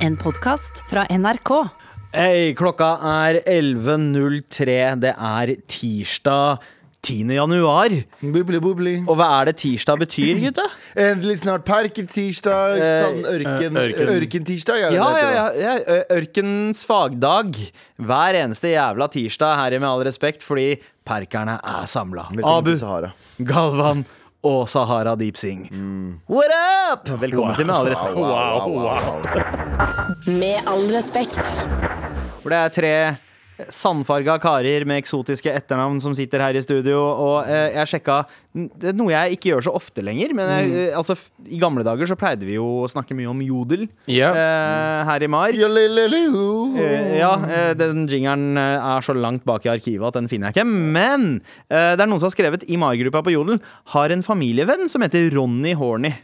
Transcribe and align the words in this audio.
En 0.00 0.16
podkast 0.16 0.82
fra 0.90 1.04
NRK. 1.12 1.50
Hei, 2.16 2.52
klokka 2.58 2.94
er 3.06 3.40
11.03. 3.46 4.76
Det 5.04 5.12
er 5.14 5.52
tirsdag 5.70 6.62
10. 7.06 7.30
januar. 7.36 7.94
Bubli, 8.20 8.60
bubli. 8.60 8.94
Og 9.08 9.16
hva 9.20 9.28
er 9.40 9.50
det 9.50 9.56
tirsdag 9.62 10.00
betyr, 10.02 10.40
gutta? 10.42 10.66
Endelig 11.08 11.38
snart 11.42 11.64
parkertirsdag. 11.68 12.80
Sånn 13.04 13.22
ørken, 13.30 13.78
ørken. 13.84 14.12
ørkentirsdag, 14.16 14.82
er 14.88 14.94
det 14.94 14.98
Ja, 15.00 15.08
det 15.14 15.22
ja, 15.22 15.26
heter? 15.30 15.60
ja, 15.60 15.74
ja. 15.76 15.96
ø- 15.96 16.18
Ørkenens 16.20 16.84
fagdag. 16.88 17.60
Hver 18.00 18.40
eneste 18.42 18.72
jævla 18.74 19.10
tirsdag 19.12 19.56
her 19.62 19.76
i 19.78 19.82
Med 19.84 19.90
all 19.92 20.04
respekt, 20.08 20.44
fordi 20.46 20.72
perkerne 21.08 21.58
er 21.62 21.88
samla. 21.90 22.28
Abu. 22.44 22.74
Galvan 23.48 24.04
og 24.42 24.68
Sahara 24.68 25.14
Deep 25.20 25.36
Sing. 25.36 25.66
What 26.28 26.52
up? 26.92 27.08
Velkommen 27.20 27.54
til 27.56 27.66
Med 27.66 27.74
all 27.74 27.88
respekt. 27.92 28.14
Wow, 28.16 28.24
wow, 28.24 28.86
wow. 28.86 29.20
Med 30.26 30.62
all 30.66 30.86
respekt. 30.96 31.42
Hvor 32.42 32.52
det 32.54 32.58
er 32.58 32.68
tre 32.68 32.92
sandfarga 33.74 34.36
karer 34.42 34.84
med 34.88 35.00
eksotiske 35.02 35.52
etternavn 35.52 36.00
som 36.02 36.14
sitter 36.16 36.42
her 36.44 36.56
i 36.56 36.62
studio. 36.64 36.98
Og 37.00 37.48
eh, 37.48 37.76
jeg 37.76 37.94
sjekka 37.94 38.22
Det 38.50 38.90
er 38.90 38.96
noe 38.98 39.12
jeg 39.12 39.36
ikke 39.36 39.52
gjør 39.52 39.66
så 39.68 39.74
ofte 39.78 40.04
lenger. 40.04 40.34
Men 40.36 40.50
jeg, 40.54 40.70
mm. 40.70 40.96
altså, 40.98 41.16
i 41.46 41.60
gamle 41.60 41.84
dager 41.86 42.10
så 42.10 42.18
pleide 42.18 42.48
vi 42.48 42.56
jo 42.56 42.66
å 42.84 42.90
snakke 42.90 43.16
mye 43.18 43.30
om 43.30 43.42
jodel 43.44 43.86
yeah. 44.10 44.34
eh, 44.34 45.02
her 45.10 45.26
i 45.26 45.30
Mar. 45.30 45.52
Eh, 46.80 47.18
ja, 47.20 47.34
eh, 47.50 47.72
den 47.78 48.06
jingeren 48.10 48.58
eh, 48.60 48.90
er 48.94 49.06
så 49.06 49.16
langt 49.16 49.46
bak 49.48 49.68
i 49.68 49.74
arkivet 49.74 50.08
at 50.08 50.18
den 50.18 50.30
finner 50.30 50.50
jeg 50.50 50.60
ikke. 50.60 50.66
Men 50.96 51.30
eh, 51.68 51.92
det 51.94 52.00
er 52.00 52.08
noen 52.10 52.22
som 52.22 52.30
har 52.30 52.36
skrevet 52.36 52.66
i 52.70 52.80
Mar-gruppa 52.80 53.24
på 53.26 53.36
Jodel 53.36 53.60
har 53.94 54.14
en 54.14 54.26
familievenn 54.26 54.88
som 54.90 55.04
heter 55.04 55.30
Ronny 55.34 55.76
Horny. 55.78 56.14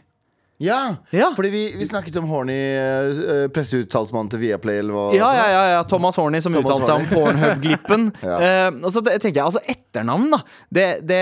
Ja, 0.57 0.95
Ja. 1.13 1.31
fordi 1.35 1.49
vi, 1.53 1.63
vi 1.77 1.85
snakket 1.85 2.15
om 2.17 2.25
Horny, 2.31 2.55
uh, 2.77 3.47
presseuttalsmannen 3.53 4.31
til 4.33 4.39
Viaplay, 4.41 4.79
eller 4.81 4.95
hva? 4.97 5.03
Ja, 5.13 5.27
ja, 5.37 5.47
ja, 5.53 5.65
ja. 5.75 5.83
Thomas 5.85 6.17
Horny 6.17 6.41
som 6.41 6.55
Thomas 6.55 6.71
uttalte 6.71 6.87
seg 6.89 7.03
om 7.03 7.09
Pornhub-glippen. 7.15 8.07
Ja. 8.25 8.37
uh, 8.71 8.79
og 8.81 8.89
så 8.95 9.03
tenker 9.05 9.35
jeg, 9.35 9.45
altså 9.45 9.61
Etternavn, 9.69 10.31
da. 10.33 10.41
Det, 10.73 10.87
det 11.07 11.21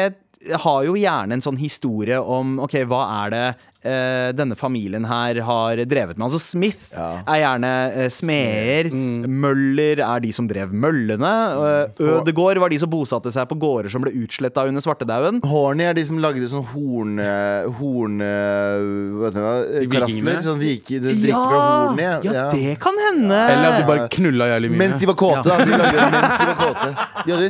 har 0.62 0.84
jo 0.86 0.94
gjerne 1.00 1.36
en 1.40 1.42
sånn 1.44 1.58
historie 1.58 2.20
om 2.22 2.60
Ok, 2.62 2.76
hva 2.86 3.02
er 3.26 3.32
det 3.34 3.46
eh, 3.86 4.32
denne 4.36 4.56
familien 4.60 5.06
her 5.08 5.38
har 5.46 5.80
drevet 5.86 6.18
med? 6.18 6.26
Altså 6.28 6.40
Smith 6.42 6.90
Ja. 6.96 7.22
er 7.26 7.40
gjerne 7.44 7.72
eh, 7.94 8.10
smeder. 8.14 8.90
Møller 9.30 10.02
er 10.06 10.24
de 10.26 10.32
som 10.36 10.48
drev 10.50 10.74
møllene. 10.74 11.32
Uh, 11.56 12.04
Ødegård 12.18 12.60
var 12.62 12.74
de 12.74 12.80
som 12.82 12.90
bosatte 12.92 13.32
seg 13.34 13.48
på 13.52 13.58
gårder 13.62 13.92
som 13.94 14.04
ble 14.06 14.14
utsletta 14.24 14.66
under 14.68 14.84
svartedauden. 14.84 15.42
Horny 15.46 15.86
er 15.90 15.94
de 15.98 16.06
som 16.08 16.20
lagde 16.24 16.48
sånn 16.52 16.66
horn... 16.74 17.16
eh, 17.22 17.70
horn 17.80 18.20
eh, 18.26 18.90
hva 19.20 19.30
heter 19.30 19.46
det? 19.46 19.80
De 19.86 19.92
Karafler. 19.96 20.42
Sånn 20.46 20.60
viki, 20.62 21.00
du 21.04 21.10
drikker 21.12 21.48
fra 21.50 21.64
hornet. 21.86 22.26
ja, 22.28 22.48
det 22.54 22.76
kan 22.84 22.98
hende! 23.10 23.38
Eller 23.56 23.70
at 23.72 23.80
de 23.82 23.88
bare 23.90 24.08
knulla 24.16 24.50
jævlig 24.56 24.74
mye. 24.74 24.82
Mens 24.86 25.00
de 25.02 25.10
var 25.10 25.20
kåte. 25.20 25.46
Da. 25.48 25.60
De 25.66 25.78
lagde 25.78 25.98
det 25.98 26.12
mens 26.16 26.38
de 26.42 26.50
var 26.52 26.58
kåte. 26.62 26.90
De 27.26 27.36
hadde 27.36 27.50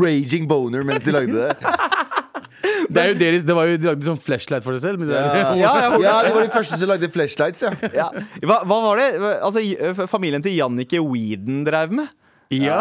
raging 0.00 0.46
boner 0.50 0.82
mens 0.86 1.04
de 1.06 1.14
lagde 1.14 1.32
det. 1.46 1.54
det, 2.92 3.02
er 3.02 3.12
jo 3.12 3.16
deres, 3.20 3.46
det 3.46 3.56
var 3.56 3.70
jo, 3.70 3.78
De 3.80 3.90
lagde 3.90 4.08
sånn 4.08 4.20
flashlight 4.20 4.66
for 4.66 4.76
seg 4.76 4.84
selv. 4.88 5.02
Men 5.02 5.12
det 5.12 5.16
er, 5.20 5.32
Ja, 5.60 5.72
Ja, 5.86 5.96
ja, 6.02 6.14
de 6.26 6.34
var 6.36 6.46
de 6.46 6.52
første 6.54 6.78
som 6.80 6.92
lagde 6.92 7.10
flashlights, 7.12 7.66
ja. 7.66 7.72
Ja. 8.02 8.10
Hva, 8.44 8.60
hva 8.68 8.78
var 8.90 9.02
det 9.02 9.10
altså, 9.40 9.64
familien 10.10 10.44
til 10.44 10.56
Jannicke 10.58 11.02
Weeden 11.04 11.64
drev 11.68 11.94
med? 12.02 12.14
ja. 12.54 12.78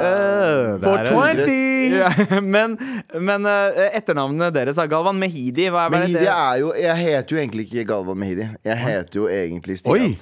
Uh, 0.00 0.80
For 0.82 1.06
20! 1.08 2.40
Men 2.44 2.74
men 3.16 3.46
eh, 3.48 3.86
etternavnet 3.96 4.52
deres 4.52 4.76
er 4.76 4.90
Galvan 4.92 5.16
Mehidi. 5.20 5.70
Hva 5.72 5.86
er 5.86 5.94
Mehidi 5.94 6.18
det? 6.18 6.26
er 6.28 6.58
jo 6.60 6.74
Jeg 6.76 6.96
heter 7.00 7.36
jo 7.36 7.40
egentlig 7.40 7.64
ikke 7.70 7.86
Galvan 7.94 8.20
Mehidi. 8.20 8.48
Jeg 8.66 8.76
heter 8.84 9.22
jo 9.22 9.30
egentlig 9.32 9.78
Stian. 9.80 9.94
Oi! 9.96 10.18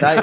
Nei, 0.00 0.16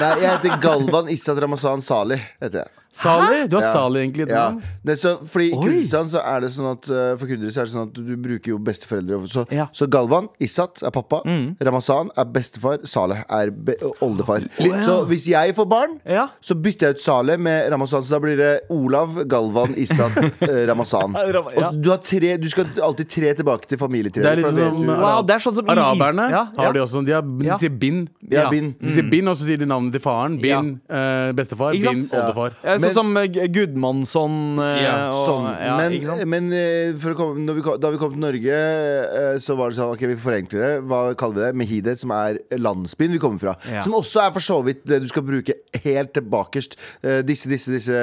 nei, 0.00 0.12
jeg 0.20 0.28
heter 0.28 0.60
Galvan 0.62 1.10
Issa 1.12 1.34
Ramazan 1.36 1.84
Sali. 1.84 2.20
Heter 2.44 2.64
jeg. 2.64 2.81
Sali? 2.92 3.46
Du 3.48 3.56
har 3.56 3.62
Ja. 3.64 3.72
Sali 3.72 4.00
egentlig 4.00 4.28
Ja. 4.28 4.50
Nei, 4.84 4.94
så, 4.94 5.16
fordi 5.24 5.46
i. 5.52 5.56
Kurdistan 5.56 6.08
så 6.12 6.20
er 6.24 6.40
det 6.44 6.50
sånn 6.52 6.70
at 6.72 6.90
uh, 6.90 7.16
For 7.16 7.26
kurdere 7.26 7.50
så 7.54 7.62
er 7.62 7.64
det 7.64 7.72
sånn 7.72 7.88
at 7.88 7.94
du 7.94 8.16
bruker 8.16 8.52
jo 8.52 8.58
besteforeldre. 8.58 9.20
Så, 9.32 9.46
Ja. 9.50 9.66
så 9.72 9.86
Galvan, 9.88 10.28
Issat 10.40 10.82
er 10.82 10.90
pappa. 10.90 11.22
Ramazan 11.62 12.10
er 12.16 12.24
bestefar. 12.24 12.78
Saleh 12.86 13.22
er 13.30 13.50
be 13.50 13.76
oldefar. 14.02 14.44
Så 14.84 15.04
hvis 15.08 15.26
jeg 15.28 15.54
får 15.56 15.68
barn, 15.68 16.00
Ja. 16.06 16.28
så 16.42 16.54
bytter 16.54 16.88
jeg 16.88 16.94
ut 16.96 17.00
Saleh 17.00 17.36
med 17.38 17.70
Ramazan. 17.72 18.02
Så 18.02 18.10
da 18.10 18.18
blir 18.20 18.36
det 18.36 18.60
Olav, 18.70 19.16
Galvan, 19.28 19.74
Issat, 19.76 20.16
eh, 20.42 20.66
Ramazan. 20.68 21.14
Ja. 21.16 21.40
Og 21.40 21.62
så 21.62 21.80
du, 21.80 21.90
har 21.90 21.98
tre, 21.98 22.36
du 22.36 22.48
skal 22.48 22.66
alltid 22.82 23.08
tre 23.08 23.32
tilbake 23.34 23.66
til 23.68 23.78
familietreet. 23.78 24.22
Det 24.22 24.32
er 24.32 24.36
litt 24.36 24.46
som 24.46 24.84
du- 24.86 24.92
Wow, 24.92 25.22
det 25.22 25.34
er 25.36 25.38
sånn 25.38 25.54
som 25.54 25.66
Araberne 25.72 26.28
Ja, 26.30 26.46
ja. 26.54 26.62
har 26.64 26.72
de 26.72 26.80
også. 26.80 27.04
De, 27.06 27.12
har, 27.12 27.22
de 27.22 27.58
sier 27.58 27.70
bin. 27.78 28.08
Ja, 28.28 28.42
Ja. 28.42 28.50
De 28.50 28.88
sier 28.90 29.08
bin, 29.10 29.28
og 29.28 29.36
så 29.36 29.44
sier 29.46 29.56
de 29.58 29.66
navnet 29.66 29.92
til 29.92 30.00
faren. 30.00 30.38
Bin, 30.40 30.80
eh, 30.90 31.32
bestefar. 31.32 31.72
Bin, 31.72 32.02
oldefar. 32.10 32.52
Eh, 32.64 32.78
Sånn 32.82 32.90
Men- 32.90 32.94
som 32.98 33.16
eh, 33.16 33.26
G- 33.32 33.46
Gudmundsson 33.54 34.34
eh, 34.58 34.82
Ja, 34.82 34.94
og, 35.10 35.22
Sånn. 35.26 35.46
ja, 35.62 35.76
men 35.78 36.28
men 36.32 36.52
eh, 36.52 36.92
for 36.98 37.14
å 37.14 37.18
komme, 37.18 37.44
når 37.46 37.54
vi 37.58 37.62
kom, 37.66 37.78
da 37.80 37.90
vi 37.94 38.00
kom 38.02 38.12
til 38.16 38.20
Norge, 38.24 38.58
eh, 38.58 39.38
så 39.42 39.56
var 39.56 39.70
det 39.70 39.78
sånn 39.78 39.92
Ok, 39.94 40.04
vi 40.10 40.16
forenkler 40.16 40.64
det. 40.66 40.72
Hva 40.90 41.00
kaller 41.16 41.34
vi 41.34 41.46
det? 41.46 41.52
Mehide, 41.62 41.96
som 41.98 42.10
er 42.16 42.38
landsbyen 42.58 43.12
vi 43.16 43.18
kommer 43.22 43.38
fra. 43.42 43.54
Ja. 43.70 43.80
Som 43.86 43.94
også 43.98 44.22
er 44.26 44.32
for 44.34 44.40
så 44.44 44.58
vidt 44.66 44.84
det 44.88 45.00
du 45.02 45.08
skal 45.08 45.22
bruke 45.22 45.54
helt 45.84 46.12
til 46.14 46.22
bakerst. 46.22 46.76
Eh, 47.02 47.22
Disse, 47.22 47.48
disse, 47.48 47.70
disse 47.72 47.96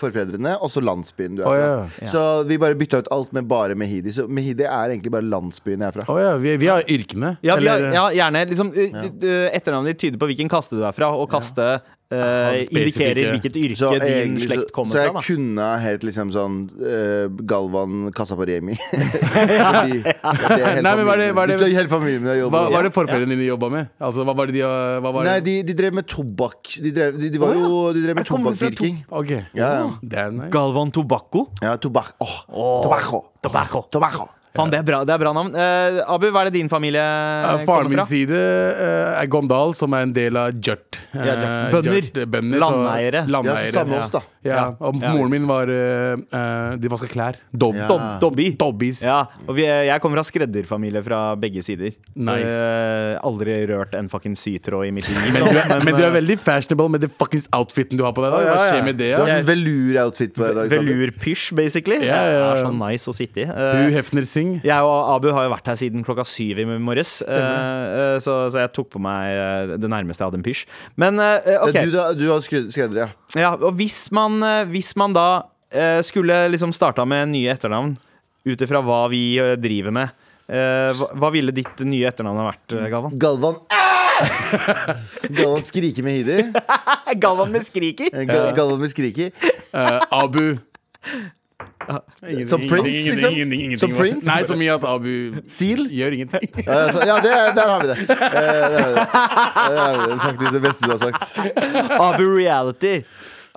forfedrene, 0.00 0.56
også 0.62 0.82
landsbyen 0.84 1.36
du 1.38 1.42
er 1.42 1.46
fra. 1.46 1.88
ja. 2.00 2.06
Så 2.10 2.24
vi 2.48 2.56
bare 2.60 2.74
bytta 2.78 3.02
ut 3.04 3.08
alt 3.12 3.32
med 3.36 3.48
bare 3.50 3.74
Mehidi. 3.78 4.12
Så 4.14 4.26
Mehidi 4.28 4.64
er 4.66 4.90
egentlig 4.94 5.10
bare 5.12 5.26
landsbyen 5.26 5.80
jeg 5.80 5.88
er 5.88 5.96
fra. 6.00 6.06
Oh, 6.12 6.18
ja, 6.20 6.36
vi, 6.40 6.56
vi 6.60 6.66
har 6.70 6.82
yrkene. 6.86 7.36
Ja, 7.42 7.56
vi 7.60 7.66
har, 7.70 7.78
ja, 7.92 8.04
gjerne 8.10 8.46
liksom, 8.50 8.72
eh, 8.76 9.48
Etternavnet 9.56 9.94
ditt 9.94 10.04
tyder 10.06 10.18
på 10.20 10.28
hvilken 10.30 10.48
kaste 10.52 10.76
du 10.78 10.84
er 10.86 10.92
fra, 10.96 11.10
og 11.16 11.28
kaste 11.32 11.64
eh, 12.10 12.64
spesifikke. 12.66 12.80
indikerer 12.80 13.30
hvilket 13.34 13.56
yrke 13.60 13.78
Så, 13.80 13.90
din 14.02 14.19
egentlig, 14.24 14.48
så, 14.48 14.54
slekt 14.54 14.72
kommer 14.76 14.92
så 14.94 14.98
jeg 15.02 15.10
fra. 15.10 15.20
Da. 15.20 15.26
kunne 15.26 15.68
helt 15.84 16.06
liksom 16.08 16.32
sånn 16.34 16.56
uh, 16.80 17.26
Galvan 17.50 18.12
Kassa 18.16 18.36
på 18.38 18.46
Remi. 18.48 18.76
Fordi 19.70 20.00
er 20.04 20.80
Nei, 20.82 20.94
men 20.96 21.06
det- 21.06 21.34
det- 21.34 21.58
Du 21.60 21.64
hele 21.76 21.88
familien 21.90 22.22
med 22.24 22.32
å 22.34 22.38
jobbe 22.44 22.56
Hva 22.56 22.70
var 22.74 22.82
det 22.88 22.92
forfedrene 22.94 23.34
dine 23.36 23.46
jobba 23.50 23.70
med? 23.70 23.90
Altså, 24.00 24.24
hva 24.26 24.34
var 24.36 24.46
det 24.50 24.54
de 24.58 24.64
hva 24.66 25.12
var 25.12 25.24
det? 25.24 25.30
Nei, 25.30 25.40
de, 25.46 25.54
de 25.70 25.74
drev 25.82 25.94
med 26.00 26.06
tobakk. 26.10 26.74
De, 26.82 26.90
drev, 26.96 27.18
de, 27.20 27.30
de 27.30 27.38
var 27.42 27.54
jo 27.54 27.92
De 27.94 28.02
drev 28.04 28.14
med 28.16 28.24
Her 28.24 28.30
To 28.30 28.36
det 28.36 28.42
fra 28.42 28.50
tobakkdyrking. 28.50 29.00
Ok. 29.10 29.30
Ja, 29.54 29.70
ja. 29.80 30.30
Nice. 30.30 30.50
Galvan 30.50 30.90
Tobacco. 30.90 31.46
Ja, 31.62 31.76
tobakk. 31.76 32.14
Åh, 32.20 32.36
tobacco. 32.82 33.24
Tobacco. 33.42 33.86
Tobacco. 33.90 34.28
Faen, 34.56 34.70
det 34.72 34.80
er 34.80 34.82
bra, 34.82 35.04
det 35.06 35.12
er 35.14 35.20
bra 35.22 35.30
navn. 35.32 35.52
Uh, 35.54 36.00
Abu, 36.10 36.24
hva 36.34 36.40
er 36.42 36.48
det 36.50 36.56
din 36.58 36.68
familie 36.68 36.98
Uh, 37.00 37.52
kommer 37.52 37.66
faren 37.68 37.90
min 37.92 38.00
side 38.08 38.34
uh, 38.34 39.20
er 39.20 39.28
Gondal, 39.30 39.74
som 39.78 39.94
er 39.94 40.02
en 40.08 40.12
del 40.16 40.36
av 40.36 40.50
Jørt. 40.58 40.98
Ja, 41.14 41.36
Eh, 41.40 41.70
Bønder. 41.70 42.00
Jørt, 42.00 42.18
bønder, 42.30 42.58
så- 42.58 42.70
Landeiere. 42.70 43.20
Ja, 43.22 43.30
Landeiere. 43.30 43.70
så 43.70 43.78
samme 43.78 43.98
oss, 44.00 44.10
da. 44.10 44.20
Ja, 44.42 44.50
Ja. 44.50 44.64
og 44.80 44.96
Ja. 45.00 45.12
moren 45.14 45.30
min 45.30 45.46
var 45.46 45.66
De 45.66 46.88
vaska 46.88 47.06
klær. 47.08 47.36
Dob 47.54 47.74
Ja. 47.76 47.86
Dob 47.86 48.00
Dobby. 48.20 48.56
Dobbies. 48.56 49.02
Ja, 49.04 49.26
og 49.46 49.54
vi, 49.54 49.62
jeg 49.66 50.00
kommer 50.00 50.16
fra 50.18 50.24
skredderfamilie 50.24 51.02
fra 51.04 51.36
begge 51.36 51.62
sider. 51.62 51.92
Nice. 52.16 52.50
Så 52.50 53.20
aldri 53.22 53.66
rørt 53.70 53.94
en 53.94 54.08
fucking 54.08 54.34
sytråd 54.36 54.88
i 54.88 54.90
mitt 54.90 55.08
liv. 55.08 55.32
Men, 55.32 55.42
du 55.46 55.58
er, 55.58 55.84
men 55.84 55.94
du 55.94 56.02
er 56.02 56.10
veldig 56.20 56.38
fashionable 56.38 56.88
med 56.90 57.00
det 57.02 57.10
fuckings 57.16 57.46
outfiten 57.52 57.96
du 57.96 58.04
har 58.04 58.12
på 58.12 58.22
deg. 58.24 58.32
da 58.32 58.54
Hva 58.54 58.66
skjer 58.72 58.84
med 58.84 58.98
det? 58.98 59.10
Du 59.16 59.22
har 59.22 59.28
Ja? 59.28 59.38
sånn 59.40 59.46
velur-outfit 59.46 60.34
på 60.34 60.42
deg 60.42 60.50
i 60.50 60.54
dag. 60.54 60.70
Sander. 60.70 60.92
Velurpysj, 60.94 61.52
basically. 61.54 62.00
Ja, 62.04 62.16
ja, 62.24 62.30
ja. 62.30 62.54
Det 62.54 62.62
er 62.62 62.66
så 62.66 62.74
nice 62.90 63.06
å 63.10 63.14
sitte 63.14 63.44
i. 63.44 63.44
Uh, 63.44 63.90
Hefner 63.94 64.24
Singh. 64.40 64.58
jeg 64.64 64.88
og 64.88 65.12
Abu 65.14 65.28
har 65.36 65.46
jo 65.46 65.52
vært 65.52 65.70
her 65.70 65.78
siden 65.78 66.04
klokka 66.06 66.24
syv 66.28 66.58
i 66.62 66.66
morges, 66.80 67.18
eh, 67.28 67.36
eh, 67.36 68.16
så, 68.24 68.40
så 68.50 68.64
jeg 68.64 68.72
tok 68.76 68.90
på 68.96 69.02
meg 69.04 69.36
eh, 69.36 69.74
det 69.80 69.90
nærmeste 69.92 70.24
jeg 70.24 70.30
hadde 70.32 70.40
en 70.40 70.46
pysj. 70.46 70.64
Men 71.00 71.20
Ja, 71.20 71.60
OK. 71.66 71.76
Du, 71.84 71.94
da, 71.94 72.06
du 72.16 72.26
har 72.32 72.40
skred- 72.44 72.70
skredder, 72.74 73.04
ja. 73.04 73.08
Ja, 73.38 73.52
og 73.54 73.76
hvis 73.78 74.08
man, 74.16 74.40
hvis 74.72 74.94
man 74.98 75.14
da 75.14 75.28
uh, 75.44 76.00
skulle 76.06 76.48
liksom 76.50 76.72
starta 76.74 77.04
med 77.06 77.30
nye 77.36 77.52
etternavn 77.52 77.92
ut 78.48 78.64
ifra 78.64 78.80
hva 78.82 79.04
vi 79.12 79.22
driver 79.60 79.94
med, 79.94 80.16
eh, 80.48 80.88
hva, 80.96 81.10
hva 81.20 81.30
ville 81.34 81.52
ditt 81.54 81.84
nye 81.86 82.08
etternavn 82.10 82.40
ha 82.40 82.48
vært, 82.50 82.78
Galvan? 82.90 83.18
Galvan 83.20 83.60
Galvan 85.38 85.62
skriker 85.64 86.04
med 86.04 86.18
Hidi. 86.18 86.42
Galvan 87.22 87.52
med 87.54 87.64
skriker! 87.64 88.10
Gal 88.28 88.50
Galvan 88.56 88.82
med 88.82 88.92
skriker. 88.92 89.30
Eh, 89.72 90.00
Abu. 90.10 90.58
Som 92.50 92.60
Prince, 92.68 93.04
liksom? 93.10 93.78
Som 93.82 93.92
Prince? 93.96 94.26
Nei, 94.28 94.42
så 94.48 94.56
mye 94.58 94.74
at 94.76 94.84
Abu 94.84 95.12
Seal? 95.50 95.86
gjør 95.90 96.16
ingenting. 96.18 96.46
Ja, 96.66 96.78
så, 96.92 97.02
ja 97.06 97.16
det, 97.24 97.32
der 97.56 97.66
har 97.72 97.80
vi 97.82 97.90
det. 97.90 97.98
Eh, 98.00 98.16
Der 98.20 99.80
har 99.80 99.96
vi 99.96 100.06
det. 100.06 100.12
er. 100.12 100.22
Faktisk 100.24 100.52
det 100.56 100.62
beste 100.68 100.86
du 100.86 100.90
har 100.94 101.02
sagt. 101.02 101.38
Abu 102.00 102.24
Reality. 102.36 103.00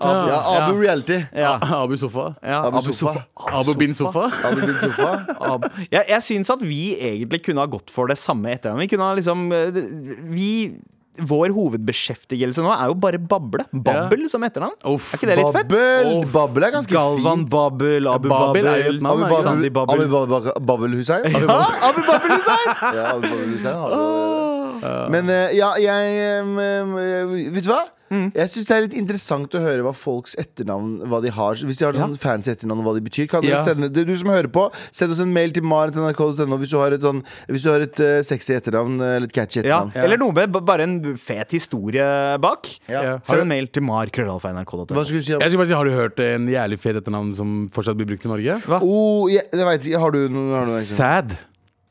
Abu, 0.03 0.29
Ja, 0.29 0.39
Abu 0.57 0.79
Reality. 0.81 1.19
Ja. 1.37 1.59
Abu 1.83 1.95
Sofa. 1.97 2.33
Ja, 2.43 2.63
Abu 2.67 2.81
Sofa. 2.81 3.23
Abu 3.53 3.73
bin 3.77 3.93
Sofa. 3.93 4.29
Abu 4.49 4.65
bin 4.65 4.79
Sofa. 4.81 5.11
Abu. 5.53 5.67
Jeg, 5.91 6.05
jeg 6.09 6.23
syns 6.25 6.49
at 6.49 6.63
vi 6.65 6.95
egentlig 6.97 7.43
kunne 7.45 7.61
ha 7.61 7.69
gått 7.69 7.93
for 7.93 8.09
det 8.09 8.17
samme 8.17 8.51
etternavnet. 8.55 8.87
Vi 8.87 8.95
kunne 8.95 9.05
ha 9.11 9.13
liksom 9.19 9.45
eh, 9.53 9.77
Vi 10.33 10.49
vår 11.21 11.53
hovedbeskjeftigelse 11.53 12.63
nå 12.65 12.71
er 12.73 12.89
jo 12.89 12.95
bare 12.97 13.19
bable. 13.21 13.65
Babbel 13.73 14.25
som 14.31 14.43
etternavn. 14.47 14.73
Uff, 14.89 15.11
er 15.13 15.19
ikke 15.19 15.29
det 15.29 15.37
litt 15.39 15.51
fett? 15.53 15.69
Babbel! 15.69 16.09
Uff. 16.23 16.31
Babbel 16.33 16.67
er 16.67 16.73
ganske 16.73 16.95
Galvan 16.95 17.43
fint. 17.43 17.51
Babbel, 17.53 18.09
Abu 18.09 18.29
Babbel. 18.31 18.67
Abu 18.67 19.03
Babbel, 20.63 20.97
Hussein? 20.97 21.29
Ja, 21.29 21.61
Abu 21.89 22.01
Babbel 22.07 22.37
Hussein! 22.37 22.67
Ja, 22.97 23.03
Abu 23.13 23.27
Babbel 23.27 23.53
Hussein 23.53 23.75
har 23.77 23.89
det. 23.93 24.62
Men 25.13 25.29
eh, 25.29 25.51
ja, 25.57 25.73
jeg 25.79 26.15
eh, 26.23 27.49
Vet 27.53 27.63
du 27.67 27.69
hva? 27.73 27.83
Jeg 28.13 28.45
syns 28.51 28.67
det 28.69 28.73
er 28.75 28.83
litt 28.85 28.93
interessant 28.93 29.55
å 29.57 29.59
høre 29.63 29.81
hva 29.81 29.89
folks 29.97 30.35
etternavn 30.37 30.99
Hva 31.09 31.17
de 31.23 31.31
har 31.33 31.57
Hvis 31.65 31.79
de 31.79 31.85
har 31.87 31.95
sånn 31.97 32.11
fancy 32.21 32.51
etternavn 32.51 32.83
og 32.83 32.85
hva 32.85 32.91
de 32.93 33.01
betyr. 33.07 33.25
Kan 33.31 33.41
dere 33.41 33.55
Ja. 33.57 33.63
sende, 33.65 33.87
du, 33.89 34.03
du 34.05 34.11
som 34.19 34.29
hører 34.29 34.51
på, 34.53 34.67
send 34.93 35.15
oss 35.15 35.21
en 35.23 35.31
mail 35.33 35.49
til 35.55 35.65
marit.nrk.no 35.65 36.59
hvis 36.61 36.69
du 36.69 36.77
har 36.77 36.93
et, 36.93 37.01
sånn, 37.01 37.23
hvis 37.49 37.65
du 37.65 37.71
har 37.71 37.81
et 37.87 37.97
eh, 38.05 38.19
sexy 38.27 38.53
etternavn 38.53 38.99
eller 39.01 39.25
et 39.25 39.33
catchy 39.33 39.63
Ja, 39.63 39.79
etternavn. 39.81 39.95
Eller 40.03 40.21
noe 40.21 40.35
med 40.37 40.51
b- 40.53 40.61
bare 40.61 40.85
en 40.85 40.99
fet 41.17 41.55
historie 41.57 42.05
bak. 42.43 42.69
Ja. 42.91 43.15
Send 43.25 43.41
en 43.47 43.49
mail 43.49 43.71
til 43.73 43.81
mar.krøllalfa.nrk.no. 43.87 44.85
Skulle 44.93 45.23
du 45.23 45.25
si? 45.25 45.33
om- 45.33 45.41
Jeg 45.41 45.49
skulle 45.49 45.63
bare 45.63 45.71
si, 45.71 45.79
Har 45.79 45.89
du 45.89 45.95
hørt 45.97 46.19
en 46.27 46.45
jævlig 46.53 46.79
fet 46.85 47.01
etternavn 47.01 47.33
som 47.33 47.55
fortsatt 47.73 47.97
blir 47.97 48.11
brukt 48.13 48.25
i 48.29 48.29
Norge? 48.29 48.59
Oh, 48.77 49.25
jeg, 49.31 49.47
jeg 49.51 49.65
vet 49.71 49.89
ikke. 49.89 49.99
Har 50.05 50.11
du 50.13 50.21
noe? 50.29 50.53
Har 50.59 50.69
du 50.69 50.75
noe 50.75 50.85
Sad. 50.85 51.33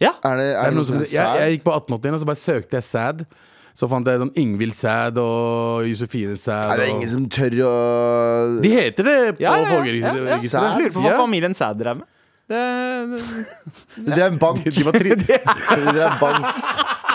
Ja. 0.02 0.12
Er 0.26 0.37
det, 0.40 0.49
er 0.50 0.60
er 0.64 0.70
det 0.72 0.78
noe 0.81 0.88
som, 0.88 1.00
jeg, 1.00 1.16
er 1.22 1.46
jeg 1.46 1.56
gikk 1.58 1.64
på 1.70 1.75
1881 1.78 2.14
og 2.19 2.22
så 2.25 2.28
bare 2.32 2.43
søkte 2.43 2.78
jeg 2.81 2.87
Sad. 2.90 3.25
Så 3.72 3.88
fant 3.88 4.04
jeg 4.10 4.20
sånn 4.20 4.34
Ingvild 4.37 4.75
Sæd 4.76 5.16
og 5.22 5.87
Josefine 5.88 6.34
Sæd. 6.37 6.72
Er 6.75 6.82
det 6.82 6.88
og- 6.90 6.96
ingen 6.99 7.08
som 7.08 7.28
tør 7.32 7.54
å 7.64 7.76
De 8.60 8.69
heter 8.75 9.06
det 9.08 9.14
på 9.38 9.46
Ja, 9.46 9.54
ja, 9.54 9.56
ja, 9.56 9.62
ja, 9.62 9.62
ja. 9.62 9.76
folkeregisteret. 9.78 10.50
Sad? 10.52 10.81
Lurer 10.82 10.93
på 10.99 11.04
hva 11.06 11.14
familien 11.22 11.54
Sæd 11.56 11.78
drev 11.81 12.02
med. 12.02 12.08
Det, 12.52 12.58
det, 13.16 14.04
Det 14.12 14.19
er 14.19 14.26
en 14.28 14.38
bank. 14.43 14.64
De 14.66 14.84
var 14.84 14.93
tri 14.99 15.14
Det 15.22 15.38
er 15.40 16.10
en 16.10 16.19
bank. 16.20 16.44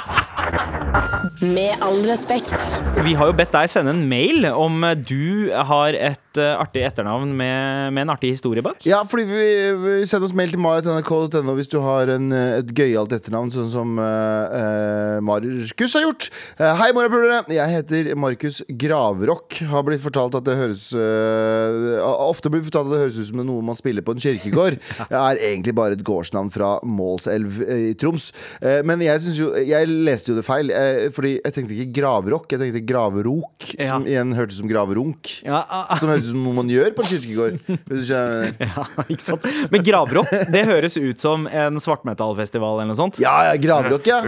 Med 1.41 1.83
all 1.85 1.99
respekt. 2.07 2.55
vi 3.03 3.13
har 3.17 3.29
jo 3.29 3.35
bedt 3.37 3.53
deg 3.53 3.69
sende 3.69 3.93
en 3.93 4.03
mail 4.09 4.47
om 4.49 4.85
du 5.07 5.49
har 5.51 5.93
et 5.93 6.39
eh, 6.39 6.53
artig 6.57 6.83
etternavn 6.87 7.33
med, 7.37 7.93
med 7.93 8.05
en 8.05 8.13
artig 8.13 8.31
historie 8.35 8.63
bak. 8.65 8.85
Ja, 8.87 9.03
fordi 9.07 9.25
vi, 9.29 9.43
vi 9.83 9.95
Send 10.07 10.25
oss 10.25 10.33
mail 10.37 10.53
til 10.53 10.61
marit.nrk.no 10.63 11.55
hvis 11.57 11.69
du 11.71 11.79
har 11.83 12.09
en, 12.13 12.31
eh, 12.31 12.59
et 12.61 12.71
gøyalt 12.77 13.13
etternavn, 13.17 13.51
sånn 13.53 13.69
som 13.71 13.97
uh, 13.99 15.19
Markus 15.25 15.97
har 15.97 16.05
gjort. 16.05 16.29
Uh, 16.59 16.71
hei, 16.81 16.89
morapulere. 16.95 17.43
Jeg 17.53 17.75
heter 17.75 18.11
Markus 18.19 18.61
Gravrock. 18.69 19.59
Har 19.71 19.85
blitt 19.87 20.03
fortalt 20.03 20.37
at 20.39 20.47
det 20.47 20.57
høres 20.59 20.89
uh, 20.95 21.97
Ofte 22.27 22.51
blir 22.51 22.63
fortalt 22.65 22.89
at 22.89 22.95
det 22.95 23.01
høres 23.05 23.19
ut 23.19 23.29
som 23.29 23.41
noe 23.45 23.63
man 23.65 23.77
spiller 23.77 24.05
på 24.05 24.15
en 24.15 24.21
kirkegård. 24.21 24.79
Det 25.11 25.17
er 25.17 25.39
egentlig 25.49 25.75
bare 25.77 25.95
et 25.95 26.03
gårdsnavn 26.05 26.49
fra 26.53 26.77
Målselv 26.85 27.61
eh, 27.65 27.83
i 27.91 27.93
Troms. 27.99 28.29
Eh, 28.61 28.81
men 28.87 29.01
jeg 29.05 29.23
synes 29.23 29.39
jo 29.39 29.49
Jeg 29.67 29.89
leste 29.89 30.31
jo 30.31 30.37
det 30.37 30.45
feil. 30.47 30.71
Eh, 30.77 31.07
fordi 31.13 31.33
jeg 31.37 31.55
tenkte 31.55 31.75
ikke 31.75 31.95
gravrock, 31.99 32.47
jeg 32.53 32.61
tenkte 32.61 32.83
gravrok. 32.87 33.69
Ja. 33.77 33.89
Som 33.93 34.07
igjen 34.09 34.33
hørtes 34.37 34.61
som 34.61 34.69
gravrunk. 34.69 35.33
Ja, 35.45 35.63
ah, 35.63 35.87
ah, 35.89 36.01
Som 36.01 36.13
hørtes 36.13 36.29
ut 36.29 36.35
som 36.35 36.45
noe 36.45 36.57
man 36.59 36.71
gjør 36.71 36.93
på 36.97 37.05
en 37.05 37.11
kirkegård. 37.13 37.59
Ja, 38.07 38.85
ikke 39.07 39.23
sant? 39.23 39.45
Men 39.73 39.83
gravrock, 39.85 40.31
det 40.53 40.63
høres 40.69 40.97
ut 40.99 41.21
som 41.21 41.47
en 41.49 41.81
svartmetallfestival 41.81 42.77
eller 42.81 42.93
noe 42.93 42.99
sånt. 42.99 43.19
Ja, 43.23 43.39
ja, 43.49 43.57
gravrock, 43.61 44.07
ja. 44.07 44.21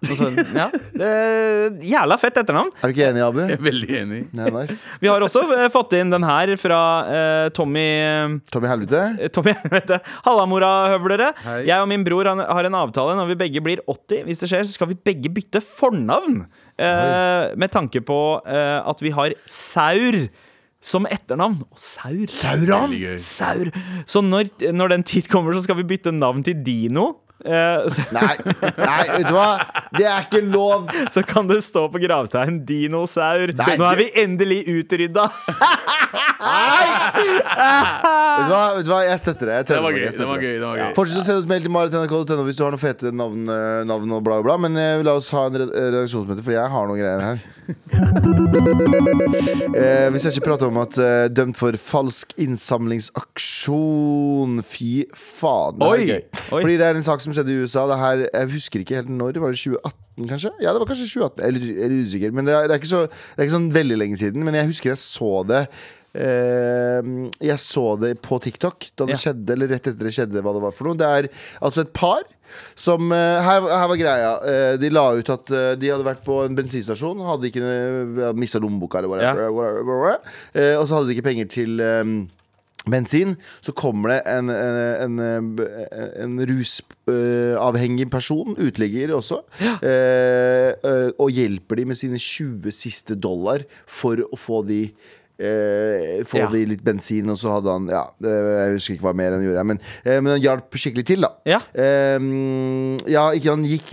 Altså, 0.00 0.30
ja. 0.56 0.68
Jævla 1.84 2.16
fett 2.20 2.38
etternavn. 2.40 2.70
Er 2.80 2.88
du 2.88 2.94
ikke 2.94 3.06
enig, 3.10 3.22
Abu? 3.24 3.40
Jeg 3.44 3.58
er 3.58 3.64
veldig 3.64 3.90
enig. 4.00 4.20
Ja, 4.36 4.46
nice. 4.54 4.78
Vi 5.02 5.10
har 5.10 5.20
også 5.26 5.42
eh, 5.56 5.66
fått 5.72 5.92
inn 5.98 6.12
den 6.12 6.24
her 6.26 6.52
fra 6.60 6.80
eh, 7.04 7.48
Tommy 7.56 7.84
eh, 8.00 8.36
Tommy 8.52 8.70
Helvete? 8.70 9.02
Tommy, 9.36 9.54
Helvete. 9.64 9.98
du, 10.00 10.10
Halla, 10.26 10.46
morahøvlere. 10.50 11.30
Jeg 11.68 11.76
og 11.84 11.88
min 11.90 12.04
bror 12.06 12.30
han- 12.32 12.44
har 12.46 12.68
en 12.70 12.78
avtale. 12.80 13.16
Når 13.20 13.32
vi 13.34 13.38
begge 13.44 13.62
blir 13.64 13.82
80, 13.86 14.24
hvis 14.28 14.40
det 14.44 14.50
skjer, 14.52 14.64
så 14.68 14.76
skal 14.78 14.90
vi 14.92 14.98
begge 15.10 15.32
bytte 15.36 15.60
fornavn. 15.64 16.44
Eh, 16.80 17.54
med 17.60 17.72
tanke 17.74 18.00
på 18.06 18.20
eh, 18.48 18.78
at 18.88 19.02
vi 19.04 19.12
har 19.16 19.34
Saur 19.46 20.22
som 20.80 21.04
etternavn. 21.12 21.58
Og 21.68 21.76
Saur. 21.76 22.24
Saur. 23.20 23.68
Så 24.08 24.22
når, 24.24 24.48
når 24.72 24.94
den 24.96 25.04
tid 25.04 25.28
kommer, 25.28 25.52
så 25.52 25.66
skal 25.66 25.76
vi 25.82 25.84
bytte 25.92 26.12
navn 26.16 26.40
til 26.46 26.56
Dino. 26.64 27.10
Eh, 27.40 27.88
Nei, 28.12 28.36
nei, 28.76 29.04
vet 29.14 29.24
du 29.28 29.32
hva? 29.32 29.46
Det 29.96 30.04
er 30.04 30.26
ikke 30.26 30.40
lov. 30.44 30.90
så 31.14 31.22
kan 31.26 31.48
det 31.48 31.62
stå 31.64 31.86
på 31.92 31.98
gravsteinen 32.02 32.58
'Dinosaur'. 32.68 33.54
Nei. 33.56 33.76
Nå 33.80 33.84
er 33.88 33.96
vi 34.02 34.08
endelig 34.22 34.60
utrydda. 34.68 35.24
Vet 35.30 35.36
du 38.44 38.50
hva? 38.52 38.64
Vet 38.76 38.84
du 38.86 38.90
hva? 38.92 39.00
Jeg 39.08 39.18
støtter 39.22 39.44
det. 39.50 39.54
Jeg 39.60 39.66
Det 39.70 39.80
var 39.84 39.92
gøy. 39.96 40.04
Det 40.10 40.26
var 40.28 40.38
gøy, 40.44 40.54
det 40.60 40.66
var 40.66 40.76
gøy. 40.80 40.90
Fortsett 40.98 41.22
å 41.22 41.24
sende 41.26 41.40
oss 41.42 41.48
mail 41.50 41.62
til 41.64 41.72
marit.nrk.no 41.74 42.42
hvis 42.48 42.58
du 42.58 42.62
har 42.64 42.72
noen 42.74 42.82
fete 42.82 43.06
navn, 43.14 43.40
eh, 43.48 43.80
navn 43.88 44.08
og 44.16 44.20
bla, 44.26 44.36
bla, 44.40 44.44
bla. 44.50 44.56
Men 44.68 44.72
eh, 44.80 45.02
la 45.06 45.12
oss 45.20 45.30
ha 45.36 45.42
en 45.48 45.56
redaksjonsmøte, 45.62 46.42
for 46.44 46.52
jeg 46.56 46.66
har 46.76 46.84
noen 46.90 47.00
greier 47.00 47.22
her. 47.24 47.38
eh, 49.80 50.06
vi 50.12 50.18
skal 50.18 50.32
ikke 50.34 50.46
prate 50.48 50.66
om 50.68 50.76
at 50.82 50.94
eh, 51.00 51.28
dømt 51.32 51.56
for 51.58 51.72
falsk 51.80 52.32
innsamlingsaksjon. 52.40 54.60
Fy 54.66 55.04
faen. 55.14 55.78
Det 55.80 55.86
er 55.86 55.90
Oi. 55.90 56.04
gøy. 56.08 56.20
Oi. 56.50 56.60
Fordi 56.60 56.76
det 56.80 56.86
er 56.88 56.94
en 56.98 57.06
sak 57.06 57.20
som 57.24 57.29
skjedde 57.36 57.54
i 57.54 57.60
USA. 57.64 57.86
Det 57.90 57.98
her, 58.00 58.24
jeg 58.32 58.50
husker 58.56 58.80
ikke 58.84 58.98
helt 59.00 59.12
når. 59.12 59.38
Var 59.42 59.54
det 59.54 59.62
2018, 59.62 60.28
kanskje? 60.34 60.52
Ja, 60.64 60.72
det 60.74 60.80
var 60.82 60.90
kanskje 60.90 61.08
2018. 61.12 61.40
Jeg 61.40 61.48
er 61.48 61.56
litt- 61.58 61.70
jeg 61.76 61.84
er 61.86 61.94
litt 61.94 62.10
usikker. 62.10 62.32
Men 62.36 62.44
det 62.50 62.54
er, 62.58 62.68
det, 62.68 62.74
er 62.76 62.82
ikke 62.82 62.92
så, 62.94 63.06
det 63.08 63.38
er 63.38 63.48
ikke 63.48 63.56
sånn 63.58 63.72
veldig 63.72 63.98
lenge 64.02 64.20
siden. 64.20 64.44
Men 64.44 64.54
jeg 64.60 64.70
husker 64.72 64.90
jeg 64.94 65.02
så 65.02 65.32
det. 65.48 65.64
Uh, 66.10 67.28
jeg 67.38 67.54
så 67.62 67.84
det 68.02 68.16
på 68.24 68.40
TikTok 68.42 68.88
da 68.98 69.06
det 69.06 69.14
Ja. 69.14 69.20
skjedde, 69.22 69.52
eller 69.54 69.68
rett 69.70 69.86
etter 69.86 70.02
det 70.08 70.12
skjedde. 70.16 70.42
Hva 70.42 70.52
det 70.56 70.62
var 70.64 70.72
for 70.74 70.88
noe 70.90 70.98
Det 70.98 71.06
er 71.06 71.28
altså 71.62 71.84
et 71.84 71.92
par 71.94 72.24
som 72.74 73.12
uh, 73.14 73.38
her, 73.46 73.60
her 73.62 73.86
var 73.92 74.00
greia. 74.00 74.32
Uh, 74.42 74.76
de 74.82 74.90
la 74.90 75.04
ut 75.14 75.30
at 75.30 75.46
de 75.78 75.92
hadde 75.92 76.06
vært 76.06 76.24
på 76.26 76.40
en 76.48 76.56
bensinstasjon, 76.58 77.22
hadde 77.28 77.46
ikke 77.52 78.34
mista 78.34 78.58
lommeboka 78.58 78.98
eller 78.98 79.12
whatever. 79.12 79.44
Ja. 79.46 79.54
whatever, 79.54 79.86
whatever. 79.86 80.18
Eh, 80.54 80.74
og 80.80 80.88
så 80.88 80.98
hadde 80.98 81.12
de 81.12 81.14
ikke 81.14 81.28
penger 81.30 81.46
til 81.54 81.78
eh, 81.80 82.04
bensin. 82.88 83.36
Så 83.60 83.74
kommer 83.76 84.14
det 84.14 84.18
en, 84.30 84.50
en, 84.50 85.18
en, 85.20 85.50
en 86.24 86.40
rusavhengig 86.50 88.08
person, 88.12 88.56
uteligger 88.58 89.14
også, 89.16 89.42
eh, 89.82 90.72
eh, 90.72 91.08
og 91.18 91.32
hjelper 91.34 91.80
de 91.80 91.88
med 91.90 92.00
sine 92.00 92.20
20 92.20 92.72
siste 92.74 93.18
dollar 93.18 93.66
for 93.86 94.22
å 94.24 94.38
få 94.38 94.62
de 94.68 94.84
Eh, 95.40 96.20
få 96.28 96.36
Ja. 96.42 96.48
de 96.52 96.66
litt 96.68 96.82
bensin, 96.84 97.28
og 97.32 97.38
så 97.40 97.48
hadde 97.54 97.72
han 97.72 97.86
Ja, 97.88 98.02
jeg 98.20 98.74
husker 98.76 98.94
ikke 98.94 99.06
hva 99.08 99.14
mer 99.16 99.32
han 99.32 99.40
gjorde, 99.42 99.64
men, 99.64 99.78
eh, 100.04 100.20
men 100.20 100.34
han 100.34 100.40
hjalp 100.42 100.70
skikkelig 100.76 101.06
til, 101.08 101.20
da. 101.24 101.30
Ja. 101.48 101.60
Eh, 101.74 102.18
ja, 103.08 103.24
ikke 103.32 103.54
han 103.54 103.64
gikk 103.64 103.88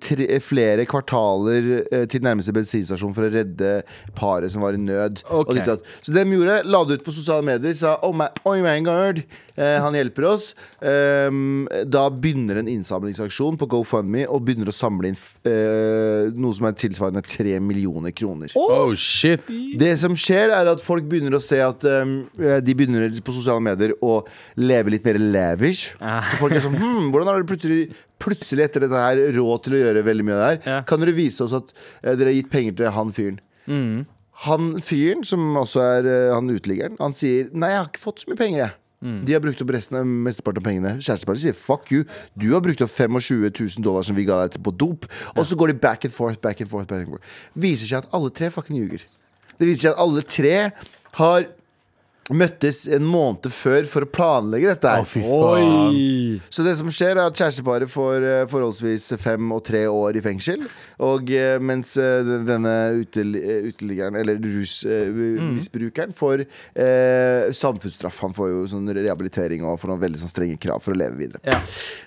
tre, 0.00 0.26
flere 0.40 0.86
kvartaler 0.88 1.84
eh, 1.92 2.06
til 2.06 2.24
nærmeste 2.24 2.54
bensinstasjon 2.56 3.12
for 3.14 3.26
å 3.28 3.32
redde 3.32 3.82
paret 4.16 4.50
som 4.52 4.62
var 4.64 4.72
i 4.72 4.80
nød. 4.80 5.20
Okay. 5.26 5.44
Og 5.44 5.54
ditt 5.58 5.68
og. 5.68 5.84
Så 6.00 6.14
det 6.14 6.24
de 6.24 6.38
gjorde, 6.38 6.56
la 6.64 6.80
det 6.88 7.00
ut 7.00 7.04
på 7.04 7.12
sosiale 7.14 7.44
medier, 7.44 7.74
sa 7.76 7.98
oh 8.02 8.14
my, 8.16 8.28
oh 8.48 8.56
my 8.64 8.80
god, 8.86 9.20
eh, 9.58 9.76
han 9.82 9.92
hjelper 9.94 10.24
oss. 10.32 10.54
Ehm, 10.82 11.66
da 11.88 12.06
begynner 12.08 12.62
en 12.62 12.70
innsamlingsaksjon 12.72 13.58
på 13.60 13.68
GoFundMe 13.68 14.24
og 14.30 14.44
begynner 14.46 14.70
å 14.72 14.74
samle 14.76 15.12
inn 15.12 15.18
eh, 15.44 16.32
noe 16.36 16.56
som 16.56 16.66
er 16.70 16.76
tilsvarende 16.78 17.22
3 17.26 17.58
millioner 17.60 18.14
kroner. 18.16 18.52
Oh 18.56 18.94
shit. 18.94 19.44
Det 19.78 19.92
som 20.00 20.16
skjer 20.16 20.50
er 20.56 20.72
at 20.72 20.82
folk 20.86 21.06
begynner 21.10 21.36
å 21.36 21.42
se 21.42 21.58
at 21.62 21.84
um, 21.84 22.16
De 22.34 22.76
begynner 22.76 23.08
på 23.24 23.34
sosiale 23.34 23.62
medier 23.64 23.94
å 24.04 24.20
leve 24.60 24.94
litt 24.94 25.06
mer 25.06 25.18
lavish. 25.20 25.92
Ah. 26.00 26.24
Så 26.30 26.40
folk 26.40 26.56
er 26.56 26.64
sånn 26.64 26.78
hm, 26.78 27.10
Hvordan 27.12 27.30
har 27.30 27.40
dere 27.40 27.50
plutselig, 27.50 27.82
plutselig 28.22 28.68
etter 28.68 28.86
dette 28.86 29.04
her 29.06 29.22
råd 29.36 29.66
til 29.66 29.76
å 29.76 29.82
gjøre 29.82 30.06
veldig 30.06 30.26
mye 30.26 30.38
av 30.38 30.42
det 30.42 30.50
her? 30.50 30.60
Ja. 30.64 30.80
Kan 30.88 31.02
dere 31.02 31.16
vise 31.16 31.44
oss 31.46 31.56
at 31.56 31.74
uh, 31.74 32.12
dere 32.12 32.30
har 32.30 32.38
gitt 32.38 32.52
penger 32.52 32.80
til 32.80 32.94
han 32.96 33.14
fyren? 33.16 33.42
Mm. 33.66 34.06
Han 34.46 34.74
fyren, 34.84 35.22
som 35.26 35.44
også 35.58 35.84
er 35.84 36.10
uh, 36.10 36.34
han 36.36 36.50
uteliggeren, 36.52 36.98
han 37.02 37.14
sier 37.16 37.48
Nei, 37.52 37.72
jeg 37.72 37.82
har 37.82 37.88
ikke 37.92 38.04
fått 38.04 38.24
så 38.24 38.32
mye 38.32 38.40
penger, 38.40 38.66
jeg. 38.66 38.76
Mm. 39.04 39.24
De 39.28 39.34
har 39.36 39.42
brukt 39.44 39.60
opp 39.60 39.70
resten 39.74 39.98
av 39.98 40.06
mesteparten 40.08 40.62
av 40.62 40.66
pengene. 40.66 40.94
Kjæresteparet 41.04 41.42
sier 41.42 41.56
fuck 41.56 41.90
you. 41.92 42.06
Du 42.38 42.48
har 42.54 42.62
brukt 42.64 42.80
opp 42.84 42.92
25 42.92 43.52
000 43.52 43.84
dollar 43.84 44.06
som 44.06 44.16
vi 44.16 44.24
ga 44.28 44.40
deg 44.44 44.56
på 44.64 44.72
dop. 44.72 45.04
Og 45.36 45.44
så 45.46 45.58
går 45.58 45.72
de 45.72 45.80
back 45.82 46.08
and 46.08 46.14
forth, 46.14 46.40
back 46.40 46.62
and 46.64 46.70
forth. 46.70 46.88
Back 46.88 47.04
and 47.04 47.12
forth. 47.12 47.36
Viser 47.54 47.90
seg 47.90 48.04
at 48.04 48.16
alle 48.16 48.32
tre 48.34 48.50
fucking 48.52 48.80
ljuger. 48.80 49.04
Det 49.56 49.68
viser 49.68 49.88
seg 49.88 49.94
at 49.94 50.02
alle 50.04 50.24
tre 50.28 50.56
har 51.20 51.46
møttes 52.34 52.88
en 52.90 53.04
måned 53.06 53.46
før 53.54 53.84
for 53.86 54.02
å 54.02 54.08
planlegge 54.10 54.72
dette 54.72 54.88
Å, 54.90 54.96
her. 54.98 55.04
fy 55.06 55.20
faen. 55.22 56.40
Så 56.50 56.64
det 56.66 56.72
som 56.80 56.88
skjer 56.90 57.12
er 57.20 57.28
at 57.28 57.38
kjæresteparet 57.38 57.90
får 57.92 58.24
eh, 58.26 58.46
forholdsvis 58.50 59.04
fem 59.22 59.52
og 59.54 59.62
tre 59.68 59.84
år 59.86 60.18
i 60.18 60.22
fengsel. 60.24 60.64
Og 61.06 61.30
eh, 61.30 61.58
mens 61.62 61.92
eh, 62.00 62.24
den- 62.26 62.46
denne 62.48 62.72
utel- 63.04 63.36
eh, 63.38 63.68
uteliggeren, 63.70 64.16
eller 64.18 64.40
rusmisbrukeren, 64.42 66.12
får 66.16 66.44
eh, 66.74 67.52
samfunnsstraff. 67.54 68.18
Han 68.24 68.34
får 68.36 68.50
jo 68.52 68.62
sånn 68.74 68.90
rehabilitering 68.96 69.64
og 69.66 69.78
får 69.80 69.92
noen 69.92 70.02
veldig 70.02 70.22
sånn 70.24 70.32
strenge 70.32 70.58
krav 70.62 70.82
for 70.84 70.96
å 70.96 70.98
leve 70.98 71.16
videre. 71.20 71.40
Ja. 71.46 71.60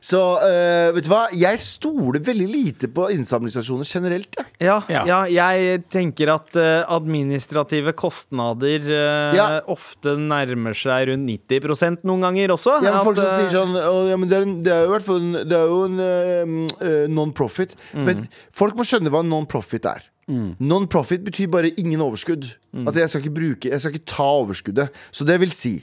Så 0.04 0.22
eh, 0.46 0.90
vet 0.96 1.08
du 1.08 1.12
hva? 1.14 1.26
Jeg 1.36 1.62
stoler 1.64 2.20
veldig 2.26 2.50
lite 2.50 2.92
på 2.92 3.08
innsamlingsstasjoner 3.16 3.88
generelt. 3.88 4.36
Jeg. 4.40 4.52
Ja, 4.68 4.80
ja. 4.92 5.06
Ja. 5.10 5.22
jeg 5.32 5.84
tenker 5.92 6.34
at 6.36 6.56
eh, 6.60 6.84
administrative 6.92 7.94
kostnader 8.00 8.84
eh, 8.90 9.38
Ja. 9.40 9.48
ofte 9.70 10.09
nærmer 10.18 10.78
seg 10.78 11.10
rundt 11.12 11.30
90% 11.30 12.06
noen 12.08 12.26
ganger 12.26 12.54
også. 12.56 12.78
Ja, 12.80 12.90
men 12.90 13.00
At, 13.02 13.08
folk 13.08 13.20
som 13.20 13.30
eh, 13.30 13.42
sier 13.42 13.52
sånn 13.54 13.76
ja, 14.10 14.18
men 14.20 14.32
det, 14.32 14.40
er 14.40 14.54
det 14.66 14.74
er 14.74 14.86
jo 14.86 14.90
i 14.90 14.94
hvert 14.96 15.06
fall 15.06 15.28
Det 15.38 15.58
er 15.58 15.74
jo 15.74 15.82
en 15.86 16.00
eh, 16.06 17.04
non-profit. 17.12 17.76
Mm. 17.94 18.08
Men 18.08 18.24
folk 18.62 18.80
må 18.80 18.88
skjønne 18.88 19.14
hva 19.14 19.24
non-profit 19.26 19.90
er. 19.92 20.08
Non-profit 20.30 21.24
betyr 21.26 21.50
bare 21.50 21.72
ingen 21.82 22.02
overskudd. 22.06 22.52
Mm. 22.74 22.86
At 22.90 23.00
jeg 23.02 23.10
skal 23.10 23.24
ikke 23.24 23.38
bruke 23.40 23.72
Jeg 23.72 23.82
skal 23.82 23.96
ikke 23.98 24.12
ta 24.14 24.28
overskuddet. 24.44 25.02
Så 25.12 25.26
det 25.26 25.40
vil 25.42 25.54
si 25.54 25.80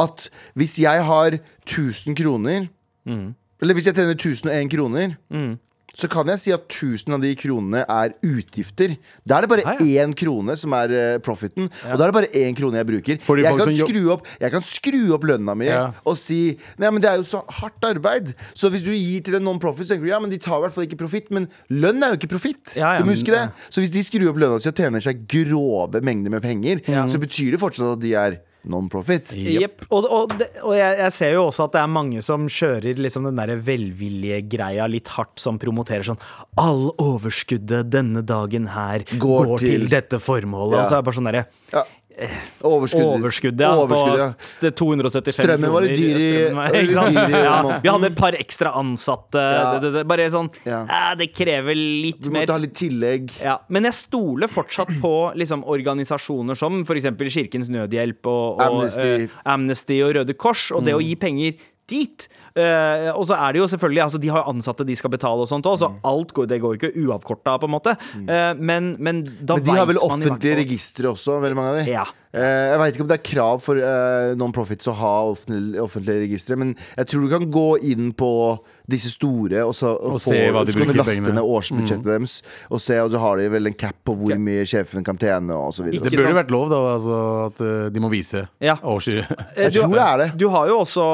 at 0.00 0.30
hvis 0.56 0.78
jeg 0.80 1.04
har 1.04 1.36
1000 1.68 2.16
kroner 2.16 2.70
Mm. 3.02 3.34
Eller 3.62 3.74
hvis 3.74 3.88
jeg 3.88 3.96
tjener 3.96 4.14
1001 4.14 4.70
kroner 4.70 5.16
så 5.94 6.08
kan 6.08 6.26
jeg 6.32 6.40
si 6.40 6.52
at 6.54 6.62
1000 6.68 7.12
av 7.14 7.20
de 7.20 7.34
kronene 7.36 7.82
er 7.88 8.14
utgifter. 8.24 8.94
Da 9.28 9.36
er 9.38 9.44
det 9.46 9.50
bare 9.52 9.64
Ah, 9.66 9.76
ja. 9.84 10.04
én 10.06 10.14
krone 10.16 10.56
som 10.58 10.72
er 10.74 10.90
eh, 10.96 11.18
profiten, 11.22 11.68
og 11.68 11.98
da 11.98 12.06
er 12.06 12.10
det 12.10 12.16
bare 12.16 12.30
én 12.34 12.56
krone 12.56 12.80
jeg 12.80 12.88
bruker. 12.88 13.18
Jeg 13.42 13.58
kan, 13.58 13.74
skru 13.76 14.02
opp, 14.14 14.26
jeg 14.40 14.50
kan 14.54 14.62
skru 14.66 15.02
opp 15.14 15.24
lønna 15.28 15.54
mi 15.56 15.66
Ja. 15.68 15.92
og 16.04 16.16
si 16.18 16.56
Nei, 16.78 16.90
men 16.90 17.00
det 17.00 17.10
er 17.10 17.16
jo 17.20 17.24
så 17.28 17.42
hardt 17.60 17.84
arbeid. 17.84 18.32
Så 18.54 18.70
hvis 18.72 18.82
du 18.84 18.90
gir 18.92 19.20
til 19.22 19.36
en 19.36 19.44
non-profit, 19.44 19.86
så 19.86 19.94
tenker 19.94 20.04
du 20.08 20.10
ja, 20.10 20.18
men 20.20 20.30
de 20.32 20.38
tar 20.38 20.58
i 20.58 20.64
hvert 20.66 20.74
fall 20.74 20.84
ikke 20.88 20.98
profitt. 21.04 21.30
Men 21.30 21.48
lønn 21.70 22.02
er 22.02 22.14
jo 22.14 22.18
ikke 22.20 22.32
profitt. 22.34 22.74
Ja, 22.76 22.94
ja, 22.94 22.98
du 23.00 23.04
må 23.06 23.12
huske 23.14 23.32
det. 23.34 23.44
Så 23.70 23.80
hvis 23.84 23.92
de 23.94 24.02
skrur 24.02 24.30
opp 24.32 24.40
lønna 24.42 24.58
si 24.62 24.68
og 24.72 24.76
tjener 24.80 25.00
seg 25.04 25.26
grove 25.30 26.00
mengder 26.02 26.30
med 26.34 26.42
penger, 26.42 26.80
så 27.08 27.20
betyr 27.22 27.52
det 27.54 27.60
fortsatt 27.62 27.96
at 27.98 28.02
de 28.02 28.14
er 28.18 28.40
non-profit. 28.68 29.32
Yep. 29.34 29.86
Og, 29.90 30.04
og, 30.06 30.34
og 30.62 30.74
jeg, 30.76 30.98
jeg 31.00 31.12
ser 31.16 31.32
jo 31.34 31.46
også 31.48 31.64
at 31.66 31.72
det 31.76 31.80
er 31.82 31.90
mange 31.90 32.22
som 32.22 32.44
kjører 32.46 33.00
liksom 33.02 33.26
den 33.26 33.40
der 33.40 33.56
velvillige 33.66 34.42
greia 34.52 34.86
litt 34.90 35.08
hardt, 35.16 35.38
som 35.42 35.58
promoterer 35.62 36.06
sånn 36.06 36.20
All 36.60 36.90
overskuddet 37.02 37.90
denne 37.90 38.22
dagen 38.26 38.68
her 38.74 39.02
Går 39.16 39.18
går, 39.54 39.58
til- 39.58 39.72
til, 39.82 39.88
dette 39.92 40.20
formålet. 40.22 40.78
Ja. 40.78 40.82
Og 40.84 40.88
så 40.90 40.94
er 40.98 41.02
det 41.02 41.08
bare 41.10 41.18
sånn 41.18 41.30
derre 41.32 41.44
Ja. 41.72 41.84
Overskudd. 42.62 43.02
Overskuddet 43.18 43.60
ja, 43.64 43.70
Overskudd, 43.82 44.18
ja. 44.18 44.28
på 44.36 44.70
275 44.78 45.34
Strømmen 45.36 45.72
var 45.74 45.86
litt 45.86 45.96
dyr 45.98 46.16
i- 46.16 46.20
dyr 46.22 46.90
i 46.90 47.42
ja. 47.42 47.56
Vi 47.82 47.88
hadde 47.92 48.10
et 48.10 48.16
par 48.18 48.36
ekstra 48.38 48.72
ansatte. 48.78 49.42
Ja. 49.42 49.64
Det, 49.74 49.80
det, 49.86 49.92
det, 49.98 50.04
bare 50.12 50.28
sånn 50.32 50.50
Ja. 50.68 50.82
eh, 50.84 51.14
Det 51.22 51.30
krever 51.34 51.74
litt 51.78 52.20
Du 52.22 52.30
mer 52.30 52.44
måtte 52.46 52.56
ha 52.56 52.62
litt 52.62 52.74
tillegg. 52.78 53.32
ja, 53.42 53.58
men 53.68 53.84
jeg 53.90 53.94
stoler 53.98 54.48
fortsatt 54.52 54.92
på 55.02 55.14
liksom, 55.38 55.64
organisasjoner 55.64 56.54
som 56.58 56.82
f.eks. 56.84 57.10
Kirkens 57.32 57.68
Nødhjelp 57.72 58.26
og, 58.26 58.60
og 58.60 58.62
Amnesty. 58.66 59.26
Uh, 59.26 59.42
Amnesty 59.54 60.00
og 60.04 60.14
Røde 60.16 60.34
Kors, 60.34 60.70
og 60.72 60.84
det 60.86 60.94
å 60.94 61.00
gi 61.02 61.14
penger 61.16 61.54
dit. 61.88 62.28
Eh, 62.54 63.08
og 63.14 63.24
så 63.28 63.36
er 63.38 63.54
det 63.54 63.62
jo 63.62 63.66
selvfølgelig 63.72 64.02
Altså 64.04 64.18
De 64.20 64.28
har 64.28 64.42
jo 64.42 64.50
ansatte 64.52 64.84
de 64.84 64.96
skal 64.98 65.08
betale, 65.14 65.40
og 65.40 65.48
sånt 65.48 65.64
også, 65.64 65.88
så 65.88 66.08
alt 66.10 66.34
går, 66.36 66.48
det 66.50 66.58
går 66.60 66.74
jo 66.74 66.80
ikke 66.80 67.06
uavkorta, 67.06 67.54
på 67.62 67.68
en 67.68 67.72
måte. 67.72 67.94
Uh, 68.18 68.52
men, 68.60 68.92
men 69.00 69.22
da 69.40 69.56
Men 69.56 69.64
de 69.64 69.76
har 69.78 69.88
vel 69.88 70.00
offentlige 70.02 70.58
registre 70.60 71.08
også, 71.14 71.38
veldig 71.40 71.56
mange 71.58 71.72
av 71.72 71.78
de. 71.80 71.86
Ja. 71.94 72.04
Uh, 72.32 72.40
jeg 72.42 72.78
veit 72.82 72.94
ikke 72.96 73.04
om 73.06 73.10
det 73.10 73.18
er 73.18 73.24
krav 73.28 73.62
for 73.64 73.80
non-profits 74.38 74.88
å 74.88 74.94
ha 75.00 75.14
offentlige, 75.32 75.80
offentlige 75.82 76.26
registre, 76.26 76.56
men 76.60 76.76
jeg 76.96 77.10
tror 77.10 77.24
du 77.26 77.32
kan 77.32 77.48
gå 77.52 77.66
inn 77.92 78.12
på 78.16 78.30
disse 78.92 79.12
store 79.14 79.62
og 79.62 79.74
så, 79.78 79.92
og 79.94 80.16
Og 80.16 80.20
få, 80.20 80.32
så 80.34 80.78
kan 80.80 80.90
du 80.90 80.96
laste 80.98 81.22
ned 81.22 81.40
årsbudsjettet 81.40 82.08
deres, 82.08 82.38
og 82.68 82.80
se, 82.82 82.96
og 83.00 83.12
så 83.14 83.20
har 83.22 83.38
de 83.38 83.46
vel 83.52 83.70
en 83.70 83.76
cap 83.78 83.96
på 84.04 84.16
hvor 84.18 84.34
mye 84.42 84.64
sjefen 84.68 85.06
kan 85.06 85.18
tjene, 85.20 85.54
og 85.54 85.72
så 85.76 85.86
videre. 85.86 86.02
Det 86.08 86.16
burde 86.18 86.28
sant? 86.28 86.40
vært 86.40 86.54
lov, 86.54 86.66
da, 86.72 86.80
altså, 86.96 87.20
at 87.46 87.62
de 87.94 88.02
må 88.02 88.10
vise 88.12 88.44
Ja. 88.60 88.76
årsy. 88.82 89.20
Eh, 89.22 89.68
Jeg 89.68 89.76
tror 89.76 89.94
det 89.94 90.02
er 90.02 90.18
det. 90.22 90.28
Du 90.40 90.48
har 90.52 90.68
jo 90.68 90.80
også 90.82 91.04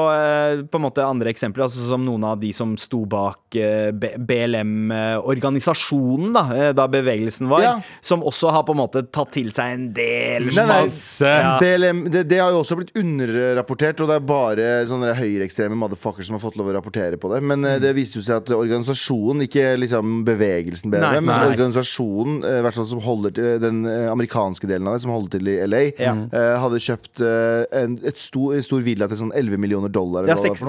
på 0.71 0.79
en 0.79 0.83
måte 0.83 1.05
andre 1.05 1.28
eksempler, 1.31 1.63
altså 1.67 1.87
som 1.89 2.01
noen 2.05 2.23
av 2.27 2.39
de 2.41 2.51
som 2.55 2.75
sto 2.79 2.99
bak 3.09 3.55
eh, 3.59 3.91
BLM-organisasjonen, 3.93 6.33
da, 6.35 6.43
eh, 6.55 6.71
da 6.75 6.87
bevegelsen 6.91 7.47
var, 7.49 7.61
Ja. 7.61 7.81
som 8.01 8.21
også 8.23 8.51
har 8.51 8.63
på 8.63 8.71
en 8.75 8.79
måte 8.81 9.03
tatt 9.11 9.31
til 9.31 9.51
seg 9.51 9.73
en 9.73 9.93
del 9.93 10.45
Nei, 10.49 10.65
nei. 10.65 10.87
Ja. 11.21 11.59
BLM, 11.61 12.09
det, 12.11 12.23
det 12.29 12.39
har 12.39 12.51
jo 12.51 12.59
også 12.63 12.75
blitt 12.79 12.91
underrapportert, 12.97 13.99
og 14.01 14.07
det 14.09 14.15
er 14.19 14.25
bare 14.25 14.67
sånne 14.89 15.13
høyreekstreme 15.17 15.75
motherfuckers 15.79 16.25
som 16.29 16.35
har 16.37 16.43
fått 16.43 16.57
lov 16.59 16.67
å 16.71 16.73
rapportere 16.77 17.17
på 17.19 17.27
det. 17.33 17.41
Men 17.43 17.59
mm. 17.65 17.79
det 17.83 17.91
viste 17.97 18.17
jo 18.19 18.23
seg 18.25 18.35
at 18.43 18.49
organisasjonen, 18.55 19.41
ikke 19.47 19.65
liksom 19.79 20.23
bevegelsen 20.27 20.91
BLM, 20.93 21.25
men 21.25 21.47
organisasjonen, 21.51 22.35
eh, 22.43 22.59
i 22.59 22.61
hvert 22.65 22.75
fall 22.79 22.89
som 22.89 23.01
holder 23.03 23.31
til 23.35 23.49
den 23.63 23.77
eh, 23.89 24.07
amerikanske 24.11 24.67
delen 24.69 24.87
av 24.89 24.93
det, 24.97 25.03
som 25.05 25.13
holder 25.15 25.31
til 25.37 25.45
i 25.53 25.57
LA, 25.65 25.83
Ja. 25.99 26.13
eh, 26.33 26.55
hadde 26.63 26.79
kjøpt 26.83 27.15
eh, 27.25 27.63
en, 27.83 27.91
stor, 28.15 28.47
en 28.57 28.63
stor 28.65 28.81
villa 28.85 29.05
til 29.11 29.17
sånn 29.23 29.33
11 29.35 29.57
millioner 29.61 29.89
dollar. 29.91 30.21
Ja, 30.29 30.35
hva 30.35 30.41
det 30.53 30.55
var 30.55 30.61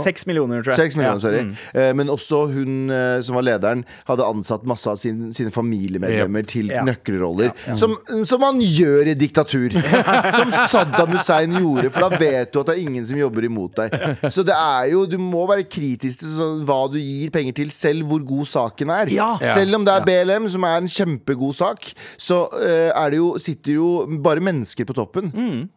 millioner, 0.50 0.66
tror 0.66 0.74
jeg. 0.76 0.90
6 0.92 0.96
millioner, 0.98 1.16
Ja. 1.16 1.24
sorry. 1.24 1.42
Mm. 1.46 1.54
Eh, 1.80 1.92
Men 2.00 2.10
også 2.12 2.40
hun 2.52 2.90
eh, 2.90 3.20
som 3.22 3.38
var 3.38 3.46
lederen, 3.46 3.84
hadde 4.08 4.26
ansatt 4.26 4.66
masse 4.68 4.86
av 4.90 4.96
sin, 5.00 5.32
sine 5.32 5.50
familiemedlemmer 5.54 6.46
til 6.46 6.68
Ja. 6.70 6.82
nøkkelroller. 6.84 7.52
Som, 7.76 7.96
som 8.26 8.40
man 8.42 8.60
gjør 8.60 9.08
i 9.12 9.14
diktatur. 9.14 9.70
som 10.38 10.52
Saddam 10.70 11.14
Hussein 11.16 11.52
gjorde, 11.56 11.90
for 11.94 12.08
da 12.08 12.18
vet 12.20 12.52
du 12.52 12.60
at 12.60 12.66
det 12.70 12.76
er 12.76 12.82
ingen 12.84 13.06
som 13.06 13.16
jobber 13.18 13.46
imot 13.48 13.76
deg. 13.80 13.94
Så 14.30 14.44
det 14.46 14.54
er 14.56 14.90
jo, 14.92 15.06
du 15.06 15.16
må 15.22 15.46
være 15.50 15.64
kritisk 15.70 16.24
til 16.24 16.34
sånn, 16.36 16.64
hva 16.68 16.80
du 16.92 16.98
gir 17.00 17.30
penger 17.34 17.56
til, 17.62 17.70
selv 17.74 18.06
hvor 18.10 18.22
god 18.26 18.46
saken 18.50 18.90
er. 18.90 19.10
Ja. 19.14 19.30
Selv 19.54 19.74
om 19.80 19.84
det 19.86 19.94
er 19.94 20.04
BLM, 20.08 20.48
som 20.52 20.64
er 20.68 20.80
en 20.82 20.90
kjempegod 20.90 21.54
sak, 21.54 21.92
så 22.20 22.42
eh, 22.60 22.90
er 22.90 23.10
det 23.14 23.20
jo, 23.20 23.32
sitter 23.38 23.76
jo 23.78 23.88
bare 24.24 24.40
mennesker 24.44 24.84
på 24.88 24.94
toppen. 24.96 25.30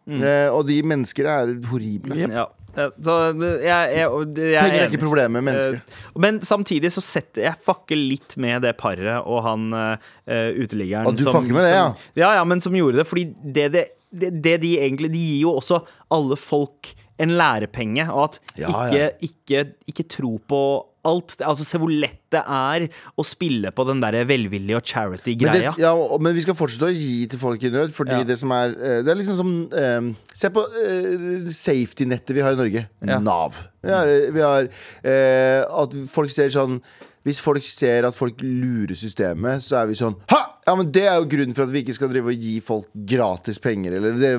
Eh, 0.08 0.50
og 0.54 0.66
de 0.68 0.82
mennesker 0.84 1.28
er 1.30 1.54
horrible. 1.70 2.18
Ja. 2.30 2.48
Så 2.74 3.16
jeg, 3.62 3.64
jeg, 3.64 3.98
jeg, 3.98 4.10
Penger 4.34 4.80
er 4.80 4.88
ikke 4.88 5.02
problemet, 5.04 5.46
mennesker. 5.46 5.76
Eh, 5.78 6.00
Men 6.26 6.40
samtidig 6.46 6.90
så 6.96 7.04
setter 7.06 7.46
jeg 7.48 7.62
fucker 7.62 8.00
litt 8.00 8.34
med 8.42 8.64
det 8.66 8.74
paret 8.80 9.22
og 9.22 9.44
han 9.46 9.68
uh, 9.74 10.14
uteliggeren 10.58 11.10
Og 11.10 11.20
du 11.20 11.26
fucker 11.28 11.54
med 11.54 11.68
det, 11.68 11.76
ja? 11.76 11.86
som, 11.92 12.10
ja, 12.18 12.32
ja, 12.40 12.48
men 12.50 12.64
som 12.64 12.76
gjorde 12.78 13.02
det. 13.02 13.08
Fordi 13.10 13.28
det, 13.44 13.68
det, 13.76 13.86
det, 14.10 14.32
det 14.44 14.58
de 14.64 14.74
egentlig 14.82 15.12
De 15.14 15.22
gir 15.22 15.44
jo 15.46 15.56
også 15.60 15.84
alle 16.14 16.38
folk 16.40 16.94
en 17.22 17.36
lærepenge, 17.38 18.08
og 18.12 18.24
at 18.24 18.40
Ja, 18.58 18.72
ikke, 18.72 18.98
ja. 18.98 19.10
ikke, 19.22 19.66
ikke 19.88 20.08
tro 20.10 20.38
på 20.50 20.64
alt. 21.06 21.36
Altså 21.44 21.66
Se 21.68 21.80
hvor 21.82 21.92
lett 21.92 22.22
det 22.34 22.42
er 22.42 22.88
å 23.20 23.26
spille 23.28 23.70
på 23.76 23.86
den 23.90 24.02
der 24.02 24.18
velvillige 24.26 24.80
og 24.80 24.88
charity-greia. 24.88 25.76
ja, 25.78 25.94
men 26.18 26.36
vi 26.36 26.44
skal 26.46 26.58
fortsette 26.58 26.90
å 26.90 26.96
gi 26.96 27.28
til 27.30 27.42
folk 27.42 27.64
i 27.64 27.72
nød, 27.74 27.94
fordi 27.94 28.24
det 28.28 28.40
som 28.40 28.54
er 28.56 28.74
eh, 28.74 29.00
Det 29.06 29.12
er 29.14 29.20
liksom 29.20 29.38
som 29.38 29.54
um, 29.70 30.12
Se 30.34 30.50
på 30.54 30.64
uh, 30.64 31.50
safety-nettet 31.54 32.36
vi 32.36 32.46
har 32.46 32.56
i 32.56 32.62
Norge. 32.64 32.86
Nav. 33.04 33.58
Vi 33.84 33.92
har, 33.92 34.14
vi 34.34 34.46
har 34.46 34.70
uh, 34.72 35.82
at 35.84 35.98
folk 36.10 36.32
ser 36.34 36.54
sånn 36.54 36.80
hvis 37.24 37.40
folk 37.44 37.64
ser 37.64 38.08
at 38.08 38.16
folk 38.18 38.42
lurer 38.44 38.96
systemet, 39.00 39.64
så 39.64 39.82
er 39.82 39.92
vi 39.92 40.00
sånn 40.00 40.18
Ha! 40.32 40.42
Ja, 40.64 40.76
men 40.80 40.92
Det 40.96 41.04
er 41.08 41.18
jo 41.20 41.28
grunnen 41.28 41.56
for 41.56 41.66
at 41.66 41.74
vi 41.74 41.82
ikke 41.84 41.96
skal 41.98 42.12
drive 42.12 42.32
og 42.32 42.46
gi 42.46 42.54
folk 42.64 42.88
gratis 43.10 43.60
penger. 43.60 43.98
Eller 43.98 44.16
det, 44.16 44.30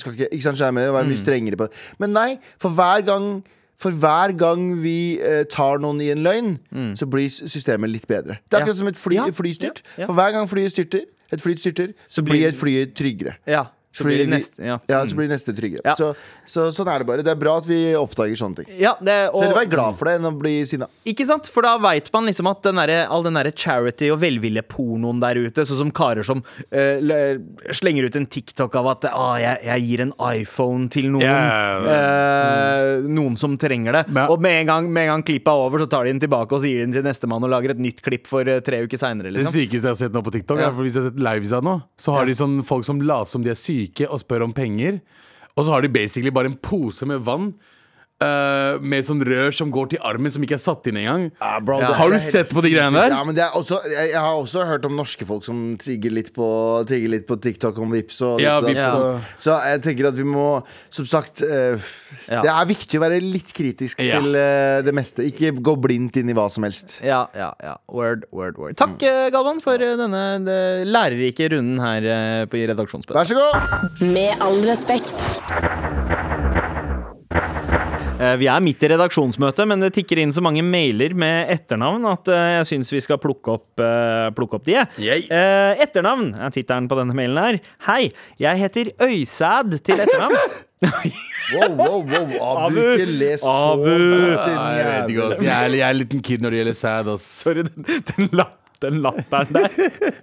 skal 0.00 0.14
ikke, 0.14 0.30
ikke 0.32 0.46
sant, 0.46 0.56
skjermen, 0.56 0.86
være 0.94 1.10
mye 1.10 1.20
strengere 1.20 1.58
på. 1.60 1.68
Men 2.00 2.14
nei, 2.16 2.30
for 2.62 2.72
hver 2.76 3.04
gang 3.04 3.28
for 3.76 3.92
hver 3.92 4.32
gang 4.40 4.70
vi 4.80 5.18
eh, 5.20 5.42
tar 5.52 5.82
noen 5.84 6.00
i 6.00 6.08
en 6.08 6.22
løgn, 6.24 6.54
så 6.96 7.04
blir 7.12 7.28
systemet 7.28 7.92
litt 7.92 8.06
bedre. 8.08 8.38
Det 8.48 8.56
er 8.56 8.64
akkurat 8.64 8.78
som 8.78 8.88
et 8.88 8.96
fly, 8.96 9.18
flystyrt. 9.36 9.82
For 9.98 10.16
hver 10.16 10.32
gang 10.32 10.48
flyet 10.48 10.72
styrter, 10.72 11.04
et 11.32 11.42
fly 11.42 11.56
styrter, 11.60 11.92
så, 12.08 12.24
blir 12.24 12.46
et 12.48 12.56
fly 12.56 12.78
tryggere. 12.96 13.36
Ja, 13.44 13.66
så 13.96 14.04
Fordi 14.04 14.16
blir 14.18 14.26
det 14.26 14.32
neste, 14.36 14.60
ja. 14.60 14.74
Ja, 14.92 14.98
så 15.08 15.16
blir 15.16 15.28
neste 15.30 15.54
tryggere. 15.56 15.80
Ja. 15.88 15.94
Så, 15.96 16.10
så 16.44 16.66
sånn 16.76 16.88
er 16.92 17.00
det 17.00 17.06
bare. 17.08 17.22
Det 17.24 17.32
er 17.32 17.38
bra 17.40 17.54
at 17.62 17.64
vi 17.68 17.78
oppdager 17.96 18.36
sånne 18.36 18.58
ting. 18.60 18.66
Ja, 18.76 18.92
det, 19.00 19.14
Så 19.30 19.38
og, 19.38 19.42
heller 19.46 19.60
være 19.62 19.70
glad 19.72 19.96
for 19.96 20.10
det 20.10 20.16
enn 20.18 20.28
å 20.28 20.32
bli 20.36 20.52
sinna. 20.68 20.88
Ikke 21.08 21.24
sant? 21.24 21.48
For 21.48 21.64
da 21.64 21.76
veit 21.80 22.10
man 22.12 22.28
liksom 22.28 22.50
at 22.50 22.60
den 22.66 22.76
der, 22.82 22.92
all 23.08 23.24
den 23.24 23.38
derre 23.40 23.54
charity- 23.56 24.10
og 24.12 24.20
velviljepornoen 24.20 25.22
der 25.24 25.40
ute, 25.46 25.64
sånn 25.64 25.80
som 25.86 25.90
karer 25.96 26.26
som 26.28 26.42
eh, 26.68 27.38
slenger 27.72 28.04
ut 28.10 28.16
en 28.20 28.26
TikTok 28.36 28.76
av 28.76 28.90
at 28.92 29.08
ah, 29.14 29.36
jeg, 29.40 29.62
jeg 29.64 29.86
gir 29.88 30.04
en 30.04 30.12
iPhone 30.28 30.90
til 30.92 31.08
noen 31.14 31.24
Ja. 31.24 31.40
eh, 31.96 33.00
Noen 33.06 33.36
som 33.40 33.56
trenger 33.58 33.92
det. 34.00 34.04
Men- 34.12 34.28
og 34.30 34.40
med 34.42 34.60
en, 34.60 34.66
gang, 34.66 34.92
med 34.92 35.06
en 35.08 35.14
gang 35.16 35.22
klippet 35.22 35.48
er 35.48 35.64
over, 35.66 35.78
så 35.78 35.88
tar 35.90 36.04
de 36.04 36.12
den 36.12 36.20
tilbake 36.20 36.52
og 36.52 36.60
sier 36.62 36.84
den 36.84 36.92
til 36.92 37.02
nestemann 37.06 37.42
og 37.44 37.50
lager 37.50 37.70
et 37.74 37.78
nytt 37.82 38.02
klipp 38.04 38.26
for 38.26 38.46
eh, 38.48 38.60
tre 38.60 38.82
uker 38.84 38.98
seinere. 39.00 39.32
Det 39.32 39.40
Liksom. 39.40 39.54
sykeste 39.56 39.86
jeg 39.86 39.94
har 39.94 40.00
sett 40.00 40.12
nå 40.12 40.22
på 40.22 40.32
TikTok, 40.32 40.58
Ja. 40.60 40.68
er 40.68 40.72
for 40.72 40.82
hvis 40.84 40.94
jeg 40.94 41.02
har 41.02 41.10
sett 41.10 41.20
livesa 41.20 41.60
nå, 41.62 41.82
så 41.98 42.12
har 42.16 42.26
de 42.26 42.32
sånn 42.34 42.64
folk 42.64 42.84
som 42.84 43.00
later 43.00 43.30
som 43.30 43.42
de 43.42 43.50
er 43.50 43.54
syke 43.54 43.85
og 44.08 44.20
spør 44.20 44.44
om 44.46 44.52
penger. 44.52 45.00
Og 45.56 45.64
så 45.64 45.70
har 45.72 45.80
de 45.80 45.88
basically 45.88 46.32
bare 46.34 46.46
en 46.46 46.58
pose 46.62 47.06
med 47.06 47.18
vann. 47.18 47.54
Eh, 48.24 48.78
med 48.80 49.06
sånn 49.06 49.22
rør 49.26 49.54
som 49.54 49.70
går 49.74 49.92
til 49.94 50.02
armen, 50.06 50.32
som 50.32 50.44
ikke 50.44 50.56
er 50.56 50.62
satt 50.62 50.88
inn 50.90 50.98
engang. 51.00 51.28
Ja, 51.40 51.52
bro, 51.60 51.78
Ja. 51.82 51.92
Har 51.98 52.12
du 52.12 52.18
sett 52.22 52.50
på 52.54 52.62
de 52.64 52.72
greiene 52.72 52.96
der? 52.96 53.14
Ja, 53.14 53.22
men 53.26 53.36
det 53.36 53.44
er 53.44 53.56
også, 53.56 53.80
jeg, 53.90 54.10
jeg 54.12 54.20
har 54.20 54.34
også 54.36 54.64
hørt 54.68 54.86
om 54.88 54.96
norske 54.96 55.26
folk 55.28 55.44
som 55.46 55.76
tigger 55.80 56.14
litt 56.14 56.32
på, 56.36 56.46
trigger 56.88 57.12
litt 57.12 57.26
på 57.28 57.38
TikTok 57.42 57.78
om 57.82 57.92
Vips 57.94 58.20
og 58.26 58.40
Ja, 58.42 58.58
ditt 58.64 58.78
og 58.80 59.06
datt, 59.16 59.36
så, 59.38 59.50
så 59.50 59.58
jeg 59.72 59.82
tenker 59.86 60.10
at 60.10 60.18
vi 60.18 60.26
må, 60.28 60.46
som 60.90 61.08
sagt 61.08 61.44
uh, 61.44 61.76
Ja. 62.26 62.42
Det 62.42 62.50
er 62.52 62.68
viktig 62.68 62.98
å 62.98 63.04
være 63.04 63.20
litt 63.22 63.52
kritisk 63.56 64.00
Ja. 64.02 64.20
til 64.20 64.36
uh, 64.36 64.82
det 64.86 64.94
meste. 64.96 65.24
Ikke 65.26 65.52
gå 65.54 65.76
blindt 65.80 66.16
inn 66.20 66.30
i 66.32 66.36
hva 66.36 66.48
som 66.52 66.66
helst. 66.66 66.98
Ja, 67.04 67.26
ja, 67.36 67.52
ja. 67.62 67.76
Word, 67.92 68.26
word, 68.32 68.58
word. 68.60 68.76
Takk, 68.78 68.98
Galvan, 69.32 69.60
for 69.64 69.80
denne 69.80 70.24
det 70.46 70.60
lærerike 70.88 71.50
runden 71.52 71.80
her 71.82 72.46
på 72.50 72.60
i. 72.60 72.66
Vær 72.66 73.28
så 73.28 73.36
god! 73.38 74.02
Med 74.12 74.42
all 74.44 74.62
respekt. 74.66 75.75
Eh, 78.26 78.36
Vi 78.40 78.48
er 78.50 78.62
midt 78.64 78.82
i 78.84 78.90
redaksjonsmøtet, 78.92 79.68
men 79.68 79.82
det 79.82 79.92
tikker 79.96 80.20
inn 80.22 80.34
så 80.34 80.42
mange 80.44 80.64
mailer 80.66 81.14
med 81.18 81.50
etternavn 81.54 82.06
at 82.10 82.30
eh, 82.32 82.46
jeg 82.58 82.68
syns 82.72 82.92
vi 82.94 83.02
skal 83.04 83.20
plukke 83.22 83.56
opp, 83.56 83.68
eh, 83.82 84.28
plukke 84.36 84.58
opp 84.58 84.66
de. 84.68 84.78
Yay. 85.02 85.26
Etternavn 85.84 86.32
er 86.34 86.54
tittelen 86.54 86.88
på 86.90 86.98
denne 86.98 87.16
mailen 87.16 87.40
her. 87.42 87.60
Hei, 87.88 88.02
jeg 88.42 88.62
heter 88.64 88.92
Øysæd 89.06 89.78
til 89.86 90.06
etternavn. 90.06 90.38
Wow, 91.46 91.70
wow, 91.78 92.00
wow. 92.02 92.24
Abu, 92.66 92.66
Abu. 92.66 92.80
ikke 92.98 93.04
les 93.20 93.40
så 93.40 93.52
Abu. 93.72 93.84
jeg 93.86 94.86
vet 94.90 95.10
ikke, 95.12 95.28
Jeg 95.46 95.52
er, 95.54 95.74
jeg 95.78 95.84
er 95.86 95.94
en 95.94 95.98
liten 96.00 96.22
kid 96.26 96.42
når 96.42 96.52
det 96.52 96.58
gjelder 96.58 96.76
sad, 96.76 97.10
ass. 97.12 97.26
Sorry, 97.44 97.62
den, 97.68 97.86
den, 98.10 98.26
den 98.82 99.00
latteren 99.04 99.52
der. 99.54 99.68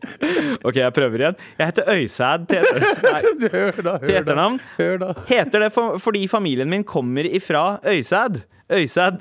OK, 0.68 0.80
jeg 0.80 0.94
prøver 0.96 1.22
igjen. 1.24 1.38
Jeg 1.60 1.70
heter 1.72 1.92
Øysæd 1.94 2.48
til, 2.52 2.66
etternavn. 4.18 4.60
Heter 5.28 5.66
det 5.66 5.72
for, 5.76 5.98
fordi 6.02 6.28
familien 6.32 6.70
min 6.70 6.84
kommer 6.84 7.26
ifra 7.30 7.80
Øysæd. 7.88 8.44
øysæd 8.74 9.18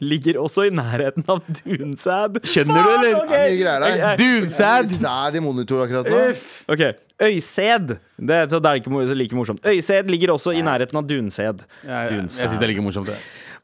ligger 0.00 0.40
også 0.42 0.66
i 0.66 0.70
nærheten 0.74 1.24
av 1.28 1.40
dunsæd. 1.48 2.40
Skjønner 2.44 2.82
du, 2.82 2.90
eller? 2.96 3.20
Det 3.30 3.38
er 3.38 3.46
mye 3.46 3.62
greier 3.62 3.80
der. 3.80 4.16
Dunsæd. 4.20 4.90
Sæd 4.98 5.38
i 5.38 5.40
monitor 5.40 5.84
akkurat 5.86 6.10
nå. 6.10 6.22
Uff. 6.30 6.62
Ok, 6.68 6.82
Øysæd. 7.22 7.88
Det, 7.88 8.50
det 8.50 8.60
er 8.66 8.74
ikke 8.80 9.06
så 9.08 9.14
like 9.14 9.36
morsomt. 9.36 9.66
Øysæd 9.66 10.10
ligger 10.12 10.32
også 10.32 10.50
i 10.50 10.60
nærheten 10.60 10.98
av 10.98 11.08
dunsæd. 11.08 11.64
Jeg, 11.84 11.88
ja, 11.88 12.16
jeg 12.16 12.30
syns 12.30 12.58
det 12.58 12.62
er 12.62 12.72
like 12.74 12.82
morsomt. 12.82 13.06
Det. 13.12 13.16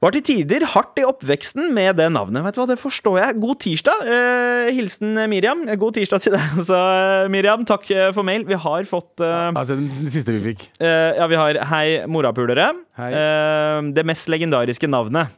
Var 0.02 0.10
til 0.16 0.22
tider 0.26 0.64
hardt 0.72 0.98
i 0.98 1.04
oppveksten 1.06 1.68
med 1.76 1.94
det 2.00 2.08
navnet. 2.10 2.42
Vet 2.42 2.56
du 2.56 2.60
hva, 2.62 2.66
Det 2.72 2.78
forstår 2.82 3.20
jeg. 3.20 3.36
God 3.38 3.60
tirsdag. 3.62 4.00
Eh, 4.10 4.70
hilsen 4.74 5.12
Miriam. 5.30 5.62
God 5.78 5.94
tirsdag 5.94 6.24
til 6.24 6.34
deg 6.34 6.56
også, 6.58 6.80
Miriam. 7.30 7.62
Takk 7.68 7.86
eh, 7.94 8.08
for 8.16 8.26
mail. 8.26 8.42
Vi 8.48 8.58
har 8.58 8.88
fått 8.90 9.22
eh, 9.22 9.52
Altså, 9.54 9.76
den, 9.78 9.86
den 10.00 10.10
siste 10.10 10.34
vi 10.34 10.42
fikk. 10.50 10.64
eh, 10.82 11.12
Ja, 11.20 11.28
vi 11.30 11.38
har 11.38 11.60
Hei, 11.70 11.84
morapulere. 12.10 12.72
Hei. 12.98 13.12
Eh, 13.14 13.78
det 13.94 14.02
mest 14.10 14.26
legendariske 14.32 14.90
navnet. 14.90 15.30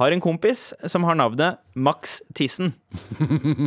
Har 0.00 0.14
en 0.14 0.22
kompis 0.24 0.70
som 0.88 1.04
har 1.04 1.16
navnet 1.18 1.58
Max 1.76 2.22
Tissen. 2.34 2.72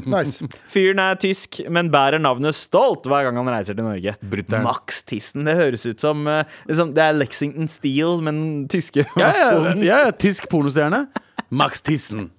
Nice. 0.10 0.48
Fyren 0.74 0.98
er 1.04 1.20
tysk, 1.22 1.60
men 1.70 1.92
bærer 1.94 2.18
navnet 2.22 2.58
stolt 2.58 3.06
hver 3.06 3.28
gang 3.28 3.38
han 3.38 3.52
reiser 3.54 3.78
til 3.78 3.86
Norge. 3.86 4.16
Brutter'n. 4.32 4.66
Max 4.66 5.04
Tissen. 5.06 5.46
Det 5.46 5.54
høres 5.60 5.86
ut 5.86 6.02
som 6.02 6.25
liksom, 6.25 6.96
Det 6.98 7.06
er 7.06 7.20
Lexington 7.20 7.70
Steel, 7.70 8.18
men 8.25 8.66
tyske. 8.72 9.06
Ja, 9.22 9.30
ja, 9.30 9.52
ja, 9.78 10.00
ja, 10.08 10.16
tysk 10.18 10.50
pornostjerne. 10.50 11.06
Max 11.53 11.81
Tissen. 11.86 12.31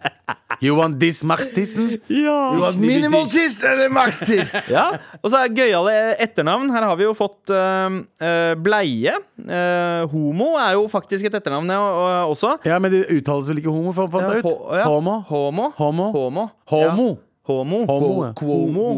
You 0.62 0.76
want 0.78 0.98
this, 1.00 1.22
Max 1.24 1.48
Tissen? 1.54 1.90
Ja. 2.08 2.52
you 2.54 2.60
want 2.62 2.78
minimal-tiss 2.80 3.62
eller 3.64 3.90
max-tiss? 3.92 4.54
Ja, 4.74 4.86
og 5.20 5.30
så 5.30 5.42
er 5.44 5.52
gøyale 5.54 5.94
etternavn. 6.22 6.70
Her 6.74 6.86
har 6.88 6.96
vi 6.98 7.06
jo 7.06 7.12
fått 7.16 7.52
øh, 7.54 8.54
bleie. 8.64 9.14
Uh, 9.38 10.06
homo 10.12 10.54
er 10.60 10.74
jo 10.78 10.86
faktisk 10.90 11.28
et 11.28 11.36
etternavn 11.38 11.70
ja, 11.70 11.80
også. 12.30 12.56
Ja, 12.66 12.78
men 12.82 12.94
det 12.94 13.04
uttales 13.12 13.50
vel 13.52 13.62
ikke 13.62 13.74
homo, 13.74 13.92
fant 13.96 14.12
fant 14.14 14.30
jeg 14.30 14.42
ut? 14.44 14.50
ho- 14.50 14.78
ja. 14.78 14.88
Homo. 14.88 15.18
Homo. 15.28 15.70
Homo. 15.78 16.10
Homo. 16.16 16.48
Homo. 16.70 17.08
Homo. 17.44 17.78
Homo, 17.94 18.24
Homo. 18.34 18.96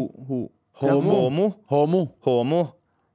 Homo. 0.79 1.53
Homo. 1.69 2.01
Homo. 2.25 2.65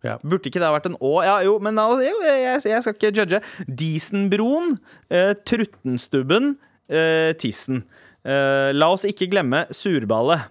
Ja. 0.02 0.16
Burde 0.18 0.50
ikke 0.50 0.58
det 0.58 0.66
ha 0.66 0.74
vært 0.74 0.88
en 0.90 0.98
Å? 0.98 1.12
Ja, 1.22 1.36
jo, 1.46 1.56
men 1.62 1.78
da, 1.78 1.86
jo, 2.02 2.16
jeg, 2.26 2.58
jeg 2.66 2.82
skal 2.84 2.96
ikke 2.96 3.12
judge. 3.14 3.38
Disenbroen, 3.70 4.76
eh, 5.14 5.32
Truttenstubben, 5.46 6.56
Tissen. 7.38 7.84
Eh, 8.22 8.70
la 8.74 8.88
oss 8.94 9.04
ikke 9.08 9.26
glemme 9.30 9.64
surballet. 9.74 10.48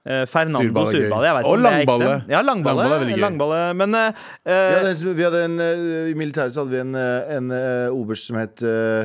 Eh, 0.00 0.24
Fernando 0.30 0.62
Surballe. 0.64 0.92
Surballe. 0.94 1.26
Jeg 1.26 1.34
vet 1.36 1.44
Og 1.44 1.50
ikke 1.50 1.58
om 1.58 1.62
det 1.62 1.70
er 1.70 1.80
ekte. 1.80 1.90
langballe. 1.90 2.24
Ja, 2.30 2.40
langballe. 2.40 2.76
Langballe 2.80 2.94
er 2.94 3.02
veldig 3.02 3.16
gøy. 3.16 3.24
langballe 3.24 3.74
men 3.76 3.94
uh, 3.94 4.12
Vi 4.46 4.52
eh, 4.52 4.76
hadde 4.76 4.90
en, 4.94 5.16
vi 5.16 5.22
hadde 5.26 5.44
en, 5.44 5.58
eh, 5.60 6.10
I 6.10 6.14
militæret 6.16 6.54
så 6.54 6.64
hadde 6.64 6.72
vi 6.72 6.80
en, 6.80 6.94
eh, 6.94 7.36
en 7.36 7.50
uh, 7.52 8.00
oberst 8.00 8.30
som 8.30 8.38
het 8.40 8.62
uh, 8.64 9.04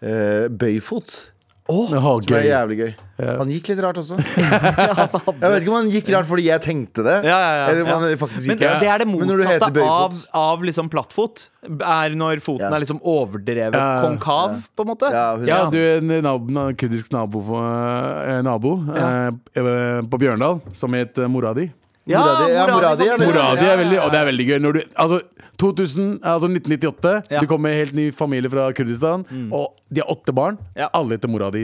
eh, 0.00 0.46
Bøyfot. 1.68 2.02
oh, 2.08 2.20
Som 2.24 2.36
er 2.38 2.46
jævlig 2.48 2.76
gøy. 2.78 2.92
Ja. 3.18 3.32
Han 3.38 3.48
gikk 3.52 3.68
litt 3.68 3.80
rart 3.82 3.98
også. 4.00 4.16
Jeg 4.18 5.50
vet 5.52 5.62
ikke 5.62 5.72
om 5.72 5.76
han 5.76 5.88
gikk 5.92 6.08
rart 6.14 6.28
fordi 6.28 6.44
jeg 6.46 6.62
tenkte 6.64 7.02
det, 7.04 7.16
Ja, 7.26 7.36
ja, 7.36 7.52
ja. 7.58 7.64
eller 7.72 7.82
om 7.82 7.88
han 8.04 8.18
faktisk 8.20 8.46
Men 8.48 8.56
ikke 8.56 8.70
det 8.80 8.88
er 8.92 8.98
det 9.02 9.06
Men 9.10 9.26
når 9.28 9.40
du 9.42 9.44
heter 9.48 9.72
motsatte 9.74 9.88
av, 9.90 10.20
av 10.54 10.62
liksom 10.68 10.88
plattfot. 10.92 11.48
Er 11.68 12.14
når 12.18 12.40
foten 12.44 12.64
Ja. 12.68 12.74
er 12.76 12.84
liksom 12.84 13.00
overdrevet 13.02 13.74
Ja. 13.74 13.88
konkav, 14.06 14.62
på 14.76 14.86
en 14.86 14.92
måte. 14.94 15.10
Ja, 15.12 15.58
du, 15.70 15.78
en 15.98 16.14
nabo, 16.24 16.46
en 16.68 16.76
kurdisk 16.78 17.12
nabo, 17.12 17.42
for, 17.42 17.66
eh, 18.28 18.40
nabo 18.42 18.76
Ja. 18.94 19.28
eh, 19.54 20.00
på 20.08 20.18
Bjørndal 20.18 20.60
som 20.78 20.92
het 20.94 21.18
eh, 21.18 21.26
mora 21.28 21.52
di. 21.54 21.70
Moradi, 22.08 22.52
ja, 22.54 22.66
Moradi 22.72 23.04
ja, 23.04 23.16
veldig- 23.18 23.26
Mora 23.34 23.54
di 23.54 23.66
er 23.68 23.76
veldig, 23.76 23.92
ja, 23.92 24.00
ja. 24.00 24.04
og 24.06 24.12
det 24.12 24.18
er 24.22 24.26
veldig 24.30 24.46
gøy. 24.48 24.58
Når 24.64 24.72
du, 24.72 24.80
altså, 24.96 25.20
2000, 25.60 26.20
altså 26.22 26.48
1998, 26.48 27.22
Ja. 27.30 27.40
du 27.40 27.46
kommer 27.46 27.68
med 27.68 27.74
helt 27.76 27.92
ny 27.94 28.10
familie 28.14 28.48
fra 28.48 28.72
Kurdistan, 28.72 29.26
og 29.52 29.74
de 29.90 30.00
har 30.02 30.10
åtte 30.12 30.32
barn. 30.36 30.58
Ja. 30.76 30.90
Alle 30.92 31.16
heter 31.16 31.30
mora 31.32 31.50
di. 31.54 31.62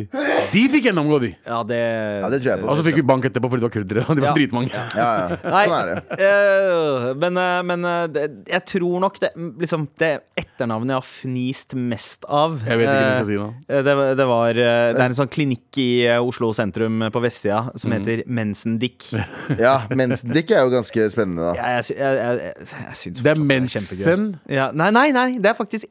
De 0.53 0.63
fikk 0.73 0.87
gjennomgå, 0.89 1.19
de! 1.21 1.31
Ja, 1.45 1.59
det 1.67 1.79
Ja, 2.23 2.29
det 2.33 2.39
jeg 2.45 2.61
på. 2.63 2.69
Og 2.73 2.79
så 2.79 2.85
fikk 2.87 2.97
vi 3.01 3.03
bank 3.03 3.25
etterpå 3.29 3.51
fordi 3.53 3.61
det 3.61 3.69
var 3.69 3.75
kurdere. 3.75 4.05
Og 4.09 4.17
de 4.17 4.23
var 4.23 4.31
Ja. 4.31 4.35
dritmange. 4.39 4.71
Ja, 4.73 5.09
ja. 5.19 5.37
Nei, 5.45 5.65
Sånn 5.67 5.75
er 5.77 5.91
det. 5.91 6.19
Uh, 6.25 7.15
men, 7.21 7.37
eh, 7.37 7.63
men 7.69 7.85
eh, 7.85 8.07
det, 8.15 8.25
jeg 8.49 8.65
tror 8.71 9.01
nok 9.05 9.19
det 9.21 9.31
liksom, 9.37 9.89
Det 10.01 10.11
etternavnet 10.41 10.95
jeg 10.95 10.99
har 11.01 11.09
fnist 11.09 11.75
mest 11.77 12.25
av 12.29 12.57
Jeg 12.65 12.79
vet 12.81 12.89
ikke 12.89 12.97
hva 12.97 13.05
jeg 13.05 13.15
skal 13.15 13.29
si 13.29 13.39
nå. 13.41 13.49
det, 13.69 14.17
det 14.19 14.27
var 14.31 14.55
Det 14.55 14.67
er 15.05 15.05
en 15.09 15.19
sånn 15.21 15.29
klinikk 15.33 15.79
i 15.85 15.89
Oslo 16.19 16.53
sentrum 16.57 17.05
på 17.13 17.23
vestsida 17.25 17.67
som 17.77 17.93
Mm. 17.95 17.99
heter 18.01 18.23
Mensendick. 18.27 19.05
Ja, 19.61 19.83
Mensendikk 19.93 20.51
er 20.51 20.65
jo 20.65 20.73
ganske 20.73 21.11
spennende, 21.13 21.53
da. 21.53 21.55
Jeg, 21.61 21.85
jeg, 21.93 21.99
jeg, 22.01 22.41
jeg, 22.41 22.69
jeg 22.89 22.97
syns 23.03 23.23
Det 23.23 23.35
er 23.37 23.41
mensen, 23.45 24.25
Ja, 24.49 24.71
nei, 24.73 24.91
nei, 24.91 25.11
nei, 25.13 25.29
det 25.39 25.53
er 25.53 25.59
faktisk 25.61 25.85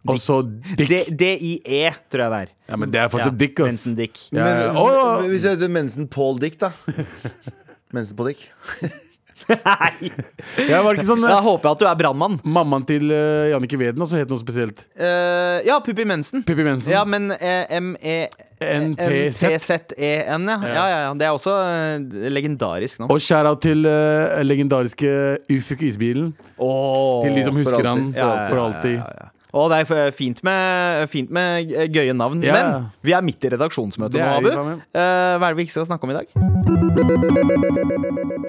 M-E-N-S-E-N. 0.00 0.14
og 0.14 0.18
så 0.20 0.40
dick. 0.76 0.88
D- 0.88 1.16
D-I-E, 1.16 1.90
tror 2.10 2.22
jeg 2.24 2.30
det 2.32 2.40
er. 2.40 2.48
Ja, 2.70 2.76
men 2.80 2.90
det 2.90 3.00
er 3.02 3.08
fortsatt 3.12 3.38
dick, 3.38 3.60
ass. 3.60 3.66
Mensen-dick. 3.72 4.18
Ja, 4.32 4.44
Men, 4.44 4.56
ja. 4.74 5.20
Men 5.20 5.30
hvis 5.30 5.44
jeg 5.44 5.56
heter 5.58 5.68
Mensen 5.68 6.08
Paul 6.08 6.38
Dick, 6.40 6.58
da? 6.60 6.70
Mensen 7.94 8.16
på 8.16 8.28
Dick? 8.30 8.50
Nei! 9.50 10.10
Jeg 10.68 10.82
var 10.84 10.94
ikke 10.94 11.06
sånn 11.08 11.22
Da 11.24 11.38
eh, 11.38 11.42
håper 11.42 11.64
jeg 11.66 11.72
at 11.74 11.80
du 11.80 11.86
er 11.88 11.96
brannmann. 11.98 12.36
Mammaen 12.44 12.84
til 12.86 13.08
uh, 13.10 13.48
Jannicke 13.50 13.78
Weden 13.80 14.02
også 14.04 14.20
het 14.20 14.30
noe 14.30 14.38
spesielt. 14.38 14.84
Uh, 15.00 15.58
ja, 15.66 15.78
Pippi 15.82 16.04
Mensen. 16.06 16.44
Pippi 16.46 16.62
Mensen. 16.66 16.92
Ja, 16.92 17.02
men 17.08 17.30
eh, 17.34 17.64
M-E-N-T-Z-E-N, 17.80 18.94
NTZ. 18.94 19.70
ja. 19.96 20.20
ja. 20.28 20.58
Ja, 20.76 20.84
ja. 21.06 21.10
Det 21.18 21.26
er 21.26 21.34
også 21.34 21.56
uh, 21.56 21.98
legendarisk 22.30 23.00
nå. 23.02 23.08
Og 23.10 23.18
shout-out 23.24 23.62
til 23.64 23.82
uh, 23.88 24.38
legendariske 24.44 25.10
Ufuk 25.56 25.82
Isbilen. 25.88 26.30
Åh. 26.60 27.26
Til 27.26 27.40
de 27.40 27.44
som 27.48 27.56
for 27.56 27.64
husker 27.64 27.80
alltid. 27.80 27.90
han 27.90 28.00
Ja, 28.14 28.28
ja, 28.28 28.48
for 28.52 28.60
ja, 28.60 28.68
alltid. 28.68 28.96
Og 29.56 29.70
det 29.72 29.80
er 29.82 30.12
fint 30.14 30.38
med, 30.46 31.08
fint 31.10 31.30
med 31.34 31.72
gøye 31.90 32.14
navn. 32.14 32.42
Ja. 32.46 32.54
Men 32.54 32.88
vi 33.06 33.14
er 33.16 33.24
midt 33.26 33.44
i 33.44 33.50
redaksjonsmøtet 33.54 34.20
nå, 34.20 34.28
Abu. 34.38 34.48
Eh, 34.50 34.78
hva 34.94 35.42
er 35.42 35.50
det 35.50 35.58
vi 35.58 35.66
ikke 35.66 35.76
skal 35.78 35.88
snakke 35.90 36.06
om 36.06 36.12
i 36.14 36.18
dag? 36.20 36.26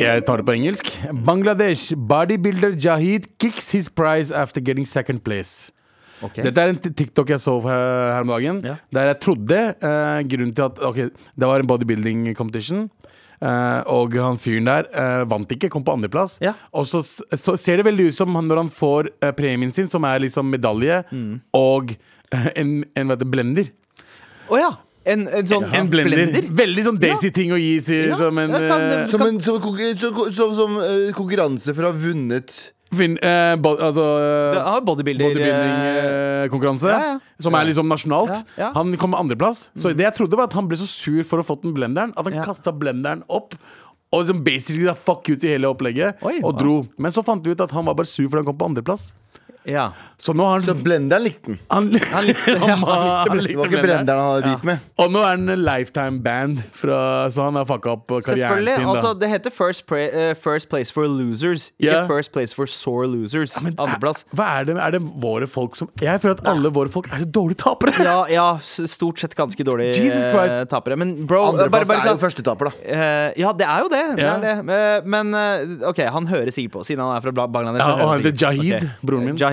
Jeg 0.02 0.26
tar 0.28 0.42
det 0.42 0.48
på 0.48 0.56
engelsk. 0.56 0.94
Bangladesh 1.26 1.98
bodybuilder 1.98 2.78
Jahid 2.78 3.30
kicks 3.42 3.72
his 3.74 3.90
prize 3.90 4.30
after 4.34 4.62
getting 4.62 4.86
second 4.86 5.24
place. 5.26 5.72
Dette 6.22 6.62
er 6.62 6.70
en 6.70 6.78
TikTok 6.78 7.32
jeg 7.34 7.42
så 7.42 7.56
her, 7.66 7.86
her 8.14 8.22
om 8.22 8.30
dagen. 8.36 8.62
Ja. 8.66 8.76
Der 8.94 9.10
jeg 9.10 9.20
trodde 9.26 9.62
uh, 9.82 10.20
grunnen 10.30 10.54
til 10.54 10.68
at 10.68 10.82
okay, 10.86 11.10
det 11.10 11.50
var 11.50 11.64
en 11.64 11.70
bodybuilding 11.70 12.28
competition. 12.38 12.90
Eh, 13.42 13.82
og 13.92 14.14
han 14.22 14.38
fyren 14.42 14.70
der 14.70 14.88
eh, 14.94 15.24
vant 15.32 15.52
ikke, 15.56 15.70
kom 15.74 15.84
på 15.88 15.94
andreplass. 15.98 16.38
Ja. 16.44 16.54
Og 16.74 16.86
så, 16.90 17.02
så 17.04 17.58
ser 17.58 17.82
det 17.82 17.86
veldig 17.90 18.10
ut 18.12 18.18
som 18.18 18.36
han, 18.38 18.48
når 18.50 18.64
han 18.64 18.72
får 18.74 19.10
eh, 19.22 19.32
premien 19.38 19.74
sin, 19.76 19.90
som 19.92 20.06
er 20.10 20.24
liksom 20.28 20.50
medalje 20.54 21.02
Mm. 21.12 21.42
og 21.58 21.96
en, 22.32 22.70
en 22.96 23.08
hva 23.10 23.16
heter 23.18 23.26
det, 23.26 23.32
blender. 23.34 23.72
Å 24.52 24.60
ja! 24.62 24.72
En, 25.02 25.24
en 25.34 25.48
sånn 25.50 25.64
En 25.74 25.88
blender. 25.90 26.44
Veldig 26.54 26.84
sånn 26.86 26.98
Daisy 27.02 27.32
ting 27.34 27.50
å 27.56 27.58
gi 27.58 27.72
si, 27.82 27.96
Ja, 28.12 28.18
som 28.20 28.38
en 28.38 28.52
kan- 28.54 28.84
eh, 28.86 29.00
Som, 29.10 29.24
en, 29.26 29.40
som, 29.42 29.58
som, 29.98 30.20
som, 30.30 30.52
som 30.60 30.76
konkurranse 31.18 31.74
for 31.74 31.88
å 31.88 31.90
ha 31.90 31.98
vunnet 31.98 32.60
fin, 32.98 33.18
eh, 33.24 33.56
bo, 33.62 33.76
Altså 33.78 34.04
eh, 34.56 34.60
har 34.66 34.82
bodybuilder 34.88 35.26
eh, 35.26 35.34
bodybuilding-konkurranse. 35.36 36.90
Ja, 36.92 37.00
ja. 37.14 37.20
Som 37.42 37.56
er 37.58 37.66
liksom 37.70 37.88
nasjonalt. 37.92 38.44
Ja. 38.60 38.72
Han 38.76 38.96
kom 38.98 39.14
med 39.14 39.20
andreplass. 39.24 39.70
Så 39.76 39.94
det 39.96 40.06
jeg 40.08 40.16
trodde 40.18 40.38
var 40.40 40.50
at 40.50 40.58
han 40.58 40.68
ble 40.70 40.78
så 40.80 40.88
sur 40.90 41.24
for 41.28 41.42
å 41.42 41.46
få 41.48 41.60
den 41.64 41.74
blenderen 41.78 42.14
at 42.18 42.28
han 42.28 42.40
Ja. 42.40 42.44
kasta 42.46 42.74
blenderen 42.76 43.24
opp. 43.30 43.56
Og 44.12 44.26
liksom 44.26 44.44
basically 44.44 44.84
da 44.86 44.94
fuck 44.94 45.30
ut 45.30 45.44
i 45.48 45.54
hele 45.54 45.70
opplegget 45.72 46.20
Oi, 46.28 46.42
og 46.44 46.58
dro. 46.60 46.86
Men 47.00 47.12
så 47.16 47.24
fant 47.24 47.46
vi 47.46 47.52
ut 47.56 47.62
at 47.64 47.72
han 47.72 47.86
var 47.86 47.96
bare 47.96 48.06
sur 48.12 48.28
fordi 48.28 48.44
han 48.44 48.50
kom 48.50 48.58
på 48.58 48.68
andreplass. 48.68 49.14
Ja. 49.70 49.92
Så 50.22 50.34
nå 50.38 50.46
har 50.46 50.62
Så 50.62 50.74
blenderen 50.78 51.24
likte 51.26 51.52
den. 51.52 51.58
han, 51.70 51.88
han, 52.12 52.26
likte, 52.26 52.54
han, 52.62 52.82
Det 52.82 53.56
var 53.58 53.70
ikke 53.70 53.82
blenderen 53.84 54.20
han 54.22 54.30
hadde 54.36 54.50
beef 54.52 54.64
med. 54.68 54.84
Og 55.02 55.12
nå 55.14 55.22
er 55.22 55.32
han 55.36 55.50
en 55.54 55.64
lifetime 55.66 56.22
band, 56.26 56.62
fra, 56.78 56.98
så 57.34 57.48
han 57.48 57.58
har 57.60 57.68
fucka 57.70 57.94
opp 57.96 58.12
karrieren 58.26 58.66
sin. 58.66 58.86
Da. 58.86 58.92
Altså, 58.94 59.14
det 59.18 59.30
heter 59.32 59.54
first, 59.54 59.86
pre, 59.90 60.04
uh, 60.14 60.34
first 60.38 60.70
place 60.70 60.94
for 60.94 61.10
losers, 61.10 61.70
ikke 61.80 61.90
yeah. 61.92 62.08
First 62.10 62.34
place 62.36 62.56
for 62.58 62.70
sore 62.70 63.08
losers. 63.10 63.56
Men 63.62 63.74
er, 63.74 63.82
Andreplass. 63.86 64.26
hva 64.38 64.50
er 64.60 64.70
det, 64.70 64.78
er 64.82 64.96
det 64.98 65.02
våre 65.24 65.48
folk 65.50 65.78
som 65.80 65.90
Jeg 66.02 66.22
føler 66.22 66.38
at 66.40 66.46
alle 66.54 66.72
våre 66.74 66.92
folk 66.94 67.10
er 67.14 67.26
dårlige 67.26 67.62
tapere. 67.64 67.96
Ja, 68.02 68.18
ja, 68.32 68.48
stort 68.66 69.22
sett 69.22 69.36
ganske 69.38 69.66
dårlige 69.68 69.96
Jesus 70.02 70.26
Christ. 70.26 70.58
eh, 70.58 70.68
tapere. 70.70 70.98
Men 71.02 71.16
bro, 71.26 71.44
bare, 71.52 71.68
Andreplass 71.70 72.06
er 72.06 72.12
jo 72.14 72.18
første 72.22 72.42
førstetaper, 72.42 72.70
da. 72.70 72.78
Uh, 72.86 73.40
Ja, 73.42 73.52
det 73.58 73.66
er 73.66 73.86
jo 73.86 73.90
det. 73.92 74.04
det, 74.18 74.26
er 74.28 74.42
det. 74.44 74.56
Uh, 74.70 75.10
Men 75.10 75.34
OK, 75.88 76.02
han 76.14 76.28
hører 76.30 76.54
sikkert 76.54 76.78
på, 76.78 76.86
siden 76.88 77.02
han 77.06 77.16
er 77.16 77.26
fra 77.26 77.48
Bangladesh. 77.48 77.86
Ja, 77.88 77.94
og 77.98 78.14
han 78.14 78.22
heter. 78.22 78.38
Jahid, 78.42 78.76
okay. 78.76 78.90
broren 79.06 79.26
min. 79.26 79.38
Jahid, 79.40 79.51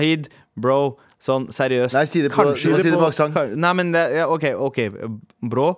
bro. 0.57 0.97
Sånn 1.19 1.49
seriøst. 1.51 1.93
Nei, 1.97 2.05
si 2.07 2.21
det 2.23 2.31
på- 2.31 2.43
Kanskje 2.47 2.69
du 2.71 2.75
må 2.77 2.81
si 2.81 2.89
det 2.89 2.97
på 2.99 3.07
aksent. 3.11 3.35
Nei, 3.57 3.73
men 3.73 3.91
det, 3.91 4.05
ja, 4.15 4.25
OK, 4.31 4.43
OK, 4.55 4.77
bro. 5.43 5.77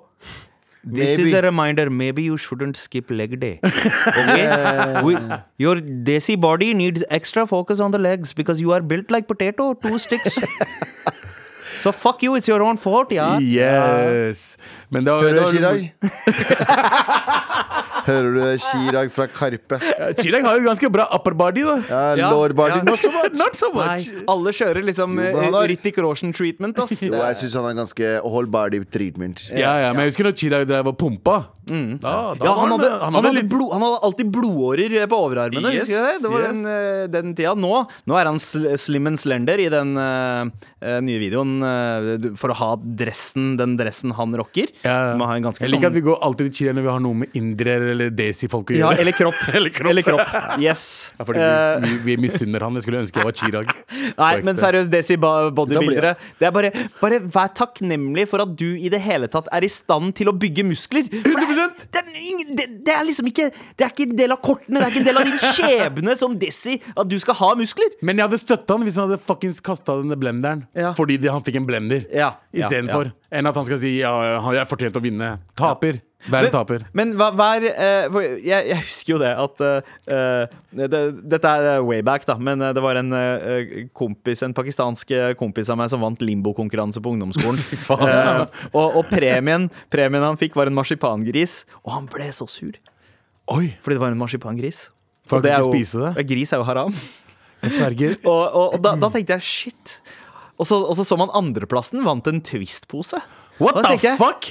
This 0.83 1.17
Maybe. 1.17 1.27
is 1.29 1.33
a 1.33 1.41
reminder. 1.43 1.89
Maybe 1.89 2.23
you 2.23 2.37
shouldn't 2.37 2.75
skip 2.75 3.09
leg 3.11 3.39
day. 3.39 3.59
Okay? 3.63 5.01
We, 5.05 5.15
your 5.57 5.75
desi 5.75 6.35
body 6.39 6.73
needs 6.73 7.03
extra 7.09 7.45
focus 7.45 7.79
on 7.79 7.91
the 7.91 7.99
legs 7.99 8.33
because 8.33 8.59
you 8.59 8.71
are 8.71 8.81
built 8.81 9.11
like 9.11 9.27
potato, 9.27 9.73
two 9.75 9.99
sticks. 9.99 10.39
so 11.83 11.91
fuck 11.91 12.23
you, 12.23 12.33
it's 12.35 12.47
your 12.47 12.63
own 12.63 12.77
fault, 12.77 13.11
yeah. 13.11 13.37
Yes. 13.37 14.57
Men 14.89 15.03
det 15.05 15.13
var, 15.13 15.21
Hører 15.21 15.45
du, 15.45 15.51
Chirag? 15.51 15.93
Hører 18.07 18.33
du 18.33 18.39
det? 18.39 18.51
Chirag 18.65 19.11
fra 19.13 19.27
Karpe. 19.31 19.79
Chirag 20.21 20.47
har 20.47 20.59
jo 20.59 20.67
ganske 20.67 20.91
bra 20.93 21.07
upper 21.15 21.35
body, 21.37 21.65
da. 21.67 21.77
Ja, 21.89 22.31
lower 22.31 22.55
body. 22.57 22.81
Ja. 22.81 22.83
not 22.87 22.99
so 22.99 23.11
much. 23.13 23.37
Not 23.37 23.59
so 23.59 23.71
Nei, 23.75 23.95
much. 23.95 24.25
alle 24.33 24.55
kjører 24.57 24.85
liksom 24.87 25.17
eh, 25.21 25.57
Rittik 25.71 25.97
Roshan-treatment, 26.03 26.79
ass. 26.83 26.99
Jo, 27.05 27.15
jeg 27.19 27.39
syns 27.43 27.57
han 27.59 27.69
er 27.71 27.79
ganske 27.83 28.13
whole 28.25 28.51
body 28.51 28.83
treatment. 28.91 29.47
Ja, 29.55 29.77
ja, 29.85 29.95
men 29.95 30.05
jeg 30.05 30.15
husker 30.15 30.29
når 30.29 30.37
Chirag 30.41 30.69
drev 30.69 30.93
og 30.93 30.99
pumpa. 30.99 31.41
Da, 31.61 31.71
da 31.71 31.71
Mm. 31.71 31.99
Ja, 32.01 32.53
han 32.57 32.73
hadde, 32.73 32.89
han, 32.99 33.15
hadde 33.15 33.31
litt 33.35 33.49
blod, 33.51 33.69
han 33.71 33.83
hadde 33.85 33.99
alltid 34.07 34.31
blodårer 34.33 34.95
eh, 34.97 35.07
på 35.09 35.19
overarmene. 35.27 35.71
Yes, 35.71 35.85
husker 35.85 36.01
du 36.01 36.07
det? 36.07 36.15
det 36.23 36.31
var 36.33 36.43
yes. 36.43 36.49
den, 36.51 36.71
eh, 36.71 37.03
den 37.13 37.35
tida. 37.37 37.53
Nå, 37.55 37.73
nå 38.09 38.17
er 38.19 38.29
han 38.31 38.41
sl 38.41 38.67
slim 38.81 39.07
and 39.11 39.21
slender 39.21 39.61
i 39.61 39.67
den 39.71 39.93
eh, 40.01 40.97
nye 41.05 41.19
videoen 41.21 41.61
uh, 41.61 42.31
for 42.39 42.53
å 42.53 42.57
ha 42.57 42.69
dressen, 42.81 43.53
den 43.59 43.77
dressen 43.79 44.15
han 44.17 44.33
rocker. 44.37 44.71
Ja. 44.83 45.13
Jeg 45.13 45.71
liker 45.71 45.91
at 45.91 45.95
vi 45.95 46.01
sånn 46.01 46.09
går 46.09 46.19
alltid 46.25 46.49
til 46.49 46.57
Chirag 46.57 46.79
når 46.79 46.87
vi 46.87 46.91
har 46.91 47.03
noe 47.05 47.19
med 47.21 47.37
indere 47.37 47.90
eller 47.93 48.09
desi-folk 48.15 48.71
å 48.73 48.77
ja, 48.77 48.89
eller 48.97 49.15
kropp. 49.15 49.37
Eller 49.57 49.69
kropp. 49.73 49.89
Eller 49.91 50.05
kropp. 50.05 50.33
Yes. 50.61 50.83
Ja, 51.19 51.25
fordi 51.27 51.39
Eh, 51.41 51.79
vi, 51.81 51.89
vi, 51.91 51.97
vi 52.05 52.15
misunner 52.25 52.63
han. 52.65 52.75
Jeg 52.77 52.85
skulle 52.85 53.01
ønske 53.03 53.19
jeg 53.21 53.27
var 53.27 53.35
Chirag. 53.37 53.71
Nei, 54.21 54.31
men 54.45 54.59
seriøst, 54.59 54.91
Desi 54.93 55.17
ba- 55.19 55.49
Da 55.49 55.53
bodybuildere. 55.57 56.13
Det 56.39 56.47
er 56.47 56.53
bare, 56.55 56.71
bare 57.01 57.19
vær 57.33 57.51
takknemlig 57.57 58.27
for 58.31 58.43
at 58.45 58.53
du 58.59 58.67
i 58.77 58.89
det 58.93 59.01
hele 59.03 59.29
tatt 59.31 59.49
er 59.53 59.65
i 59.65 59.69
stand 59.71 60.15
til 60.19 60.31
å 60.31 60.35
bygge 60.37 60.65
muskler. 60.67 61.07
For 61.25 61.41
det, 61.41 61.87
det, 61.91 62.03
er 62.03 62.19
ingen, 62.21 62.53
det, 62.57 62.67
det 62.87 62.95
er 62.95 63.05
liksom 63.07 63.27
ikke 63.31 63.49
Det 63.51 63.85
er 63.85 63.91
ikke 63.93 64.07
en 64.09 64.15
del 64.19 64.35
av 64.35 64.41
kortene, 64.45 64.79
det 64.81 64.87
er 64.87 64.93
ikke 64.93 65.03
en 65.03 65.09
del 65.09 65.21
av 65.21 65.29
din 65.29 65.41
skjebne 65.41 66.17
som 66.19 66.37
Desi 66.41 66.77
at 66.91 67.09
du 67.11 67.17
skal 67.21 67.37
ha 67.41 67.51
muskler. 67.59 67.91
Men 68.05 68.19
jeg 68.21 68.29
hadde 68.29 68.41
støtta 68.41 68.77
han 68.77 68.85
hvis 68.87 68.99
han 68.99 69.09
hadde 69.09 69.21
fuckings 69.25 69.61
kasta 69.65 69.97
denne 70.01 70.17
blenderen. 70.19 70.65
Ja. 70.77 70.93
Fordi 70.97 71.19
han 71.27 71.43
fikk 71.45 71.59
en 71.61 71.67
blender 71.69 72.05
Ja, 72.13 72.33
ja, 72.55 72.69
ja. 72.71 73.03
Enn 73.31 73.47
at 73.47 73.55
han 73.55 73.67
skal 73.67 73.79
si 73.81 73.97
ja, 73.99 74.11
jeg 74.55 74.67
fortjente 74.69 74.99
å 74.99 75.03
vinne. 75.03 75.35
Taper. 75.57 76.01
Vær 76.29 76.45
en 76.45 76.53
taper. 76.53 76.83
Men 76.97 77.15
hva, 77.17 77.31
hva 77.33 77.47
er 77.57 77.65
eh, 77.71 78.17
jeg, 78.45 78.67
jeg 78.69 78.77
husker 78.83 79.13
jo 79.15 79.19
det 79.21 79.31
at 79.41 79.63
eh, 79.65 80.53
det, 80.77 81.01
Dette 81.33 81.53
er 81.57 81.81
way 81.85 82.03
back, 82.05 82.27
da, 82.29 82.35
men 82.37 82.61
eh, 82.61 82.73
det 82.77 82.83
var 82.83 82.99
en 82.99 83.09
eh, 83.17 83.73
kompis 83.97 84.43
En 84.45 84.53
pakistansk 84.57 85.13
eh, 85.17 85.31
kompis 85.39 85.71
av 85.73 85.79
meg 85.81 85.89
som 85.91 86.03
vant 86.03 86.21
limbokonkurranse 86.21 87.01
på 87.01 87.15
ungdomsskolen. 87.15 87.61
Eh, 88.01 88.45
og 88.77 88.95
og 89.01 89.09
premien, 89.09 89.67
premien 89.93 90.23
han 90.25 90.37
fikk, 90.39 90.55
var 90.57 90.69
en 90.69 90.75
marsipangris, 90.75 91.61
og 91.85 91.93
han 91.95 92.07
ble 92.11 92.27
så 92.35 92.47
sur. 92.49 92.75
Oi, 93.51 93.73
Fordi 93.83 93.97
det 93.97 94.01
var 94.03 94.13
en 94.13 94.19
marsipangris. 94.19 94.85
For 95.29 95.41
han 95.41 95.61
kunne 95.61 95.73
spise 95.75 96.01
det? 96.01 96.25
Gris 96.29 96.53
er 96.53 96.61
jo 96.61 96.67
haram. 96.67 96.95
jeg 97.61 97.75
sverger. 97.77 98.17
Og, 98.31 98.41
og, 98.41 98.75
og 98.75 98.81
da, 98.83 98.95
da 98.99 99.09
tenkte 99.13 99.37
jeg 99.37 99.45
shit. 99.45 99.95
Og 100.61 100.67
så, 100.69 100.77
og 100.77 100.97
så 100.97 101.05
så 101.07 101.17
man 101.17 101.31
andreplassen 101.37 102.03
vant 102.05 102.27
en 102.29 102.41
Twist-pose. 102.45 103.21
What 103.61 103.81
the 103.85 104.15
fuck? 104.19 104.47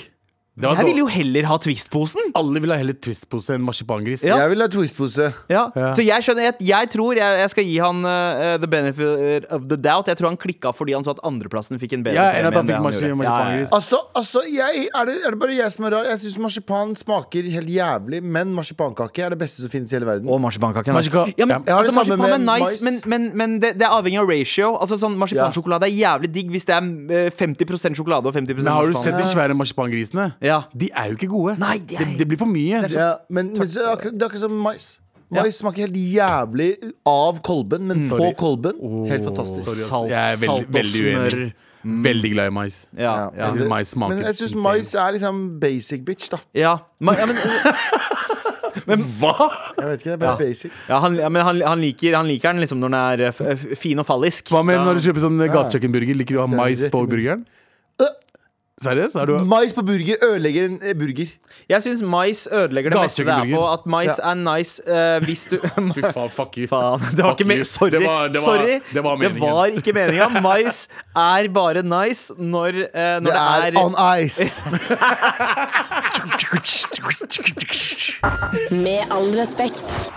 Jeg 0.63 0.77
vil 0.77 0.91
dårlig. 0.93 0.99
jo 1.03 1.07
heller 1.15 1.49
ha 1.51 1.57
Twist-posen. 1.65 2.33
Alle 2.39 2.61
vil 2.61 2.71
ha 2.75 2.77
heller 2.81 2.95
Twist-pose 2.95 3.55
enn 3.57 3.65
marsipangris. 3.65 4.25
Ja. 4.27 4.37
Jeg 4.43 4.53
vil 4.55 4.61
ha 4.65 4.69
Twist-pose. 4.73 5.31
Ja. 5.51 5.63
Ja. 5.75 5.91
Så 5.97 6.05
jeg 6.05 6.27
skjønner, 6.27 6.49
jeg, 6.51 6.55
jeg 6.71 6.91
tror 6.93 7.17
jeg, 7.19 7.39
jeg 7.41 7.51
skal 7.55 7.65
gi 7.69 7.77
han 7.83 8.05
uh, 8.05 8.57
the 8.61 8.69
benefit 8.71 9.47
of 9.51 9.67
the 9.71 9.77
doubt. 9.81 10.11
Jeg 10.11 10.19
tror 10.21 10.31
han 10.33 10.39
klikka 10.41 10.73
fordi 10.77 10.95
han 10.97 11.07
så 11.07 11.15
at 11.17 11.23
andreplassen 11.27 11.81
fikk 11.81 11.95
en 11.99 12.05
bedre 12.07 12.19
Ja, 12.21 12.31
enn 12.39 12.51
at 12.51 12.59
han 12.61 12.69
fikk 12.69 12.83
marsipangris. 12.85 13.73
Altså, 13.77 14.01
altså 14.17 14.43
jeg, 14.51 14.87
er, 14.95 15.09
det, 15.11 15.17
er 15.27 15.37
det 15.37 15.41
bare 15.43 15.57
jeg 15.57 15.73
som 15.77 15.89
er 15.89 15.97
rar? 15.97 16.09
Jeg 16.13 16.23
syns 16.25 16.39
marsipan 16.43 16.95
smaker 16.99 17.51
helt 17.57 17.71
jævlig, 17.71 18.23
men 18.23 18.53
marsipankake 18.57 19.25
er 19.27 19.35
det 19.37 19.41
beste 19.45 19.65
som 19.65 19.73
finnes 19.73 19.93
i 19.93 19.99
hele 19.99 20.09
verden. 20.09 20.29
Og 20.31 20.41
marsipankake. 20.43 20.93
Marsipa- 20.97 21.27
Ja, 21.39 21.47
men, 21.47 21.63
altså, 21.67 21.93
marsipan 21.97 22.35
er 22.37 22.43
nice, 22.45 22.85
men, 22.85 23.01
men, 23.07 23.29
men 23.39 23.57
det, 23.63 23.75
det 23.81 23.87
er 23.87 23.95
avhengig 23.95 24.19
av 24.21 24.29
ratio. 24.31 24.73
Altså 24.81 24.99
sånn 25.01 25.15
Marsipansjokolade 25.21 25.87
er 25.87 25.95
jævlig 25.95 26.31
digg 26.35 26.51
hvis 26.53 26.67
det 26.69 26.75
er 26.75 27.27
eh, 27.27 27.31
50% 27.31 27.97
sjokolade 27.99 28.29
og 28.31 28.35
50 28.35 28.59
Men 28.65 28.73
har 28.75 28.89
du 28.91 28.97
sett 28.99 29.17
de 29.19 29.27
svære 29.29 29.55
marsipangrisene? 29.59 30.31
Ja. 30.45 30.50
De 30.77 30.89
er 30.93 31.07
jo 31.13 31.17
ikke 31.19 31.29
gode. 31.33 31.55
Nei, 31.63 31.77
de 31.79 31.95
er- 31.97 32.05
det, 32.11 32.19
det 32.23 32.27
blir 32.31 32.39
for 32.41 32.51
mye. 32.51 32.83
Ja, 32.93 33.11
men, 33.29 33.53
men 33.59 33.69
så 33.69 33.81
er 33.81 33.87
det 33.89 33.93
akkurat, 33.97 34.13
det 34.19 34.23
er 34.23 34.27
akkurat 34.31 34.45
som 34.47 34.59
mais. 34.67 34.89
Mais 35.31 35.55
smaker 35.63 35.85
helt 35.87 35.99
jævlig 36.17 36.71
av 37.07 37.37
kolben, 37.47 37.85
men 37.87 38.01
på 38.09 38.17
kolben 38.19 38.75
kolben 38.81 39.11
helt 39.13 39.25
fantastisk. 39.29 39.69
Sorry. 39.69 39.85
Salt, 39.87 40.11
Jeg 40.11 40.33
er 40.33 40.41
salt 40.43 40.73
veldig 40.75 41.03
uenig. 41.07 41.35
smør. 41.37 41.53
Veldig 42.05 42.31
glad 42.35 42.51
i 42.51 42.55
mais. 42.57 42.81
Ja, 42.99 43.03
Ja, 43.03 43.13
ja. 43.37 43.45
Jeg 43.47 43.55
synes 43.55 43.69
mais 43.71 43.89
smaker 43.95 44.15
Men 44.19 44.25
jeg 44.27 44.35
syns 44.41 44.55
mais 44.65 44.91
er 44.95 45.13
liksom 45.15 45.39
basic 45.63 46.03
bitch, 46.05 46.27
da. 46.35 46.37
ja. 46.59 46.75
Ma, 47.01 47.15
ja, 47.17 47.27
men, 47.31 47.37
Hva?! 49.21 49.35
Jeg 49.79 49.87
vet 49.87 50.01
ikke, 50.03 50.11
det 50.11 50.13
er 50.13 50.21
bare 50.25 50.31
Ja. 50.35 50.37
basic. 50.41 50.73
ja, 50.89 50.99
han, 51.05 51.15
ja, 51.17 51.29
men 51.29 51.43
han, 51.47 51.61
han, 51.67 51.81
liker, 51.81 52.17
han 52.17 52.27
liker 52.29 52.53
den 52.53 52.61
liksom 52.65 52.81
når 52.83 52.91
den 52.91 52.99
er 53.01 53.23
eh, 53.29 53.33
f 53.33 53.41
f 53.71 53.79
fin 53.79 53.99
og 54.03 54.07
fallisk. 54.07 54.51
Hva 54.51 54.63
med 54.67 54.77
Ja. 54.79 54.85
når 54.85 54.99
du 54.99 55.01
kjøper 55.07 55.25
sånn 55.25 55.39
gatekjøkkenburger? 55.47 56.15
Liker 56.21 56.35
du 56.35 56.41
å 56.43 56.47
ha 56.49 56.57
mais 56.57 56.83
på 56.91 57.05
burgeren? 57.07 57.45
burgeren? 57.47 58.17
Seriøst? 58.85 59.15
Er 59.21 59.25
du 59.29 59.39
Mais 59.45 59.73
på 59.77 59.83
burger 59.85 60.15
ødelegger 60.25 60.65
en 60.65 60.79
eh, 60.83 60.95
burger. 60.97 61.27
Jeg 61.69 61.83
syns 61.83 62.01
mais 62.03 62.47
ødelegger 62.53 62.91
det 62.95 63.01
meste 63.03 63.25
det 63.25 63.33
er 63.35 63.45
på. 63.57 63.73
At 63.73 63.81
mais 63.87 64.17
Ja. 64.19 64.31
er 64.31 64.35
nice 64.35 64.83
uh, 64.89 65.25
hvis 65.25 65.43
du 65.51 65.57
Fy 65.97 66.01
faen, 66.15 66.31
fuck 66.31 66.57
you. 66.57 66.67
Faen, 66.71 67.01
det 67.17 67.25
var 67.25 67.31
Fuck 67.35 67.41
ikke 67.41 67.59
you. 67.59 67.65
Sorry. 67.65 67.91
Det 67.91 68.01
var- 68.07 68.29
det 68.29 68.37
var- 68.41 68.57
Sorry. 68.57 68.81
det 68.95 69.05
var 69.05 69.17
meningen. 69.17 69.41
var 69.51 69.65
ikke 69.67 69.93
meninga. 69.93 70.29
Mais 70.49 70.89
er 71.17 71.49
bare 71.55 71.83
nice 71.83 72.33
når, 72.39 72.69
uh, 72.69 73.21
når 73.23 73.31
Det 73.31 73.35
er 73.37 73.85
on 73.85 73.95
ice. 74.25 74.63
Med 78.71 79.01
all 79.11 79.29
respekt. 79.41 80.11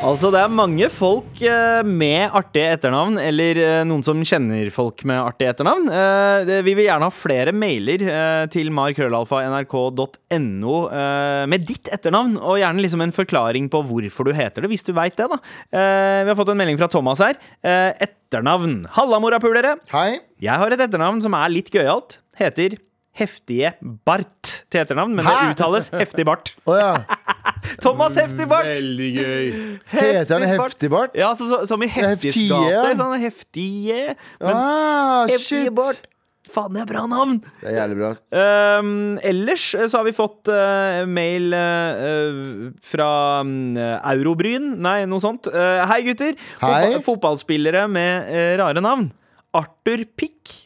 Altså, 0.00 0.30
det 0.32 0.38
er 0.40 0.48
mange 0.48 0.86
folk 0.88 1.42
eh, 1.44 1.82
med 1.84 2.32
artige 2.32 2.70
etternavn, 2.72 3.18
eller 3.20 3.58
eh, 3.60 3.82
noen 3.84 4.00
som 4.00 4.16
kjenner 4.24 4.70
folk 4.72 5.04
med 5.04 5.20
artige 5.20 5.50
etternavn. 5.52 5.90
Eh, 5.92 6.52
vi 6.64 6.72
vil 6.78 6.86
gjerne 6.86 7.04
ha 7.04 7.12
flere 7.12 7.52
mailer 7.52 8.00
til 8.48 8.72
markrøllalfa.nrk.no 8.78 10.76
med 11.52 11.68
ditt 11.68 11.92
etternavn, 11.92 12.38
og 12.40 12.56
gjerne 12.62 12.80
liksom 12.80 13.04
en 13.04 13.12
forklaring 13.12 13.68
på 13.68 13.82
hvorfor 13.90 14.24
du 14.24 14.32
heter 14.32 14.64
det, 14.64 14.72
hvis 14.72 14.88
du 14.88 14.96
veit 14.96 15.20
det, 15.20 15.28
da. 15.28 15.36
Vi 15.68 16.28
har 16.32 16.38
fått 16.38 16.52
en 16.54 16.60
melding 16.62 16.80
fra 16.80 16.88
Thomas 16.88 17.20
her. 17.20 17.36
Etternavn. 17.60 18.88
Halla, 18.96 19.20
morapulere! 19.20 19.76
Hei. 19.92 20.24
Jeg 20.40 20.56
har 20.64 20.72
et 20.72 20.80
etternavn 20.88 21.20
som 21.20 21.36
er 21.36 21.52
litt 21.52 21.68
gøyalt. 21.76 22.22
Heter 22.40 22.80
Heftige 23.16 23.72
Bart 24.06 24.50
til 24.70 24.80
etternavn, 24.84 25.16
men 25.16 25.26
det 25.26 25.34
uttales 25.54 25.90
Heftig 25.92 26.26
Bart. 26.28 26.52
Oh, 26.70 26.76
ja. 26.78 27.02
Thomas 27.84 28.14
Heftig 28.16 28.46
Bart! 28.48 28.68
Veldig 28.70 29.08
gøy. 29.16 29.48
Heter 29.90 30.38
han 30.38 30.46
Heftig 30.60 30.90
Bart? 30.92 31.16
Ja, 31.18 31.32
så, 31.36 31.48
så, 31.50 31.64
som 31.68 31.82
i 31.82 31.88
Heftigs 31.90 32.36
Heftige, 32.36 32.70
gate. 32.70 32.94
Sånn 33.00 33.18
heftige 33.20 33.98
Men 34.40 34.54
Ah, 34.54 35.26
Heftige 35.28 35.66
shit. 35.66 35.74
Bart. 35.76 36.06
Faen, 36.50 36.74
det 36.74 36.80
er 36.82 36.88
bra 36.88 37.04
navn! 37.06 37.36
Det 37.60 37.68
er 37.70 37.76
jævlig 37.76 37.96
bra. 38.00 38.08
Ehm, 38.40 39.18
ellers 39.26 39.68
eh, 39.76 39.86
så 39.90 40.00
har 40.00 40.06
vi 40.08 40.14
fått 40.16 40.50
uh, 40.50 41.04
mail 41.06 41.54
eh, 41.54 42.40
fra 42.90 43.10
mm, 43.46 43.78
Eurobryn. 44.16 44.72
Nei, 44.82 44.96
noe 45.10 45.22
sånt. 45.22 45.46
Uh, 45.52 45.84
hei, 45.92 46.00
gutter. 46.08 46.34
Hei. 46.58 46.72
Fotball, 46.72 47.04
fotballspillere 47.06 47.84
med 47.92 48.34
rare 48.58 48.82
navn. 48.82 49.10
Arthur 49.54 50.02
Pick 50.18 50.56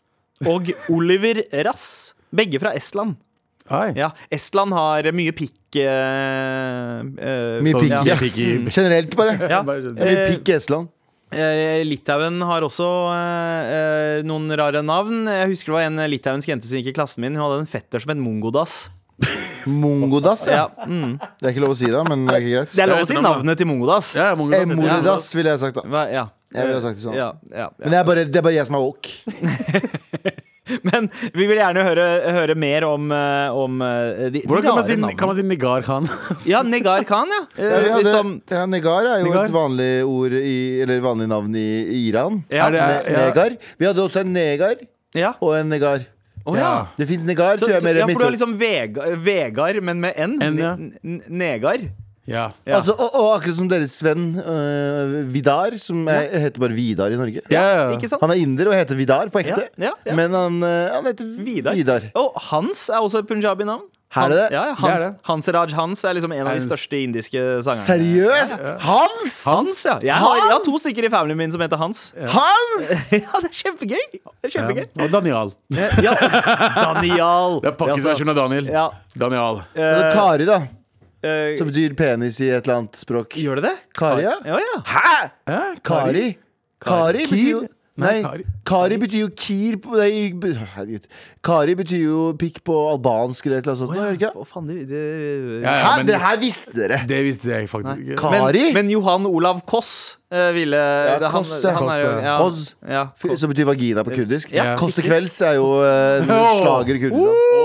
og 0.49 0.73
Oliver 0.93 1.43
Rass. 1.67 2.15
Begge 2.35 2.61
fra 2.63 2.73
Estland. 2.77 3.17
Ja, 3.97 4.11
Estland 4.35 4.75
har 4.77 5.07
mye 5.17 5.33
pikk 5.33 5.79
eh, 5.81 6.99
eh, 7.01 7.61
Mye 7.65 7.79
pikk, 7.79 7.93
ja, 7.95 8.03
ja. 8.11 8.17
pikk 8.21 8.37
i- 8.43 8.67
Generelt, 8.77 9.15
bare. 9.17 9.39
Ja. 9.49 9.63
Mye 9.65 9.95
Eh, 9.97 10.27
pikk 10.35 10.51
i 10.53 10.57
Estland. 10.59 10.91
Eh, 11.35 11.81
Litauen 11.89 12.37
har 12.47 12.63
også 12.67 12.89
eh, 13.15 13.71
eh, 13.77 14.19
noen 14.29 14.53
rare 14.61 14.83
navn. 14.85 15.25
Jeg 15.27 15.49
husker 15.55 15.73
det 15.73 15.79
var 15.79 15.87
en 15.89 16.03
litauensk 16.13 16.53
jente 16.53 16.69
som 16.69 16.77
gikk 16.79 16.93
i 16.93 16.97
klassen 17.01 17.25
min. 17.25 17.35
Hun 17.39 17.47
hadde 17.47 17.63
en 17.65 17.71
fetter 17.73 18.05
som 18.05 18.13
het 18.13 18.21
Mongodas. 18.21 18.77
Mongodas, 19.67 20.45
ja. 20.51 20.67
Ja, 20.69 20.85
mm. 20.87 21.17
Det 21.41 21.49
er 21.49 21.55
ikke 21.55 21.65
lov 21.65 21.73
å 21.73 21.79
si 21.81 21.89
det, 21.89 22.03
men 22.11 22.27
det 22.29 22.35
er 22.37 22.43
ikke 22.45 22.55
greit. 22.59 22.73
Det 22.77 22.83
er 22.85 22.91
lov 22.93 23.01
å 23.01 23.09
si 23.09 23.17
navnet. 23.17 23.57
til 23.63 23.71
Mongodas. 23.73 24.13
Ja, 24.21 24.29
Mongodas, 24.37 24.69
ganger. 24.69 25.29
Ville 25.41 25.55
jeg 25.57 25.63
sagt, 25.65 25.81
da. 25.81 25.87
Hva, 25.89 26.05
ja. 26.13 26.27
Jeg 26.55 26.69
ville 26.69 26.83
sagt 26.85 27.01
det 27.01 27.07
sånn. 27.09 27.17
Ja, 27.17 27.31
ja, 27.49 27.65
ja. 27.65 27.69
Men 27.81 27.95
det 27.97 27.99
er 28.03 28.09
bare, 28.13 28.27
det 28.29 28.39
er 28.43 28.45
bare 28.45 28.59
jeg 28.61 28.69
som 28.69 28.77
er 28.77 28.85
woke. 28.85 29.17
Men 30.89 31.11
vi 31.35 31.45
vil 31.47 31.59
gjerne 31.61 31.83
høre, 31.85 32.05
høre 32.39 32.55
mer 32.57 32.85
om, 32.89 33.11
eh, 33.13 33.57
om 33.65 33.83
eh, 33.85 34.23
de, 34.31 34.31
de 34.39 34.43
Hvordan 34.49 34.65
kan 34.65 34.71
man, 34.71 34.79
rare 34.81 34.87
si, 34.89 34.97
navnene. 34.97 35.19
kan 35.21 35.29
man 35.29 35.37
si 35.37 35.45
Negar 35.51 35.83
Khan? 35.89 36.09
Ja, 36.49 36.63
Negar 36.65 37.05
Khan, 37.09 37.29
ja. 37.37 37.43
Eh, 37.59 37.69
Ja, 37.69 37.81
vi 37.83 37.91
hadde, 37.93 38.05
liksom, 38.07 38.33
ja, 38.51 38.63
Negar 38.73 39.11
er 39.11 39.21
jo 39.21 39.29
nigar? 39.29 39.45
et 39.51 39.55
vanlig 39.59 39.91
ord 40.09 40.33
i, 40.41 40.57
Eller 40.87 41.01
vanlig 41.05 41.29
navn 41.29 41.55
i, 41.61 41.67
Iran. 42.09 42.41
ja. 42.49 42.71
Det- 42.73 42.81
Ne 42.81 42.97
ja. 43.13 43.27
Negar. 43.29 43.57
Vi 43.79 43.87
hadde 43.91 44.03
også 44.09 44.21
en 44.25 44.33
negar 44.33 44.75
ja. 45.15 45.35
og 45.41 45.53
en 45.59 45.69
negar. 45.69 46.07
Oh, 46.47 46.57
ja. 46.59 46.87
Det 46.99 47.07
fins 47.09 47.23
negar, 47.25 47.57
Så, 47.57 47.65
tror 47.65 47.71
jeg. 47.77 47.81
så, 47.81 47.87
Mer 47.89 48.01
ja, 48.03 48.07
for 48.09 48.21
du 48.21 48.25
har 48.27 48.33
liksom 48.35 48.57
Vega, 48.61 49.05
Vegard, 49.17 49.79
men 49.83 50.01
med 50.03 50.13
N. 50.21 50.35
N, 50.45 50.59
ja. 50.61 50.75
Negar. 51.33 51.87
Ja. 52.27 52.51
Ja. 52.65 52.79
Altså, 52.79 52.95
og, 52.97 53.11
og 53.21 53.27
akkurat 53.37 53.59
som 53.59 53.69
deres 53.69 53.97
venn 54.05 54.31
øh, 54.41 55.17
Vidar, 55.33 55.77
som 55.81 56.07
er, 56.09 56.29
heter 56.47 56.63
bare 56.63 56.77
Vidar 56.77 57.13
i 57.13 57.19
Norge. 57.21 57.43
Ja, 57.53 57.65
ja. 57.77 57.89
Ikke 57.97 58.09
sant? 58.09 58.23
Han 58.25 58.33
er 58.33 58.41
inder 58.41 58.71
og 58.73 58.79
heter 58.79 58.97
Vidar 58.97 59.29
på 59.33 59.43
ekte, 59.43 59.67
Ja, 59.77 59.91
ja, 59.91 59.97
ja. 60.09 60.15
men 60.17 60.33
han, 60.33 60.63
øh, 60.63 60.95
han 60.95 61.11
heter 61.11 61.35
Vidar. 61.45 61.77
Vidar. 61.77 62.09
Og 62.17 62.33
Hans 62.51 62.89
er 62.89 63.03
også 63.05 63.21
et 63.25 63.29
punjabi-navn. 63.29 63.85
Er 64.15 64.29
det 64.31 64.37
det? 64.39 64.49
Ja, 64.55 64.61
ja, 64.63 64.71
Det 64.71 64.79
Hans, 64.79 65.01
det. 65.03 65.15
Hans 65.27 65.49
Raj 65.57 65.73
Hans 65.75 66.05
er 66.07 66.13
liksom 66.15 66.33
en 66.37 66.47
av 66.47 66.55
de 66.55 66.61
største 66.63 66.99
indiske 67.03 67.41
sangerne. 67.67 67.83
Seriøst? 67.83 68.61
Hans? 68.85 69.39
Hans, 69.49 69.81
ja. 69.89 69.97
Jeg 70.07 70.15
har, 70.23 70.37
jeg 70.39 70.53
har 70.53 70.63
to 70.65 70.79
stykker 70.79 71.09
i 71.09 71.11
familien 71.11 71.41
min 71.41 71.51
som 71.53 71.65
heter 71.65 71.81
Hans. 71.81 72.05
Hans? 72.15 72.93
Ja, 73.25 73.41
det 73.43 73.51
er 73.51 73.57
kjempegøy! 73.59 74.05
Det 74.15 74.51
er 74.51 74.55
kjempegøy. 74.55 74.87
Og 75.03 75.11
Daniel. 75.17 75.51
Ja. 75.75 76.15
Daniel. 76.79 77.59
Det 77.65 77.73
er 77.73 77.77
pakkisversjonen 77.83 78.33
av 78.37 78.41
Daniel. 78.45 78.71
Ja. 78.71 78.87
Daniel. 79.19 79.61
Altså, 79.75 80.15
Kari, 80.15 80.47
da. 80.49 80.61
Eh, 81.25 81.57
Som 81.57 81.71
betyr 81.71 81.95
penis 81.97 82.41
i 82.45 82.51
et 82.53 82.67
eller 82.69 82.83
annet 82.83 82.99
språk. 83.01 83.37
gjør 83.41 83.63
det 83.63 83.71
det? 83.71 83.77
Kari, 83.97 84.23
ja. 84.27 84.35
Ja, 84.45 84.59
ja. 84.61 84.83
Hæ? 84.95 85.31
Ja, 85.49 85.63
Kari? 85.83 86.27
Kari 86.85 87.25
betyr 87.31 87.49
jo 87.55 87.63
Nei, 87.97 88.09
Nei, 88.11 88.23
Kari. 88.27 88.45
Kari 88.67 88.97
betyr 88.99 89.21
jo 89.21 89.27
kir 89.39 89.77
på 89.79 89.93
Nei, 89.95 90.33
herregud. 90.43 91.05
Kari 91.47 91.77
betyr 91.79 92.01
jo 92.03 92.23
pikk 92.35 92.57
på 92.67 92.75
albansk 92.91 93.47
eller 93.47 93.61
et 93.61 93.69
eller 93.69 93.77
annet 93.77 93.83
sånt. 93.85 93.95
Oh, 93.95 94.17
ja. 94.19 94.31
Å, 94.35 94.47
faen, 94.51 94.67
det, 94.67 94.81
det... 94.91 95.03
Ja, 95.63 95.77
ja, 95.77 95.85
Hæ? 95.85 95.93
men- 96.01 96.09
Det 96.09 96.19
her 96.19 96.41
visste 96.43 96.75
dere! 96.75 96.99
Det 97.07 97.21
visste 97.23 97.53
jeg 97.53 97.69
faktisk 97.71 98.03
ikke. 98.03 98.17
Kari? 98.19 98.65
Men, 98.75 98.75
men 98.81 98.91
Johan 98.97 99.29
Olav 99.31 99.61
Koss 99.71 99.93
uh, 100.35 100.51
ville 100.57 100.75
det- 100.75 101.31
han- 101.31 101.31
Koss, 101.47 101.55
han 101.63 101.87
er 101.95 102.03
jo- 102.03 102.11
Koss, 102.11 102.27
ja. 102.27 102.35
Koss. 102.43 102.75
Ja, 102.97 103.05
F- 103.15 103.37
Som 103.39 103.55
betyr 103.55 103.71
vagina 103.71 104.03
på 104.03 104.11
kurdisk. 104.19 104.51
Ja, 104.59 104.75
Koss 104.77 104.99
til 104.99 105.07
kvelds 105.07 105.39
er 105.47 105.55
jo 105.61 105.71
uh, 105.87 106.35
slager 106.59 106.99
i 106.99 107.05
Kurdistan. 107.07 107.64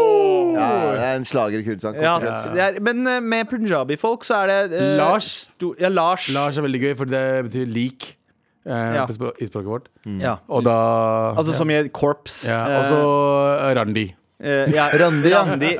Ja, 0.59 0.91
det 0.93 1.07
er 1.07 1.15
en 1.21 1.25
slager 1.29 1.59
i 1.61 1.65
Kurdistan. 1.65 1.97
Ja, 2.03 2.17
det 2.19 2.59
er, 2.67 2.79
men 2.83 3.01
eh, 3.07 3.19
med 3.23 3.49
punjabi-folk 3.49 4.27
så 4.27 4.43
er 4.43 4.53
det 4.69 4.77
eh, 4.81 4.93
Lars. 4.99 5.31
sto- 5.49 5.75
ja, 5.79 5.89
Lars. 5.89 6.29
Lars 6.35 6.57
er 6.59 6.67
veldig 6.67 6.83
gøy, 6.87 6.93
for 6.99 7.05
det 7.09 7.25
betyr 7.49 7.67
lik 7.73 8.11
eh, 8.67 8.93
Ja. 8.99 9.07
på 9.09 9.31
i 9.39 9.47
språket 9.49 9.71
vårt. 9.73 9.87
Ja. 10.19 10.37
Og 10.49 10.63
da 10.67 10.77
Altså 11.39 11.55
som 11.57 11.69
i 11.71 11.79
et 11.79 11.91
korps. 11.95 12.43
ja. 12.47 12.61
Eh, 12.67 12.79
Og 12.79 12.85
så 12.91 12.99
eh, 13.69 13.73
Randi. 13.79 14.03
eh, 14.43 14.69
ja, 14.75 14.85
Randi, 15.01 15.29
ja. 15.33 15.41
Randi, 15.47 15.71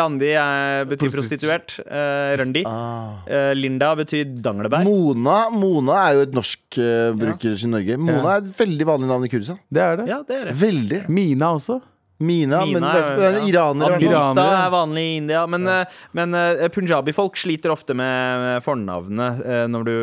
Randi 0.00 0.30
er, 0.34 0.84
betyr 0.90 1.12
prostituert. 1.12 1.76
Eh, 1.86 2.36
Randi. 2.40 2.62
Ah. 2.66 3.20
Eh, 3.26 3.52
Linda 3.58 3.92
betyr 3.98 4.24
danglebær. 4.42 4.82
Mona, 4.86 5.36
Mona 5.54 5.98
er 6.08 6.14
jo 6.18 6.24
et 6.28 6.32
norsk 6.34 6.78
uh, 6.80 7.12
bruker 7.18 7.54
i 7.54 7.70
Norge. 7.70 7.98
Mona 7.98 8.38
er 8.38 8.42
et 8.46 8.50
veldig 8.58 8.86
vanlig 8.88 9.08
navn 9.12 9.24
i 9.28 9.30
Kurdistan. 9.34 9.60
Det 9.70 9.82
er 9.84 9.96
det. 10.02 10.08
Ja, 10.08 10.22
det 10.26 10.40
er 10.40 10.44
det. 10.50 10.56
Veldig. 10.62 11.02
Mina 11.10 11.52
også. 11.58 11.80
Mina, 12.18 12.64
Mina 12.66 12.80
men 12.80 12.88
ja. 12.88 13.30
iranere. 13.46 14.00
Iranere. 14.02 14.56
er 14.64 14.72
vanlig 14.74 15.02
i 15.02 15.12
India. 15.20 15.44
Men, 15.46 15.68
ja. 15.70 15.84
men 16.18 16.34
eh, 16.34 16.64
punjabi-folk 16.74 17.38
sliter 17.38 17.70
ofte 17.70 17.94
med 17.94 18.58
fornavnet 18.66 19.44
eh, 19.46 19.66
når 19.70 19.86
du 19.86 19.94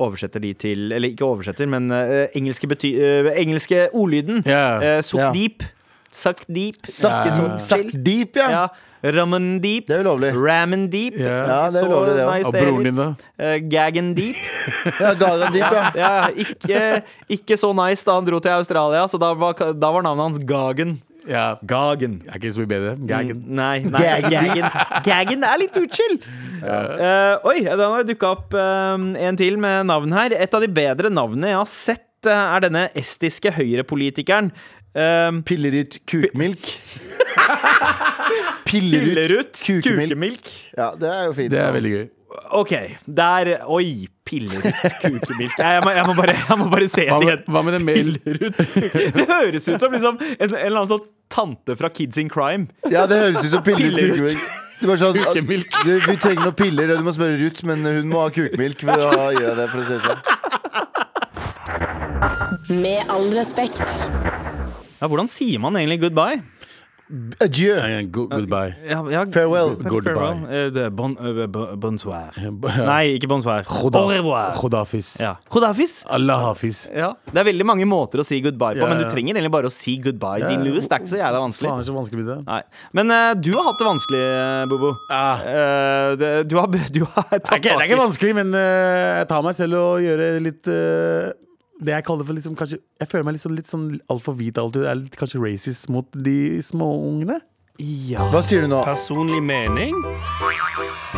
oversetter 0.00 0.40
de 0.40 0.54
til 0.56 0.92
Eller 0.94 1.10
ikke 1.10 1.26
oversetter, 1.26 1.68
men 1.68 1.90
eh, 1.92 2.30
engelske, 2.38 2.70
bety, 2.70 2.94
eh, 3.02 3.32
engelske 3.42 3.88
ordlyden. 3.90 4.44
Yeah. 4.46 5.02
Sukdeep. 5.02 5.66
Sakdeep. 6.10 6.86
Sakdeep, 6.90 8.38
ja. 8.38 8.50
Ja. 8.50 8.62
Ramandeep. 9.00 9.86
Det 9.88 9.96
er 9.96 10.02
ulovlig. 10.04 10.32
Ramandeep. 10.36 11.14
Yeah. 11.16 11.46
Ja, 11.48 11.60
det 11.70 11.80
er 11.80 11.86
ulovlig, 11.86 12.14
lovlig, 12.14 12.16
det 12.16 12.26
nice 12.34 12.48
Og 12.48 12.56
broren 12.56 12.88
din, 12.88 12.98
da? 12.98 13.06
Uh, 13.40 13.68
Gagandeep. 13.70 14.40
Ja, 15.00 15.12
Gagandeep, 15.14 15.76
ja. 15.76 15.84
Ja, 15.96 16.10
ikke, 16.34 16.80
ikke 17.38 17.56
så 17.60 17.70
nice 17.76 18.04
da 18.04 18.18
han 18.18 18.26
dro 18.26 18.42
til 18.42 18.52
Australia, 18.58 19.06
så 19.08 19.20
da 19.22 19.32
var, 19.38 19.56
da 19.56 19.92
var 19.94 20.04
navnet 20.04 20.28
hans 20.28 20.42
Gagen. 20.44 20.98
Ja. 21.28 21.58
Gagen. 21.66 22.20
Er 22.28 22.38
ikke 22.38 22.52
så 22.54 22.64
mye 22.64 22.70
bedre. 22.70 22.94
Gaggen. 23.08 23.42
Nei, 23.46 23.80
nei 23.84 24.02
Gagen. 24.02 24.30
Gagen. 24.48 24.68
Gagen 25.06 25.46
er 25.48 25.60
litt 25.60 25.76
utskill. 25.80 26.18
Uh, 26.60 27.36
oi, 27.48 27.58
da 27.64 27.88
har 27.92 28.04
det 28.04 28.14
dukka 28.14 28.34
opp 28.36 28.56
uh, 28.56 28.96
en 28.96 29.40
til 29.40 29.58
med 29.60 29.88
navn 29.90 30.14
her. 30.16 30.34
Et 30.36 30.54
av 30.56 30.64
de 30.64 30.70
bedre 30.80 31.12
navnene 31.12 31.52
jeg 31.52 31.60
har 31.60 31.72
sett, 31.72 32.08
uh, 32.28 32.56
er 32.56 32.66
denne 32.66 32.86
estiske 32.98 33.52
høyrepolitikeren. 33.58 34.52
Uh, 34.90 35.42
Piller 35.46 35.82
ut 35.82 36.00
kukmilk. 36.10 36.72
Piller 38.70 39.04
ut 39.04 39.20
Pillerut 39.20 39.60
kukemilk. 39.66 40.54
Ja, 40.76 40.92
det 40.98 41.10
er 41.10 41.28
jo 41.28 41.36
fint. 41.36 41.52
Det 41.52 41.62
er 41.62 41.76
veldig 41.76 41.94
gøy. 41.96 42.08
OK, 42.54 42.72
der 43.06 43.48
Oi, 43.70 44.06
pillerut 44.26 44.62
kukemilk. 45.02 45.56
Jeg, 45.58 45.74
jeg, 45.74 45.82
må, 45.84 45.90
jeg, 45.96 46.04
må 46.06 46.14
bare, 46.14 46.34
jeg 46.38 46.58
må 46.60 46.68
bare 46.70 46.88
se 46.90 47.06
Hva 47.08 47.18
det 47.18 47.28
igjen. 47.28 47.44
hva 47.50 47.62
med 47.66 47.76
det 47.76 47.82
mail? 47.82 48.12
Det 48.24 49.26
høres 49.26 49.66
ut 49.68 49.82
som 49.82 49.92
liksom 49.94 50.20
en, 50.20 50.38
en 50.38 50.54
eller 50.54 50.78
annen 50.78 50.92
sånn 50.92 51.06
tante 51.30 51.76
fra 51.78 51.90
Kids 51.94 52.18
in 52.22 52.30
Crime. 52.30 52.68
Ja, 52.90 53.06
det 53.10 53.18
høres 53.22 53.44
ut 53.46 53.54
som 53.54 53.64
pillerut 53.66 54.34
er 54.80 54.88
bare 54.88 54.96
sånn, 54.96 55.12
Kukemilk. 55.18 55.74
du, 55.84 55.90
vi 56.06 56.14
trenger 56.16 56.46
noen 56.46 56.56
piller, 56.56 56.88
og 56.94 56.96
du 57.02 57.04
må 57.04 57.12
spørre 57.12 57.36
Ruth, 57.42 57.60
men 57.68 57.84
hun 57.84 58.08
må 58.08 58.22
ha 58.22 58.30
kukemilk. 58.32 58.80
For 58.80 58.94
å 58.96 59.10
deg 59.12 59.42
det, 59.58 59.66
for 59.68 59.78
å 59.82 59.84
si 59.84 59.92
det 59.92 60.02
sånn. 60.06 60.20
Med 62.80 63.00
all 63.12 63.28
respekt. 63.34 63.84
Ja, 65.00 65.08
hvordan 65.08 65.28
sier 65.32 65.60
man 65.62 65.76
egentlig 65.80 66.00
goodbye? 66.06 66.40
Adieu. 67.40 67.74
Good, 68.10 68.30
Goodbye. 68.30 68.74
Ja, 68.88 69.02
ja, 69.10 69.24
Farewell. 69.26 69.74
Goodbye. 69.76 70.14
farewell. 70.14 70.76
Eh, 70.84 70.88
bon, 70.90 71.16
eh, 71.18 71.46
bonsoir. 71.76 72.30
Nei, 72.92 73.16
ikke 73.16 73.28
bonsoir. 73.28 73.64
Au 73.66 74.06
revoir. 74.06 74.54
Khodafis. 74.54 75.16
Ja. 75.20 75.34
Khudafis. 75.50 76.04
Allah 76.06 76.38
hafiz. 76.50 76.84
Ja. 76.94 77.12
Det 77.32 77.42
er 77.42 77.48
veldig 77.50 77.66
mange 77.66 77.88
måter 77.88 78.22
å 78.22 78.26
si 78.26 78.38
goodbye 78.44 78.78
på, 78.78 78.84
Ja, 78.84 78.90
men 78.90 79.02
du 79.02 79.08
trenger 79.10 79.34
egentlig 79.34 79.52
bare 79.56 79.70
å 79.70 79.74
si 79.74 79.96
goodbye. 80.02 80.44
Ja, 80.44 80.52
Din. 80.52 80.62
Louis, 80.66 80.86
det 80.86 80.96
er 80.96 81.02
ikke 81.02 81.14
så 81.14 81.20
jævla 81.20 81.42
vanskelig. 81.42 81.72
Faen, 81.72 81.88
så 81.88 81.96
vanskelig 81.96 82.26
det. 82.28 82.38
Nei. 82.46 82.62
Men 82.96 83.14
uh, 83.14 83.32
du 83.34 83.50
har 83.56 83.70
hatt 83.70 83.82
det 83.82 83.90
vanskelig, 83.90 84.24
Bobo. 84.70 84.94
Ah. 85.10 85.44
Uh, 85.44 86.14
det, 86.20 86.32
du 86.50 86.58
har, 86.60 86.70
du 86.70 87.02
har 87.04 87.28
tatt 87.32 87.50
Det 87.50 87.56
er, 87.56 87.62
ikke, 87.62 87.74
det 87.74 87.86
er 87.86 87.88
ikke 87.90 88.02
vanskelig, 88.04 88.38
men 88.38 88.54
uh, 88.54 89.20
jeg 89.20 89.30
tar 89.34 89.46
meg 89.46 89.58
selv 89.58 89.80
og 89.80 90.04
gjør 90.04 90.26
litt 90.44 90.70
eh, 90.70 91.30
Det 91.80 91.94
jeg 91.94 92.04
kaller 92.04 92.26
for 92.28 92.36
liksom 92.36 92.56
kanskje 92.60 92.76
Jeg 93.00 93.08
føler 93.08 93.24
meg 93.24 93.36
litt 93.38 93.44
sånn, 93.46 93.54
litt 93.56 93.70
sånn 93.70 93.86
altfor 94.12 94.34
hvit 94.36 94.58
alltid. 94.60 94.82
Jeg 94.84 94.90
er 94.92 94.98
litt 95.00 95.16
kanskje 95.16 95.40
racist 95.40 95.88
mot 95.92 96.06
de 96.12 96.36
småungene. 96.66 97.38
Ja. 97.80 98.26
Hva 98.28 98.42
sier 98.44 98.66
du 98.66 98.68
nå? 98.68 98.82
Personlig 98.84 99.40
mening 99.42 99.96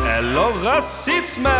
eller 0.03 0.55
rasisme? 0.63 1.51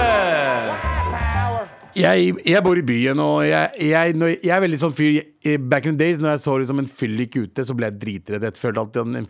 Jeg, 1.94 2.32
jeg 2.42 2.62
bor 2.66 2.80
i 2.80 2.82
byen, 2.86 3.20
og 3.22 3.44
jeg, 3.46 3.70
jeg, 3.92 4.16
når, 4.18 4.32
jeg 4.42 4.54
er 4.56 4.62
veldig 4.64 4.80
sånn 4.82 4.96
fyr 4.98 5.20
i- 5.46 5.58
Back 5.62 5.86
in 5.86 5.94
the 5.98 6.02
days, 6.08 6.18
når 6.24 6.32
jeg 6.34 6.42
så 6.42 6.56
liksom 6.58 6.80
en 6.82 6.88
fyllik 6.90 7.36
ute, 7.38 7.66
så 7.68 7.76
ble 7.78 7.86
jeg 7.92 8.00
dritredd. 8.02 8.48
Jeg 8.48 8.58
følte 8.58 8.82
alltid 8.82 9.02
at 9.04 9.20
en, 9.22 9.28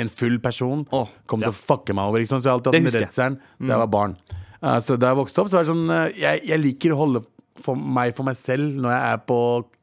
en 0.00 0.08
full 0.10 0.40
person 0.42 0.82
kom 0.90 1.44
til 1.44 1.52
å 1.52 1.54
fucke 1.54 1.94
meg 1.94 2.10
over. 2.10 2.24
Ikke 2.24 2.32
sant? 2.32 2.42
Så 2.42 2.50
jeg 2.50 2.56
har 2.56 2.58
alltid 2.58 2.72
hatt 2.74 2.96
jeg. 2.96 3.04
redselen 3.04 3.36
da 3.60 3.70
jeg 3.76 3.82
var 3.84 3.92
barn. 3.94 4.16
Uh, 4.60 4.76
så 4.82 4.96
da 5.00 5.12
jeg 5.12 5.20
vokste 5.20 5.44
opp, 5.44 5.52
så 5.52 5.60
var 5.60 5.68
det 5.68 5.70
sånn 5.70 5.86
uh, 5.88 6.08
jeg, 6.18 6.42
jeg 6.50 6.60
liker 6.64 6.96
å 6.96 6.98
holde 7.04 7.22
for 7.64 7.76
meg 7.76 8.14
for 8.16 8.26
meg 8.28 8.36
selv 8.38 8.76
når 8.80 8.90
jeg 8.94 9.12
er 9.14 9.20
på 9.28 9.38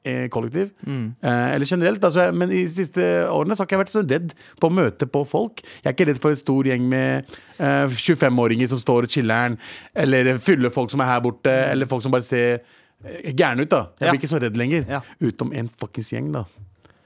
eh, 0.07 0.23
kollektiv. 0.33 0.71
Eh, 0.87 1.47
eller 1.55 1.65
generelt. 1.69 2.03
Altså, 2.03 2.27
men 2.33 2.51
i 2.51 2.63
de 2.63 2.71
siste 2.71 3.03
årene 3.31 3.55
så 3.55 3.63
har 3.63 3.67
ikke 3.69 3.77
jeg 3.77 3.83
vært 3.83 3.93
så 3.95 4.03
redd 4.07 4.33
på 4.61 4.69
å 4.69 4.73
møte 4.77 5.07
på 5.11 5.21
folk. 5.27 5.61
Jeg 5.83 5.89
er 5.91 5.95
ikke 5.97 6.07
redd 6.11 6.21
for 6.23 6.33
en 6.35 6.39
stor 6.41 6.69
gjeng 6.71 6.87
med 6.91 7.37
eh, 7.59 7.85
25-åringer 7.93 8.71
som 8.71 8.81
står 8.81 9.07
og 9.09 9.13
chiller'n, 9.17 9.57
eller 10.05 10.37
fulle 10.43 10.71
folk 10.73 10.91
som 10.93 11.03
er 11.05 11.11
her 11.13 11.21
borte, 11.25 11.53
eller 11.71 11.89
folk 11.91 12.03
som 12.05 12.13
bare 12.15 12.25
ser 12.27 12.59
eh, 13.05 13.31
gærne 13.37 13.65
ut. 13.67 13.69
da 13.73 13.83
Jeg 13.99 14.07
Ja. 14.07 14.11
blir 14.11 14.19
ikke 14.21 14.33
så 14.35 14.41
redd 14.41 14.57
lenger. 14.57 14.85
Ja. 14.89 15.01
Utom 15.21 15.53
en 15.53 15.69
fuckings 15.69 16.11
gjeng, 16.13 16.31
da. 16.35 16.45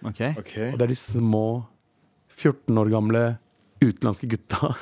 Ok. 0.07 0.21
Og 0.31 0.77
det 0.79 0.81
er 0.81 0.87
de 0.95 0.95
små 0.97 1.45
14 2.41 2.77
år 2.81 2.89
gamle 2.89 3.19
utenlandske 3.81 4.27
gutta 4.29 4.75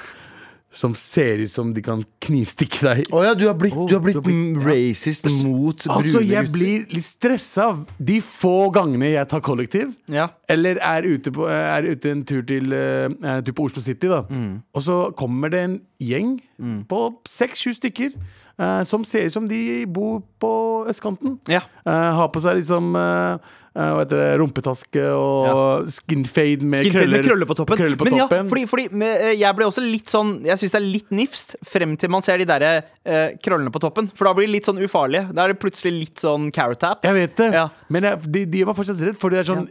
som 0.71 0.93
ser 0.93 1.39
ut 1.41 1.49
som 1.49 1.71
de 1.73 1.81
kan 1.81 2.03
knivstikke 2.21 2.81
deg. 2.85 2.99
Å 3.15 3.23
ja, 3.25 3.33
du 3.33 3.47
har 3.47 3.55
blitt, 3.57 3.73
du 3.73 3.95
har 3.95 4.03
blitt 4.05 4.19
du 4.19 4.21
har 4.21 4.27
blitt- 4.27 4.65
racist 4.67 5.25
ja. 5.25 5.33
mot 5.43 5.85
Altså, 5.89 6.21
jeg 6.21 6.45
gutter. 6.45 6.51
blir 6.53 6.85
litt 6.93 7.07
stressa 7.07 7.85
de 7.97 8.19
få 8.21 8.69
gangene 8.75 9.09
jeg 9.15 9.27
tar 9.31 9.41
kollektiv. 9.41 9.95
Ja. 10.07 10.27
Eller 10.47 10.77
er 10.77 11.07
ute, 11.09 11.31
på, 11.33 11.47
er 11.49 11.89
ute 11.89 12.11
en 12.11 12.23
tur 12.23 12.43
til, 12.45 12.71
eh, 12.73 13.05
en 13.09 13.43
tur 13.43 13.53
på 13.57 13.65
Oslo 13.65 13.81
City, 13.81 14.07
da. 14.07 14.21
Og 14.75 14.81
så 14.85 14.99
kommer 15.17 15.49
det 15.49 15.59
en 15.65 15.79
gjeng 15.99 16.35
på 16.87 17.01
seks-sju 17.27 17.73
stykker. 17.79 18.13
Eh, 18.59 18.81
som 18.89 19.05
ser 19.07 19.29
ut 19.29 19.33
som 19.33 19.47
de 19.49 19.85
bor 19.89 20.19
på 20.39 20.51
østkanten. 20.91 21.39
Ja. 21.49 21.63
Uh, 21.87 22.11
har 22.19 22.29
på 22.33 22.43
seg 22.43 22.59
liksom 22.59 22.93
eh, 22.99 23.55
hva 23.79 24.01
heter 24.01 24.17
det, 24.17 24.29
rumpetaske 24.41 25.03
og 25.13 25.89
skinfade 25.93 26.65
med, 26.65 26.81
Skinfade 26.81 27.05
krøller, 27.05 27.21
med 27.21 27.27
krøller 27.27 27.49
på 27.49 27.55
toppen. 27.59 27.77
krøller 27.79 27.99
på 27.99 28.07
Men 28.09 28.17
ja, 28.17 28.25
fordi, 28.49 28.63
fordi 28.67 28.85
med, 28.97 29.25
jeg 29.37 29.55
ble 29.55 29.67
også 29.69 29.83
litt 29.85 30.09
sånn 30.11 30.31
Jeg 30.47 30.59
syns 30.59 30.73
det 30.73 30.79
er 30.79 30.87
litt 30.87 31.13
nifst 31.15 31.55
frem 31.69 31.93
til 32.01 32.11
man 32.11 32.25
ser 32.25 32.41
de 32.41 32.47
der 32.49 32.65
eh, 32.69 33.37
krøllene 33.39 33.71
på 33.71 33.81
toppen. 33.83 34.09
For 34.17 34.27
da 34.27 34.33
blir 34.35 34.49
det 34.49 34.55
litt 34.57 34.69
sånn 34.69 34.81
ufarlige. 34.81 35.29
Da 35.31 35.45
er 35.45 35.53
det 35.53 35.59
plutselig 35.61 35.93
litt 35.95 36.23
sånn 36.25 36.49
carrot 36.55 36.81
tap. 36.81 37.05
Jeg 37.05 37.15
vet 37.15 37.37
det, 37.39 37.51
Ja. 37.55 37.67
men 37.93 38.09
jeg, 38.09 38.25
de, 38.25 38.43
de 38.49 38.63
er 38.63 38.71
meg 38.71 38.79
fortsatt 38.81 39.05
redd. 39.05 39.19
For 39.21 39.31
det 39.31 39.43
er 39.43 39.49
sånn 39.53 39.69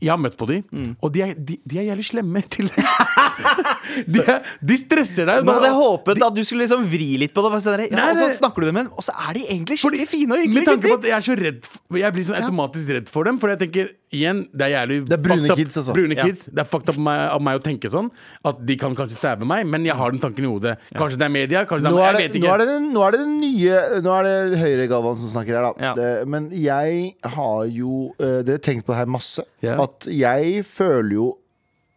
Jeg 0.00 0.10
har 0.10 0.18
møtt 0.20 0.36
på 0.40 0.46
de, 0.50 0.62
Mm. 0.72 0.96
og 1.02 1.12
de 1.12 1.22
er, 1.22 1.34
de, 1.34 1.58
de 1.66 1.78
er 1.78 1.88
jævlig 1.90 2.04
slemme 2.08 2.42
til 2.48 2.68
de, 4.12 4.20
er, 4.22 4.40
de 4.64 4.76
stresser 4.78 5.26
deg. 5.28 5.44
Nå 5.46 5.54
hadde 5.56 5.68
jeg 5.70 5.76
håpet 5.78 6.22
at 6.26 6.36
du 6.36 6.42
skulle 6.46 6.64
liksom 6.64 6.84
vri 6.90 7.10
litt 7.20 7.34
på 7.34 7.44
det. 7.44 7.52
og 7.54 7.62
så 7.64 7.74
er 7.76 7.84
Ja, 7.88 7.96
Nei, 7.98 8.10
og 8.12 8.16
så 8.20 8.28
det- 8.30 8.38
snakker 8.38 8.60
du 8.64 8.72
med 8.72 8.84
dem, 8.86 8.92
og 8.96 9.04
så 9.06 9.12
er 9.28 9.34
de 9.38 9.44
egentlig 9.48 9.78
skikkelig 9.80 10.08
fine 10.08 10.30
og 10.32 10.38
Med 10.38 10.46
hyggelige 10.46 10.66
tanke 10.70 10.88
på 10.88 10.98
at 10.98 11.04
jeg 11.10 11.16
er 11.18 11.26
så 11.28 11.36
redd 11.38 11.60
f- 11.64 11.78
Jeg 12.04 12.12
blir 12.16 12.24
sånn 12.24 12.40
automatisk 12.42 12.88
redd 12.96 13.08
for 13.08 13.24
dem. 13.24 13.38
For 13.38 13.48
jeg 13.52 13.58
tenker 13.64 13.90
igjen 14.14 14.44
Det 14.54 14.62
er 14.62 14.72
jævlig 14.86 14.98
Det 15.08 15.16
er 15.18 15.22
brune 15.22 15.40
fucked 15.42 15.50
up- 15.50 15.58
kids, 15.58 15.76
altså. 15.76 15.92
Brune 15.94 16.14
Ja. 16.16 16.24
kids 16.24 16.44
Det 16.46 16.58
er 16.58 16.64
fucked 16.70 16.88
up 16.88 16.96
av 16.98 17.02
meg, 17.02 17.20
av 17.34 17.42
meg 17.42 17.60
å 17.60 17.62
tenke 17.64 17.90
sånn. 17.90 18.10
At 18.44 18.64
de 18.64 18.76
kan 18.76 18.94
kanskje 18.94 19.16
stabbe 19.18 19.44
meg, 19.46 19.66
men 19.66 19.84
jeg 19.84 19.94
har 19.96 20.10
den 20.10 20.20
tanken 20.20 20.44
i 20.44 20.48
hodet. 20.48 20.78
Kanskje 20.94 21.18
det 21.18 21.26
er 21.26 21.34
media, 21.34 21.64
kanskje 21.64 21.82
det 21.88 21.92
Nå 21.92 21.98
er, 21.98 22.14
er, 22.14 22.20
Jeg 22.20 22.32
det, 22.32 22.40
vet 22.40 22.42
nå, 22.48 22.54
er 22.54 22.58
det 22.58 22.66
den, 22.68 22.92
nå 22.94 23.02
er 23.06 23.10
det 23.10 23.20
den 23.20 23.40
nye 23.40 24.02
Nå 24.02 24.10
er 24.18 24.22
det 24.24 24.58
Høyre-Galvan 24.60 25.18
som 25.18 25.28
snakker 25.34 25.54
her, 25.58 25.62
da. 25.62 25.72
Ja. 25.82 25.94
Det, 25.94 26.28
men 26.28 26.50
jeg 26.50 27.14
har 27.24 27.64
jo 27.66 28.14
uh, 28.20 28.42
Dere 28.42 28.56
har 28.58 28.64
tenkt 28.64 28.86
på 28.86 28.92
det 28.94 28.98
her 29.02 29.06
masse. 29.06 29.42
Ja. 29.64 29.78
At 29.84 30.08
jeg 30.10 30.62
føler 30.68 31.16
jo 31.18 31.30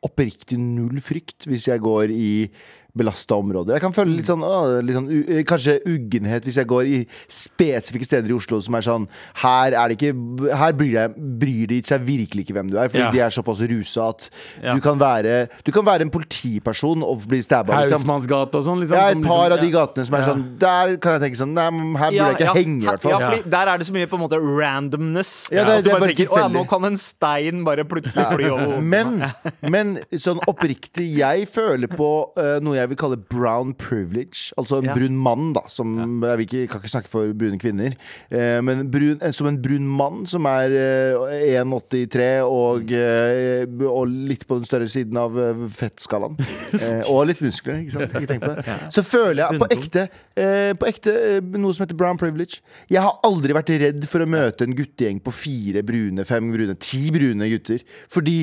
oppriktig 0.08 0.60
null 0.62 1.02
frykt 1.04 1.48
hvis 1.50 1.68
jeg 1.72 1.82
går 1.84 2.14
i 2.14 2.32
belasta 2.98 3.36
områder. 3.38 3.78
Jeg 3.78 3.82
kan 3.86 3.94
føle 3.96 4.16
litt 4.18 4.28
sånn, 4.30 4.44
å, 4.44 4.82
litt 4.84 4.96
sånn 4.98 5.10
u, 5.12 5.44
kanskje 5.48 5.78
uggenhet 5.86 6.44
hvis 6.48 6.58
jeg 6.62 6.68
går 6.68 6.86
i 6.90 7.00
spesifikke 7.32 8.06
steder 8.08 8.32
i 8.32 8.36
Oslo 8.38 8.60
som 8.64 8.76
er 8.78 8.86
sånn 8.86 9.08
Her 9.44 9.76
er 9.78 9.92
det 9.94 9.98
ikke 10.00 10.52
Her 10.58 10.74
bryr, 10.78 10.94
jeg, 10.98 11.14
bryr 11.42 11.68
de 11.72 11.80
seg 11.88 12.02
virkelig 12.08 12.46
ikke 12.48 12.56
hvem 12.58 12.72
du 12.72 12.78
er, 12.80 12.90
fordi 12.90 13.04
Ja. 13.06 13.12
de 13.14 13.20
er 13.28 13.30
såpass 13.36 13.62
rusa 13.70 14.10
at 14.10 14.30
Ja. 14.64 14.74
du, 14.76 14.82
kan 14.82 14.98
være, 15.00 15.48
du 15.64 15.72
kan 15.72 15.86
være 15.86 16.02
en 16.08 16.10
politiperson 16.14 17.04
og 17.04 17.26
bli 17.28 17.42
stabba. 17.42 17.82
Liksom. 17.84 18.00
Hausmannsgate 18.02 18.56
og 18.58 18.64
sånn. 18.66 18.80
Liksom, 18.82 18.98
Ja, 18.98 19.10
et 19.12 19.22
par 19.24 19.50
liksom- 19.50 19.58
av 19.58 19.60
de 19.62 19.72
gatene 19.72 20.06
som 20.06 20.16
er 20.16 20.24
sånn 20.28 20.44
Der 20.60 20.98
kan 20.98 21.20
jeg 21.20 21.22
tenke 21.32 21.38
sånn 21.42 21.54
Nei, 21.54 21.70
her 21.98 22.12
burde 22.12 22.38
jeg 22.38 22.38
ikke 22.38 22.56
henge, 22.58 22.82
i 22.84 22.88
hvert 22.88 23.02
fall. 23.02 23.12
Ja, 23.20 23.30
fordi 23.32 23.50
Der 23.50 23.68
er 23.68 23.78
det 23.78 23.88
så 23.88 23.94
mye 23.94 24.08
på 24.08 24.14
en 24.18 24.24
måte 24.28 24.40
randomness. 24.42 25.52
Ja, 25.52 25.64
det- 25.66 25.84
det 25.86 25.92
bare 26.00 26.14
tenker, 26.14 26.28
«Å. 26.28 26.52
Nå 26.52 26.68
kan 26.68 26.86
en 26.86 26.98
stein 26.98 27.64
bare 27.64 27.84
plutselig 27.86 28.26
fly 28.34 28.50
over 28.50 28.82
Men, 28.82 29.34
men 29.62 30.00
sånn 30.14 30.40
oppriktig, 30.48 31.08
jeg 31.18 31.48
føler 31.50 31.88
på 31.88 32.30
uh, 32.38 32.60
noe 32.60 32.76
jeg 32.76 32.87
vil 32.92 32.98
kalle 33.00 33.18
brown 33.18 33.74
privilege. 33.74 34.52
Altså 34.58 34.80
en 34.82 34.86
Ja. 34.90 34.94
brun 34.96 35.18
mann, 35.18 35.54
da. 35.54 35.62
Som, 35.68 36.22
Jeg 36.24 36.48
ikke, 36.48 36.68
kan 36.72 36.82
ikke 36.82 36.92
snakke 36.94 37.10
for 37.12 37.34
brune 37.34 37.58
kvinner. 37.60 37.96
Eh, 38.32 38.62
men 38.62 38.90
brun, 38.92 39.18
eh, 39.22 39.32
som 39.32 39.48
en 39.48 39.58
brun 39.62 39.88
mann 39.88 40.26
som 40.28 40.46
er 40.46 40.70
eh, 40.72 41.62
1,83 41.64 42.44
og, 42.46 42.92
eh, 42.92 43.66
og 43.88 44.08
litt 44.08 44.46
på 44.48 44.56
den 44.60 44.66
større 44.66 44.88
siden 44.92 45.18
av 45.18 45.38
eh, 45.38 45.54
fettskalaen. 45.70 46.38
Eh, 46.78 47.02
og 47.12 47.28
litt 47.28 47.42
muskler, 47.42 47.82
ikke 47.84 47.96
sant. 47.98 48.14
Ikke 48.18 48.28
tenk 48.34 48.44
på 48.46 48.54
det. 48.58 48.78
Så 48.94 49.04
føler 49.08 49.44
jeg 49.46 49.60
på 49.62 49.70
ekte, 49.78 50.08
på 50.80 50.88
ekte 50.90 51.14
noe 51.58 51.74
som 51.74 51.86
heter 51.86 51.98
brown 51.98 52.18
privilege. 52.20 52.62
Jeg 52.92 53.02
har 53.04 53.18
aldri 53.28 53.54
vært 53.58 53.74
redd 53.82 54.06
for 54.10 54.24
å 54.24 54.30
møte 54.30 54.64
en 54.68 54.76
guttegjeng 54.78 55.20
på 55.24 55.34
fire 55.34 55.84
brune, 55.88 56.26
fem 56.28 56.52
brune, 56.54 56.76
ti 56.80 57.10
brune 57.12 57.48
gutter. 57.52 57.84
Fordi 58.12 58.38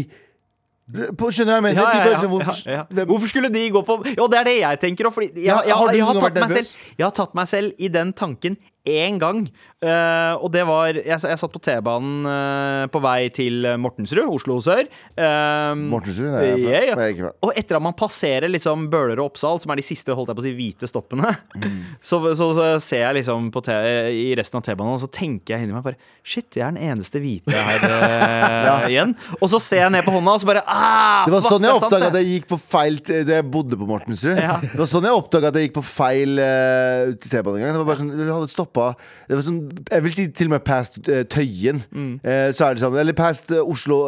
på, 0.84 1.30
Skjønner 1.32 1.56
jeg 1.56 1.64
mener? 1.64 1.80
Ja, 1.80 1.92
ja, 1.96 2.04
bare 2.04 2.18
sånn, 2.20 3.06
hvorfor, 3.08 3.28
skulle 3.30 3.48
de 3.52 3.62
gå 3.72 3.80
på 3.88 3.96
Jo, 4.12 4.26
det 4.28 4.40
er 4.42 4.48
det 4.50 4.56
jeg 4.58 4.80
tenker 4.82 5.08
òg. 5.08 5.16
Jeg, 5.22 5.32
jeg, 5.38 5.48
jeg, 5.48 5.76
har 5.80 5.92
jeg, 5.96 6.04
har 6.04 6.20
tatt 6.20 6.40
meg 6.42 6.52
selv, 6.52 6.72
jeg 6.98 7.06
har 7.06 7.14
tatt 7.16 7.36
meg 7.38 7.48
selv 7.48 7.80
i 7.80 7.88
den 7.94 8.12
tanken 8.12 8.58
én 8.84 9.16
gang. 9.22 9.46
Eh, 9.84 10.34
og 10.40 10.48
det 10.54 10.62
var 10.64 10.96
Jeg, 10.96 11.18
jeg 11.20 11.40
satt 11.40 11.52
på 11.52 11.60
T-banen 11.62 12.24
uh, 12.24 12.84
på 12.92 13.00
vei 13.04 13.28
til 13.34 13.66
Mortensrud, 13.80 14.24
Oslo 14.32 14.56
sør. 14.64 14.86
Uh, 15.18 15.74
Mortensrud, 15.90 16.30
det 16.32 16.40
er 16.40 16.48
jeg 16.48 16.94
fra. 16.94 17.08
Ja, 17.08 17.28
ja. 17.28 17.32
Og 17.44 17.52
etter 17.58 17.78
at 17.78 17.84
man 17.84 17.96
passerer 17.98 18.48
liksom 18.50 18.88
Bøler 18.92 19.20
og 19.20 19.32
Oppsal, 19.32 19.60
som 19.62 19.74
er 19.74 19.80
de 19.80 19.86
siste 19.86 20.14
holdt 20.16 20.32
jeg 20.32 20.38
på 20.38 20.44
å 20.44 20.46
si, 20.46 20.54
hvite 20.56 20.88
stoppene, 20.90 21.34
så, 22.08 22.20
så, 22.36 22.50
så 22.56 22.68
ser 22.82 23.04
jeg 23.04 23.18
liksom 23.20 23.50
på 23.54 23.64
te, 23.66 23.76
i 24.14 24.30
resten 24.38 24.60
av 24.60 24.66
T-banen, 24.66 24.96
og 24.96 25.02
så 25.02 25.10
tenker 25.12 25.56
jeg 25.56 25.66
inni 25.66 25.76
meg 25.76 25.86
bare 25.86 26.00
Shit, 26.24 26.56
jeg 26.56 26.64
er 26.64 26.72
den 26.72 26.80
eneste 26.88 27.20
hvite 27.20 27.52
her 27.52 27.82
ja. 28.64 28.76
igjen. 28.88 29.10
Og 29.42 29.50
så 29.52 29.58
ser 29.60 29.82
jeg 29.82 29.92
ned 29.92 30.06
på 30.06 30.14
hånda, 30.14 30.38
og 30.38 30.40
så 30.40 30.48
bare 30.48 30.62
ah, 30.64 31.26
Det 31.26 31.34
var 31.34 31.44
sånn 31.44 31.66
jeg 31.68 31.76
oppdaga 31.76 32.06
det. 32.06 32.08
at 32.08 32.16
jeg 32.22 32.30
gikk 32.30 32.46
på 32.54 32.58
feil 32.62 32.96
Da 33.04 33.34
jeg 33.36 33.46
bodde 33.52 33.76
på 33.76 33.88
Mortensrud. 33.90 34.40
Det 34.40 34.78
var 34.80 34.88
sånn 34.88 35.04
jeg 35.04 35.18
oppdaga 35.18 35.50
at 35.52 35.58
jeg 35.60 35.68
gikk 35.68 35.76
på 35.76 35.84
feil 35.84 36.40
uh, 36.40 37.12
T-bane 37.20 37.60
en 37.60 37.66
gang. 37.66 37.76
Det 37.76 37.82
var 37.82 37.90
bare 37.90 38.00
sånn, 38.00 38.14
vi 38.16 38.30
hadde 38.30 38.48
stoppa 38.54 38.86
Det 39.28 39.36
var 39.36 39.44
sånn, 39.44 39.60
Jeg 39.90 40.04
vil 40.04 40.12
si 40.14 40.24
til 40.32 40.48
og 40.48 40.54
med 40.56 40.64
past 40.66 40.98
uh, 41.08 41.22
Tøyen. 41.30 41.82
Mm. 41.94 42.12
Uh, 42.24 42.48
så 42.54 42.68
er 42.68 42.76
det 42.76 42.82
sånn 42.84 42.96
Eller 43.00 43.16
past 43.16 43.50
eh, 43.54 43.60
Oslo, 43.62 43.98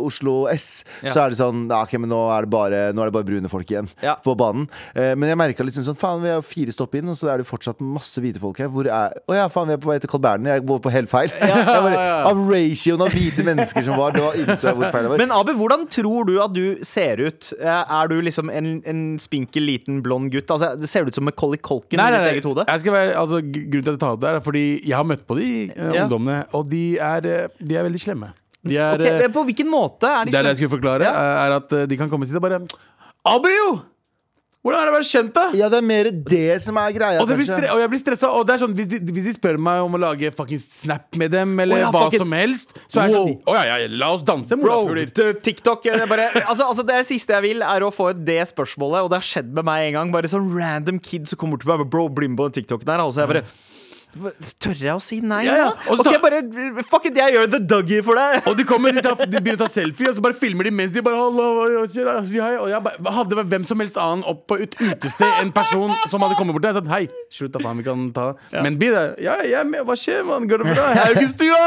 Oslo 0.00 0.34
S. 0.52 0.82
Ja. 1.04 1.12
Så 1.14 1.22
er 1.24 1.32
det 1.32 1.38
sånn 1.40 1.64
ja, 1.70 1.82
Ok, 1.84 1.94
men 2.00 2.10
nå 2.12 2.18
er 2.34 2.46
det 2.46 2.52
bare, 2.52 2.80
nå 2.96 3.02
er 3.04 3.10
det 3.10 3.16
bare 3.16 3.28
brune 3.28 3.50
folk 3.52 3.70
igjen 3.70 3.88
Ja. 4.04 4.16
på 4.22 4.34
banen. 4.38 4.66
Men 4.94 5.28
jeg 5.30 5.38
merka 5.38 5.64
liksom 5.66 5.84
sånn 5.86 5.98
Faen, 5.98 6.22
vi 6.22 6.30
har 6.32 6.42
fire 6.44 6.72
stopp 6.74 6.94
inn, 6.98 7.08
og 7.12 7.16
så 7.18 7.30
er 7.32 7.42
det 7.42 7.48
fortsatt 7.48 7.80
masse 7.84 8.20
hvite 8.22 8.40
folk 8.42 8.58
her. 8.62 8.70
Hvor 8.72 8.88
er 8.88 9.16
Å 9.30 9.36
ja, 9.36 9.46
faen, 9.52 9.68
vi 9.70 9.76
er 9.76 9.82
på 9.82 9.90
vei 9.90 9.98
til 10.02 10.10
Carl 10.12 10.22
Berner. 10.24 10.56
Jeg 10.58 10.64
går 10.68 10.80
på 10.84 10.92
helt 10.94 11.10
feil. 11.12 11.32
Bare, 11.40 11.92
ja, 11.94 12.04
ja. 12.06 12.16
Av 12.30 12.40
ratioen 12.50 13.04
av 13.04 13.12
hvite 13.14 13.44
mennesker 13.46 13.84
som 13.86 13.98
var, 14.00 14.14
da 14.16 14.30
innså 14.38 14.70
jeg 14.70 14.78
hvor 14.78 14.90
feil 14.94 15.06
det 15.06 15.12
var. 15.12 15.22
Men 15.22 15.34
Abu, 15.36 15.52
hvordan 15.58 15.86
tror 15.92 16.28
du 16.28 16.34
at 16.42 16.54
du 16.56 16.80
ser 16.86 17.20
ut? 17.26 17.50
Er 17.60 18.10
du 18.10 18.16
liksom 18.24 18.50
en, 18.52 18.70
en 18.88 19.02
spinkel, 19.22 19.66
liten, 19.68 20.00
blond 20.04 20.30
gutt? 20.34 20.50
Altså, 20.50 20.72
det 20.80 20.90
Ser 20.90 21.04
du 21.06 21.12
ut 21.12 21.18
som 21.20 21.26
Macaulay 21.28 21.60
Culkin 21.62 22.00
Nei, 22.00 22.08
i 22.10 22.14
ditt 22.16 22.24
nei. 22.24 22.30
eget 22.34 22.46
hode? 22.48 22.64
Jeg 22.66 22.82
skal 22.82 22.94
være, 22.96 23.12
altså, 23.20 23.38
grunnen 23.44 23.84
til 23.86 23.92
at 23.92 23.96
jeg 23.96 24.02
tar 24.02 24.16
opp 24.16 24.22
det, 24.24 24.30
er 24.34 24.44
fordi 24.44 24.64
jeg 24.88 24.96
har 24.98 25.06
møtt 25.10 25.26
på 25.28 25.36
de 25.40 25.48
eh, 25.68 25.92
Ja. 25.96 26.04
ungdommene, 26.06 26.44
og 26.54 26.70
de 26.70 26.84
er, 26.98 27.26
eh, 27.26 27.48
de 27.60 27.76
er 27.80 27.86
veldig 27.88 28.00
slemme. 28.06 28.32
De 28.62 28.76
er, 28.76 28.94
Ok, 29.00 29.06
eh, 29.24 29.28
På 29.32 29.44
hvilken 29.48 29.68
måte 29.72 30.04
er 30.08 30.24
de 30.26 30.30
det 30.34 30.38
er 30.40 30.42
det 30.50 30.56
jeg 30.56 30.62
skulle 30.68 30.76
forklare, 30.80 31.06
Ja. 31.08 31.46
er 31.46 31.56
at 31.60 31.72
eh, 31.72 31.86
de 31.86 31.96
kan 31.96 32.10
komme 32.10 32.22
og 32.26 32.28
si 32.28 32.34
det 32.36 32.42
bare 32.44 32.60
Abio! 33.24 33.82
Hvordan 34.60 34.76
er 34.82 34.84
det 34.84 34.92
å 34.92 34.96
være 34.98 35.08
kjent, 35.08 35.30
da? 35.32 35.42
Ja, 35.56 35.68
det 35.72 35.78
er 35.80 35.84
mer 35.88 36.04
det 36.28 36.58
som 36.60 36.76
er 36.76 36.90
greia, 36.92 37.22
Og, 37.22 37.28
det 37.30 37.38
blir 37.38 37.46
kanskje. 37.48 37.62
stre 37.64 37.68
og 37.72 37.78
jeg 37.80 37.88
blir 37.94 38.00
stressa. 38.02 38.28
Og 38.36 38.42
det 38.44 38.52
er 38.52 38.60
sånn, 38.60 38.74
hvis, 38.76 38.88
de, 38.92 38.98
hvis 39.16 39.24
de 39.24 39.32
spør 39.32 39.56
meg 39.56 39.80
om 39.86 39.94
å 39.96 40.00
lage 40.02 40.28
fucking 40.36 40.60
snap 40.60 41.16
med 41.16 41.30
dem, 41.32 41.54
eller 41.64 41.76
Å 41.78 41.80
ja, 41.86 41.88
hva 41.94 42.02
fucking- 42.04 42.20
som 42.26 42.32
helst, 42.36 42.74
så 42.92 43.00
er 43.00 43.08
det 43.08 43.14
sånn 43.16 43.30
Wow. 43.40 43.40
Å 43.48 43.54
ja, 43.56 43.78
ja, 43.80 43.88
la 43.88 44.10
oss 44.12 44.22
danse, 44.28 44.50
Bro, 44.60 44.82
morapuler. 44.84 45.08
t- 45.16 45.32
TikTok 45.48 45.86
eh, 45.88 45.96
det, 45.96 46.02
er 46.04 46.12
bare, 46.12 46.28
altså, 46.44 46.68
altså 46.68 46.84
Det 46.84 46.98
siste 47.08 47.32
jeg 47.32 47.42
vil, 47.42 47.62
er 47.64 47.80
å 47.80 47.88
få 47.90 48.12
det 48.12 48.42
spørsmålet, 48.52 49.00
og 49.00 49.08
det 49.08 49.22
har 49.22 49.28
skjedd 49.32 49.48
med 49.50 49.64
meg 49.64 49.86
en 49.88 49.92
gang. 49.96 50.12
Bare 50.12 50.28
sånn 50.28 50.52
random 50.52 51.00
kid 51.00 51.24
som 51.26 51.38
kommer 51.40 51.56
til 51.58 51.72
meg 51.72 51.88
Bro, 51.88 52.10
bli 52.10 52.28
med 52.28 52.36
på 52.36 52.50
den 52.52 52.60
TikToken 52.62 52.84
her. 52.92 53.00
Altså, 53.00 53.24
jeg 53.24 53.32
bare 53.32 53.44
Tør 54.60 54.74
jeg 54.74 54.90
å 54.90 55.00
si 55.02 55.20
nei? 55.22 55.44
Ja, 55.46 55.54
ja. 55.54 55.66
Og 55.86 56.00
så- 56.00 56.10
Ok, 56.10 56.16
bare 56.22 56.40
Fuck 56.82 57.06
it, 57.06 57.14
jeg 57.16 57.34
gjør 57.36 57.50
the 57.50 57.60
Dougie 57.60 58.02
for 58.02 58.18
deg! 58.18 58.46
Og 58.50 58.56
de 58.58 58.64
kommer, 58.66 58.92
de, 58.92 59.02
tar, 59.04 59.14
de 59.14 59.38
begynner 59.38 59.60
å 59.60 59.62
ta 59.64 59.68
selfie, 59.70 60.08
og 60.10 60.16
så 60.18 60.24
bare 60.24 60.34
filmer 60.34 60.66
de 60.66 60.72
mens 60.74 60.90
de 60.92 61.02
bare 61.06 61.14
Hallo? 61.14 61.86
Si 62.26 62.40
hei. 62.40 62.56
Og 62.58 62.68
jeg 62.72 62.82
bare, 62.82 63.12
hadde 63.14 63.38
vært 63.38 63.50
hvem 63.52 63.64
som 63.68 63.78
helst 63.78 63.96
annen 64.00 64.24
opp 64.26 64.46
på 64.50 64.58
et 64.64 64.74
utested, 64.80 65.28
en 65.44 65.52
person 65.54 65.94
som 66.10 66.20
hadde 66.26 66.34
kommet 66.40 66.56
bort 66.56 66.62
der 66.66 66.74
og 66.74 66.80
sagt 66.82 66.90
hei, 66.94 67.04
slutt 67.30 67.52
da 67.54 67.62
faen, 67.62 67.78
vi 67.78 67.86
kan 67.86 68.08
ta 68.16 68.32
Men 68.62 68.78
be 68.80 68.90
der. 68.90 69.14
Ja, 69.22 69.36
jeg 69.46 69.60
er 69.60 69.68
med, 69.68 69.84
hva 69.86 69.94
skjer, 69.98 70.24
mann? 70.26 70.48
Går 70.50 70.64
det 70.64 70.74
bra? 70.74 70.88
Haugenstua! 71.04 71.60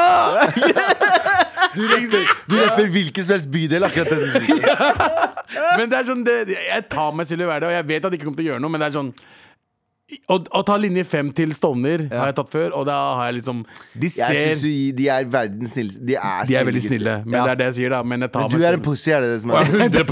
Du 1.73 1.81
rapper, 1.89 2.25
du 2.49 2.55
rapper 2.59 2.89
hvilken 2.93 3.23
som 3.25 3.33
helst 3.33 3.49
bydel 3.53 3.87
akkurat 3.87 4.11
denne 4.11 4.27
uka. 4.43 4.75
Men 5.77 5.89
det 5.89 5.97
er 6.01 6.05
sånn, 6.11 6.21
det, 6.27 6.35
jeg 6.53 6.85
tar 6.91 7.15
meg 7.17 7.25
selv 7.29 7.45
i 7.45 7.47
hverdag, 7.49 7.71
og 7.71 7.77
jeg 7.79 7.87
vet 7.89 8.05
at 8.05 8.11
jeg 8.13 8.19
ikke 8.19 8.27
kommer 8.29 8.41
til 8.41 8.45
å 8.45 8.51
gjøre 8.53 8.63
noe, 8.63 8.73
men 8.73 8.83
det 8.83 8.87
er 8.89 8.95
sånn 8.99 9.09
å, 10.29 10.35
å 10.59 10.61
ta 10.67 10.75
linje 10.77 11.05
fem 11.07 11.29
til 11.33 11.53
Stovner 11.55 12.03
har 12.11 12.27
jeg 12.29 12.35
tatt 12.37 12.49
før, 12.51 12.73
og 12.77 12.83
da 12.89 12.95
har 13.17 13.29
jeg 13.31 13.37
liksom 13.39 13.61
De 13.95 14.09
Jeg 14.09 14.11
ser 14.19 14.35
synes 14.51 14.61
du, 14.61 14.67
gir- 14.67 14.95
De 14.97 15.07
er 15.09 15.29
verdens 15.31 15.71
snilleste. 15.73 16.01
De 16.05 16.17
er, 16.19 16.45
De 16.49 16.55
er 16.59 16.65
veldig 16.67 16.81
snille, 16.83 17.13
men 17.25 17.37
Ja. 17.39 17.43
det 17.47 17.51
er 17.53 17.55
det 17.61 17.65
jeg 17.71 17.75
sier, 17.79 17.89
da. 17.95 18.01
Men 18.03 18.19
jeg 18.27 18.31
tar 18.33 18.41
Men 18.43 18.51
meg 18.51 18.59
du 18.59 18.65
er 18.67 18.73
en 18.73 18.81
pussy, 18.83 19.11
er 19.15 19.21
det 19.23 19.29
det 19.31 19.41
som 19.41 19.51
er 19.51 19.63
100 19.87 20.03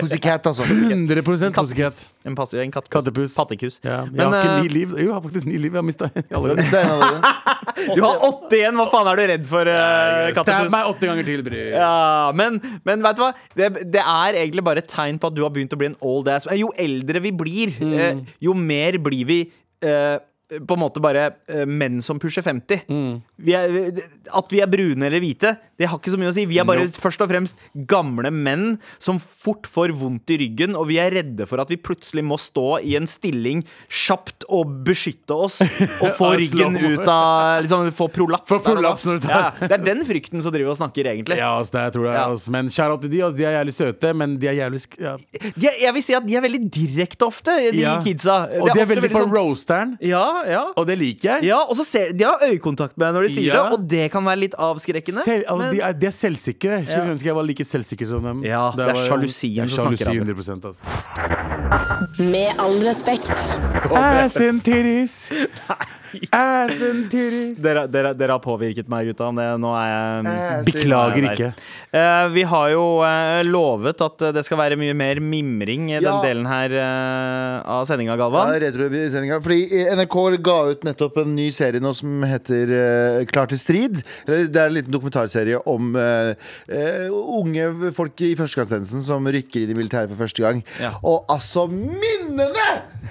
Pussycat, 0.00 0.46
altså. 0.50 0.66
100 0.66 1.22
pussycat. 1.22 2.00
En, 2.28 2.34
pass, 2.36 2.50
en 2.52 2.70
kattepus. 2.74 2.92
Kattepus. 2.92 3.34
Pattekus. 3.38 3.76
Ja, 3.80 4.02
jeg 4.04 4.12
Men 4.12 4.26
har 4.28 4.42
ikke 4.42 4.50
eh, 4.52 4.62
ni 4.62 4.68
liv. 4.74 4.90
Jo, 4.92 5.06
jeg 5.06 5.14
har 5.14 5.22
faktisk 5.24 5.46
ni 5.48 5.56
liv. 5.56 5.72
Jeg 5.72 5.80
har 5.80 5.86
mista 5.88 6.10
allerede. 6.36 6.64
en 6.66 7.94
du 7.96 8.02
har 8.04 8.24
åtte 8.28 8.58
igjen! 8.58 8.76
Hva 8.76 8.86
faen 8.92 9.08
er 9.08 9.20
du 9.20 9.24
redd 9.30 9.46
for, 9.48 9.70
uh, 9.72 10.28
Stab 10.36 10.68
meg 10.74 10.90
åtte 10.90 11.08
ganger 11.08 11.28
til, 11.30 11.42
Bry. 11.46 11.62
Ja, 11.72 11.92
men, 12.36 12.58
men 12.84 13.04
vet 13.06 13.16
du 13.16 13.22
hva? 13.24 13.30
Det, 13.56 13.70
det 13.96 14.02
er 14.04 14.40
egentlig 14.42 14.64
bare 14.68 14.84
et 14.84 14.90
tegn 14.92 15.16
på 15.22 15.30
at 15.30 15.38
du 15.38 15.40
har 15.46 15.54
begynt 15.54 15.72
å 15.72 15.80
bli 15.80 15.88
en 15.94 15.96
old 16.04 16.28
ass. 16.28 16.44
Jo 16.60 16.68
eldre 16.76 17.24
vi 17.24 17.32
blir, 17.32 17.76
Mm. 17.80 17.94
eh, 17.96 18.34
jo 18.44 18.52
mer 18.56 18.98
blir 19.00 19.24
vi 19.28 19.38
eh, 19.86 20.18
på 20.66 20.74
en 20.76 20.80
måte 20.82 21.00
bare 21.02 21.28
eh, 21.48 21.64
menn 21.66 22.00
som 22.02 22.18
pusher 22.18 22.42
50. 22.42 22.84
Mm. 22.90 23.22
Vi 23.38 23.54
er, 23.54 24.00
at 24.34 24.50
vi 24.50 24.60
er 24.60 24.66
brune 24.70 25.06
eller 25.06 25.22
hvite, 25.22 25.54
det 25.78 25.88
har 25.88 25.98
ikke 26.00 26.10
så 26.12 26.18
mye 26.20 26.30
å 26.32 26.34
si. 26.34 26.44
Vi 26.50 26.58
er 26.60 26.66
bare 26.68 26.82
Nope. 26.84 27.00
først 27.00 27.22
og 27.24 27.30
fremst 27.30 27.56
gamle 27.88 28.30
menn 28.34 28.78
som 28.98 29.18
fort 29.20 29.68
får 29.70 29.92
vondt 29.96 30.30
i 30.34 30.38
ryggen, 30.42 30.74
og 30.76 30.88
vi 30.90 30.98
er 31.00 31.10
redde 31.14 31.46
for 31.48 31.62
at 31.62 31.70
vi 31.72 31.76
plutselig 31.80 32.24
må 32.26 32.36
stå 32.40 32.80
i 32.84 32.96
en 32.98 33.06
stilling 33.08 33.62
kjapt 33.88 34.44
og 34.50 34.74
beskytte 34.86 35.36
oss 35.36 35.60
og 36.02 36.10
få 36.18 36.32
ryggen 36.40 36.76
ut 36.76 37.06
av 37.08 37.62
liksom, 37.64 37.86
Få 37.96 38.08
prolaps. 38.12 38.48
Der 38.50 38.60
da. 38.60 38.74
prolaps 38.74 39.06
når 39.08 39.22
tar- 39.24 39.36
ja, 39.60 39.68
det 39.70 39.72
er 39.78 39.84
den 39.86 40.04
frykten 40.08 40.42
som 40.44 40.52
driver 40.54 40.74
og 40.74 40.78
snakker, 40.80 41.08
egentlig. 41.14 41.38
Ja, 41.40 41.52
altså, 41.58 41.76
det 41.78 41.86
tror 41.96 42.06
jeg, 42.10 42.14
Ja. 42.18 42.26
altså. 42.30 42.50
Men 42.54 42.68
shout-out 42.70 43.00
til 43.02 43.10
de. 43.14 43.22
Altså. 43.24 43.36
De 43.40 43.44
er 43.48 43.56
jævlig 43.58 43.74
søte, 43.76 44.12
men 44.16 44.36
de 44.40 44.48
er 44.50 44.58
jævlig 44.60 44.80
sk 44.84 44.98
ja. 45.00 45.14
De, 45.56 45.66
er- 45.70 45.80
jeg 45.86 45.94
vil 45.96 46.02
si 46.04 46.14
at 46.18 46.26
de 46.26 46.36
er 46.36 46.44
veldig 46.44 46.60
direkte 46.74 47.26
ofte, 47.26 47.56
de 47.72 47.84
kidsa. 48.04 48.36
Og 48.60 48.68
de 48.70 48.80
er 48.80 48.84
ofte 48.84 48.88
veldig 48.94 49.10
på 49.12 49.20
sånn- 49.22 49.34
roasteren, 49.34 49.96
Ja, 50.04 50.39
ja. 50.48 50.62
og 50.76 50.86
det 50.86 50.96
liker 50.98 51.28
jeg. 51.34 51.44
ja, 51.50 51.58
og 51.62 51.76
så 51.76 51.84
ser 51.84 52.12
De 52.12 52.24
har 52.24 52.38
øyekontakt 52.46 52.96
med 52.98 53.06
deg 53.06 53.14
når 53.18 53.22
de 53.28 53.30
sier 53.34 53.46
Ja. 53.54 53.62
det, 53.62 53.72
og 53.78 53.88
det 53.88 54.10
kan 54.12 54.24
være 54.24 54.40
litt 54.44 54.54
avskrekkende. 54.58 55.22
Sel, 55.24 55.44
altså, 55.46 55.58
men- 55.58 55.74
de, 55.74 55.80
er, 55.82 55.92
de 55.92 56.06
er 56.06 56.10
selvsikre. 56.16 56.80
Skulle 56.86 57.06
Ja. 57.06 57.12
ønske 57.14 57.26
jeg 57.26 57.34
var 57.34 57.42
like 57.48 57.64
selvsikker 57.64 58.06
som 58.08 58.22
dem. 58.22 58.44
Ja, 58.44 58.70
det 58.76 58.88
er 58.88 58.94
sjalusien 58.94 59.68
som 59.68 59.86
snakker, 59.94 60.04
sjalusi 60.04 60.20
Abu. 60.20 60.42
100 60.42 60.66
altså. 60.66 60.84
Med 62.18 62.48
all 62.58 62.78
respekt. 62.86 63.30
Ass 63.94 64.36
and 64.40 64.62
titties. 64.64 65.30
Ass 66.34 66.80
and 66.82 67.06
titties. 67.10 67.58
Dere, 67.62 67.86
dere, 67.90 68.12
dere 68.18 68.36
har 68.36 68.42
påvirket 68.44 68.88
meg, 68.90 69.10
gutta. 69.10 69.30
Det, 69.36 69.48
nå 69.62 69.74
er 69.78 69.88
jeg 69.90 69.98
Eh, 70.30 70.64
Beklager 70.70 71.26
ikke. 71.30 71.48
Uh, 71.90 72.26
vi 72.34 72.42
har 72.46 72.68
jo 72.72 72.82
uh, 73.02 73.40
lovet 73.46 74.02
at 74.04 74.22
eh, 74.26 74.32
det 74.36 74.42
skal 74.46 74.58
være 74.60 74.76
mye 74.78 74.94
mer 74.94 75.18
mimring 75.22 75.88
i 75.94 75.98
den 76.02 76.18
delen 76.24 76.46
her 76.46 76.74
uh, 76.76 77.78
av 77.78 77.86
sendinga, 77.88 78.14
Ja, 78.14 78.18
Galvan. 78.20 78.52
retrosendinga. 78.62 79.40
Fordi 79.42 79.84
NRK 79.96 80.16
ga 80.46 80.56
ut 80.72 80.84
nettopp 80.86 81.20
en 81.22 81.34
ny 81.36 81.48
serie 81.54 81.82
nå 81.82 81.92
som 81.96 82.22
heter 82.26 82.72
eh, 82.76 83.24
Klar 83.30 83.50
til 83.50 83.60
strid. 83.60 84.00
Det 84.26 84.48
er 84.54 84.68
en 84.68 84.76
liten 84.76 84.94
dokumentarserie 84.94 85.60
om 85.70 85.94
eh, 85.98 86.32
eh, 86.70 87.08
unge 87.10 87.92
folk 87.96 88.20
i 88.26 88.32
førstegangstjenesten 88.38 89.04
som 89.06 89.26
rykker 89.30 89.64
inn 89.64 89.74
i 89.74 89.78
militæret 89.78 90.10
for 90.12 90.24
første 90.26 90.44
gang. 90.44 90.62
Ja. 90.82 90.92
Og 91.06 91.26
altså, 91.32 91.66
minnene 91.70 92.59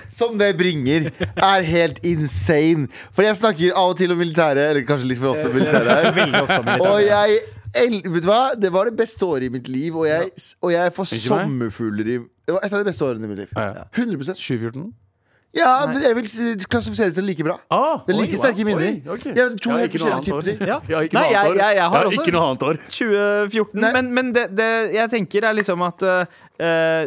som 0.10 0.38
det 0.40 0.52
bringer, 0.60 1.10
er 1.36 1.62
helt 1.68 2.00
insane. 2.06 2.88
For 3.16 3.24
jeg 3.26 3.36
snakker 3.40 3.76
av 3.78 3.94
og 3.94 3.98
til 4.00 4.12
om 4.12 4.20
militæret, 4.20 4.70
eller 4.72 4.86
kanskje 4.88 5.08
litt 5.12 5.22
for 5.22 5.34
ofte 5.36 5.48
om 5.50 5.56
militæret 5.56 5.90
her. 5.90 6.80
Og 6.92 7.02
jeg 7.06 7.40
el- 7.76 8.02
Vet 8.10 8.24
du 8.26 8.30
hva? 8.32 8.42
Det 8.60 8.72
var 8.74 8.90
det 8.90 8.96
beste 8.98 9.26
året 9.26 9.44
i 9.50 9.50
mitt 9.54 9.68
liv, 9.70 9.96
og 9.96 10.08
jeg, 10.10 10.32
og 10.62 10.72
jeg 10.74 10.94
får 10.96 11.12
sommerfugler 11.26 12.08
i 12.16 12.18
Det 12.50 12.56
var 12.56 12.66
et 12.66 12.74
av 12.74 12.80
de 12.82 12.88
beste 12.90 13.06
årene 13.06 13.26
i 13.28 13.30
mitt 13.30 13.44
liv. 13.46 13.54
Ja. 13.56 13.86
100 13.94 14.34
2014? 14.34 14.90
Ja, 15.58 15.70
men 15.90 15.98
jeg 16.04 16.14
vil 16.14 16.28
si- 16.30 16.52
klassifisere 16.70 17.10
det 17.10 17.24
like 17.26 17.42
bra. 17.46 17.56
Ah, 17.74 18.04
Det 18.06 18.14
er 18.14 18.20
like 18.22 18.36
oi, 18.36 18.38
sterke 18.38 18.62
wow. 18.62 18.68
minner. 18.70 19.00
Oi, 19.02 19.14
ok. 19.16 19.24
Ja, 19.34 19.46
to 19.58 19.70
Jeg 19.70 19.78
har 19.80 19.88
ikke 19.88 20.02
noe 20.04 20.14
annet 20.14 20.34
år. 20.36 20.50
Ja. 20.62 20.76
Jeg 20.86 20.96
har 20.96 21.08
ikke 21.08 21.18
Nei, 21.18 21.24
noe 21.24 21.32
jeg- 21.32 21.40
annet 21.40 21.50
år. 21.50 21.58
jeg- 21.64 21.76
jeg 21.80 21.90
har 21.94 22.04
Jeg 22.04 22.20
ikke 22.20 22.34
noe 22.36 22.44
annet 22.50 22.64
år. 22.70 22.80
2014. 22.98 23.82
Nei. 23.82 23.92
Men, 23.96 24.12
men 24.14 24.30
det, 24.36 24.44
det 24.60 24.70
jeg 24.94 25.10
tenker 25.16 25.48
er 25.50 25.54
liksom 25.58 25.82
at 25.88 26.06
uh, 26.06 26.26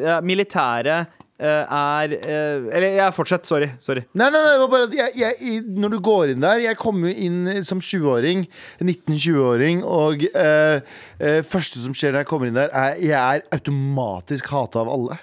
ja, 0.09 0.17
militæret 0.27 1.07
uh, 1.07 1.22
er 1.47 2.15
uh, 2.17 2.67
Eller 2.73 2.97
jeg 2.99 3.15
fortsett, 3.17 3.47
sorry. 3.49 3.69
sorry. 3.83 4.05
Nei, 4.15 4.29
nei, 4.31 4.41
nei, 4.41 4.53
det 4.55 4.63
var 4.63 4.73
bare 4.73 4.89
at 4.89 4.97
jeg, 4.97 5.15
jeg, 5.21 5.63
når 5.77 5.97
du 5.97 6.01
går 6.05 6.35
inn 6.35 6.45
der 6.45 6.63
Jeg 6.63 6.81
kom 6.81 7.05
jo 7.07 7.13
inn 7.13 7.65
som 7.67 7.83
20-åring 7.83 8.45
19-20-åring 8.81 9.85
Og 9.85 10.27
uh, 10.33 10.79
uh, 11.23 11.41
første 11.47 11.83
som 11.83 11.97
skjer 11.97 12.15
når 12.15 12.25
jeg 12.25 12.31
kommer 12.33 12.51
inn 12.51 12.61
der 12.61 12.73
er, 12.73 13.01
Jeg 13.03 13.19
er 13.19 13.49
automatisk 13.55 14.53
hatet 14.55 14.83
av 14.85 14.93
alle 14.93 15.19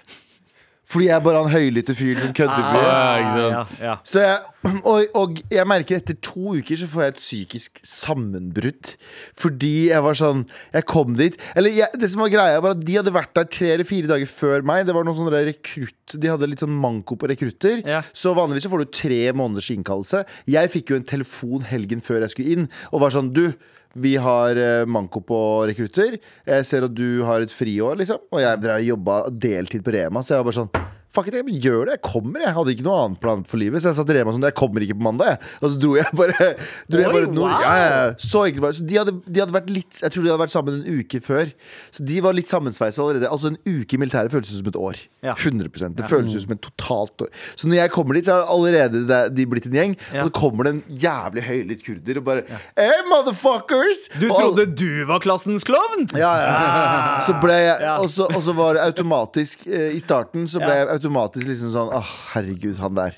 Fordi 0.90 1.06
jeg 1.06 1.14
er 1.20 1.22
bare 1.22 1.44
han 1.44 1.54
høylytte 1.54 1.94
fyren 1.98 2.24
som 2.24 2.32
kødder 2.34 2.64
Ah. 2.70 3.20
Ja. 3.20 3.36
Ja, 3.50 3.64
ja. 3.84 3.96
Jeg, 4.10 4.40
og, 4.90 5.04
og 5.16 5.38
jeg 5.54 5.66
merker 5.70 6.00
etter 6.00 6.18
to 6.26 6.56
uker 6.58 6.80
så 6.82 6.88
får 6.90 7.04
jeg 7.04 7.14
et 7.14 7.20
psykisk 7.22 7.82
sammenbrudd. 7.86 8.94
Fordi 9.40 9.74
jeg 9.92 10.04
var 10.04 10.18
sånn 10.18 10.42
Jeg 10.74 10.86
kom 10.90 11.14
dit 11.20 11.38
Eller 11.58 11.74
jeg, 11.78 11.94
det 12.02 12.10
som 12.12 12.24
var 12.26 12.32
greia, 12.34 12.60
var 12.64 12.76
at 12.76 12.84
de 12.86 12.98
hadde 13.00 13.14
vært 13.16 13.34
der 13.38 13.48
tre 13.54 13.72
eller 13.76 13.88
fire 13.88 14.10
dager 14.10 14.30
før 14.30 14.66
meg. 14.66 14.86
Det 14.90 14.96
var 14.98 15.06
noen 15.08 15.20
sånne 15.22 15.44
rekrutt 15.48 16.18
De 16.20 16.32
hadde 16.34 16.50
litt 16.50 16.64
sånn 16.66 16.74
manko 16.74 17.18
på 17.22 17.30
rekrutter. 17.30 17.84
Ja. 17.86 18.02
Så 18.14 18.34
vanligvis 18.38 18.66
så 18.66 18.74
får 18.74 18.86
du 18.86 18.94
tre 19.00 19.22
måneders 19.38 19.70
innkallelse. 19.76 20.24
Jeg 20.50 20.74
fikk 20.74 20.94
jo 20.94 21.00
en 21.00 21.08
telefon 21.10 21.68
helgen 21.70 22.02
før 22.04 22.24
jeg 22.26 22.34
skulle 22.34 22.56
inn, 22.58 22.70
og 22.90 23.04
var 23.06 23.14
sånn 23.14 23.30
Du, 23.36 23.46
vi 23.94 24.16
har 24.22 24.60
eh, 24.60 24.86
manko 24.86 25.22
på 25.26 25.42
rekrutter. 25.70 26.20
Jeg 26.46 26.68
ser 26.70 26.86
at 26.86 26.96
du 26.96 27.24
har 27.26 27.42
et 27.42 27.54
friår, 27.54 27.98
liksom. 28.04 28.22
Og 28.32 28.44
jeg 28.44 28.90
jobba 28.90 29.22
deltid 29.32 29.86
på 29.86 29.96
Rema, 29.96 30.24
så 30.24 30.36
jeg 30.36 30.44
var 30.44 30.50
bare 30.52 30.60
sånn 30.62 30.99
Fuck 31.10 31.28
it, 31.32 31.34
jeg 31.40 31.62
gjør 31.64 31.88
det, 31.90 31.94
jeg 31.98 32.02
kommer 32.06 32.44
Jeg 32.44 32.54
hadde 32.54 32.70
ikke 32.76 32.84
noen 32.86 33.00
annen 33.02 33.16
plan 33.18 33.40
for 33.50 33.58
livet 33.58 33.82
Så 33.82 33.90
jeg 33.90 33.98
sa 33.98 34.04
til 34.06 34.14
Rema 34.20 34.30
sånn, 34.36 34.44
jeg 34.46 34.54
kommer 34.60 34.84
ikke 34.86 34.94
på 35.00 35.06
mandag 35.08 35.32
jeg. 35.32 35.40
Og 35.64 35.72
så 35.74 35.80
dro 35.82 35.96
jeg 35.98 36.06
bare, 36.20 36.50
dro 36.86 37.00
jeg 37.02 37.10
Oi, 37.10 37.14
bare 37.16 37.32
nord 37.34 37.50
wow. 37.50 37.64
ja, 37.64 37.72
ja, 37.80 37.88
ja. 37.90 38.12
Så 38.22 38.44
enkelt 38.46 38.62
var 38.62 38.76
det 38.76 38.78
Så 38.78 38.86
de 38.92 39.00
hadde, 39.00 39.14
de 39.26 39.42
hadde 39.42 39.56
vært 39.56 39.72
litt 39.74 40.02
Jeg 40.04 40.14
tror 40.14 40.22
de 40.28 40.30
hadde 40.30 40.44
vært 40.44 40.54
sammen 40.54 40.78
en 40.84 41.00
uke 41.00 41.22
før 41.26 41.50
Så 41.98 42.06
de 42.06 42.20
var 42.22 42.38
litt 42.38 42.52
sammensveisa 42.54 43.02
allerede 43.02 43.32
Altså 43.34 43.50
en 43.54 43.58
uke 43.66 43.98
i 43.98 44.02
militæret 44.04 44.30
føles 44.36 44.52
ut 44.54 44.60
som 44.62 44.70
et 44.70 44.78
år 44.86 45.02
Ja. 45.26 45.34
100% 45.34 45.98
Det 45.98 46.06
føles 46.14 46.36
ut 46.38 46.46
som 46.46 46.54
et 46.54 46.62
totalt 46.68 47.26
år 47.26 47.34
Så 47.58 47.68
når 47.72 47.82
jeg 47.82 47.94
kommer 47.98 48.20
dit 48.20 48.30
så 48.30 48.38
har 48.38 48.54
allerede 48.54 49.02
de- 49.10 49.22
de 49.40 49.48
blitt 49.50 49.66
en 49.66 49.80
gjeng 49.80 49.98
Ja. 50.14 50.22
Og 50.24 50.30
så 50.30 50.36
kommer 50.44 50.70
det 50.70 50.76
en 50.78 50.84
jævlig 51.08 51.44
høylytt 51.50 51.84
kurder 51.90 52.22
Og 52.22 52.28
bare 52.30 52.46
Hey 52.78 53.02
motherfuckers 53.10 54.06
Du 54.20 54.28
Og 54.30 54.38
alle- 54.38 54.46
trodde 54.68 54.76
du 54.76 55.06
var 55.10 55.20
klassens 55.26 55.66
klovn? 55.66 56.06
ja, 56.14 56.34
ja. 56.46 57.20
Så 57.28 57.34
ble 57.42 57.54
jeg, 57.58 57.82
Ja. 57.82 57.98
og, 57.98 58.10
så, 58.14 58.26
og 58.30 58.42
så 58.46 58.54
var 58.56 58.74
det 58.78 58.82
automatisk 58.86 59.66
eh, 59.68 59.90
I 59.96 60.00
starten 60.00 60.46
så 60.50 60.60
ble 60.62 60.74
jeg 60.76 60.99
automatisk 61.00 61.48
liksom 61.48 61.74
sånn 61.74 61.96
Åh, 61.96 62.14
herregud, 62.36 62.78
han 62.84 63.00
der 63.00 63.18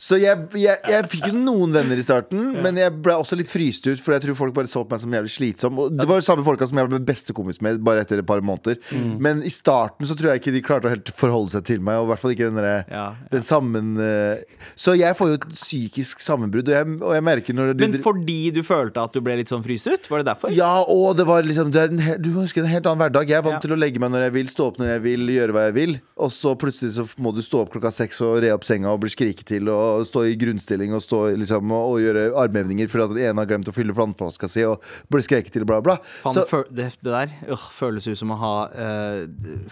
Så 0.00 0.16
jeg, 0.20 0.46
jeg, 0.56 0.78
jeg 0.88 1.08
fikk 1.12 1.26
jo 1.28 1.36
noen 1.36 1.74
venner 1.74 1.98
i 2.00 2.04
starten 2.04 2.54
Men 2.64 2.78
jeg 2.80 2.92
ble 3.04 3.16
også 3.20 3.36
litt 3.36 3.50
fryst 3.50 3.84
ut 3.90 4.00
For 4.00 4.14
jeg 4.16 4.24
tror 4.24 4.38
folk 4.38 4.54
bare 4.56 4.70
så 4.70 4.82
på 4.84 4.94
meg 4.94 5.02
som 5.02 5.16
jævlig 5.16 5.32
slitsom 5.34 5.80
Og 5.82 5.96
det 5.98 6.06
var 6.08 6.20
jo 6.20 6.26
samme 6.26 6.44
folka 6.46 6.68
som 6.70 6.80
jeg 6.80 6.90
ble 6.92 7.00
beste 7.10 7.34
kompis 7.36 7.60
med 7.64 7.80
Bare 7.86 8.04
etter 8.04 8.22
et 8.22 8.28
par 8.28 8.42
måneder 8.44 8.78
Men 9.20 9.42
i 9.46 9.52
starten 9.52 10.08
så 10.08 10.16
tror 10.18 10.32
jeg 10.32 10.42
ikke 10.42 10.54
de 10.56 10.62
klarte 10.64 10.88
å 10.90 10.94
helt 10.94 11.10
forholde 11.16 11.54
seg 11.56 11.66
til 11.68 11.82
meg 11.84 12.00
Og 12.00 12.08
i 12.08 12.12
hvert 12.12 12.22
fall 12.24 12.34
ikke 12.36 12.48
den, 12.50 12.60
der, 12.60 12.68
Ja, 12.70 12.84
ja. 12.96 13.06
den 13.34 13.46
sammen 13.46 13.92
eh, 14.00 14.44
Så 14.78 14.94
jeg 14.98 15.16
får 15.18 15.32
jo 15.34 15.40
et 15.40 15.48
psykisk 15.56 16.22
sammenbrudd 16.24 16.70
Og 16.70 16.96
og 17.10 17.14
jeg 17.16 17.24
merker 17.26 17.56
når 17.56 17.74
de, 17.74 17.88
Men 17.88 18.00
fordi 18.04 18.38
du 18.54 18.62
følte 18.66 19.02
at 19.04 19.14
du 19.16 19.20
ble 19.24 19.36
litt 19.40 19.50
sånn 19.52 19.62
fryst 19.64 19.88
ut? 19.90 20.08
Var 20.10 20.22
det 20.22 20.28
derfor? 20.30 20.52
ja, 20.54 20.70
og 20.90 21.16
det 21.18 21.26
var 21.28 21.44
liksom 21.46 21.72
det 21.74 21.86
en, 21.90 22.00
Du 22.22 22.30
husker 22.36 22.50
huske 22.50 22.62
en 22.64 22.70
helt 22.70 22.86
annen 22.88 23.00
hverdag. 23.04 23.28
Jeg 23.30 23.38
er 23.38 23.44
vant 23.46 23.56
Ja. 23.58 23.60
til 23.62 23.74
å 23.74 23.78
legge 23.78 24.00
meg 24.02 24.10
når 24.14 24.24
jeg 24.26 24.32
vil, 24.34 24.48
stå 24.50 24.66
opp 24.70 24.78
når 24.80 24.88
jeg 24.94 25.02
vil, 25.04 25.26
gjøre 25.34 25.54
hva 25.54 25.62
jeg 25.68 25.74
vil. 25.76 25.92
Og 26.24 26.32
så 26.34 26.54
plutselig 26.58 26.92
så 26.96 27.04
må 27.22 27.32
du 27.36 27.40
stå 27.44 27.62
opp 27.64 27.72
klokka 27.74 27.92
seks 27.94 28.20
og 28.26 28.40
re 28.44 28.50
opp 28.54 28.64
senga 28.66 28.90
og 28.92 29.00
bli 29.04 29.10
skriket 29.12 29.46
til 29.50 29.68
og 29.72 29.89
stå 30.08 30.22
i 30.30 30.36
grunnstilling 30.40 30.94
og 30.96 31.02
stå 31.04 31.20
liksom 31.40 31.70
og, 31.76 31.84
og 31.94 32.00
gjøre 32.04 32.24
armhevninger 32.44 32.88
fordi 32.92 33.04
at 33.06 33.14
den 33.16 33.22
ene 33.30 33.42
har 33.44 33.48
glemt 33.50 33.70
å 33.70 33.74
fylle 33.76 33.94
vannflaska 33.96 34.48
si 34.50 34.64
og 34.68 34.84
bli 35.12 35.22
skreket 35.26 35.52
til, 35.56 35.66
bla, 35.68 35.80
bla. 35.84 35.96
Fan, 36.22 36.34
Så, 36.34 36.44
det, 36.44 36.48
føl- 36.50 36.70
det, 36.80 36.88
det 37.04 37.14
der 37.14 37.34
øh, 37.54 37.66
føles 37.78 38.08
ut 38.10 38.18
som 38.20 38.34
å 38.34 38.38
ha 38.40 38.52
øh, 38.70 39.24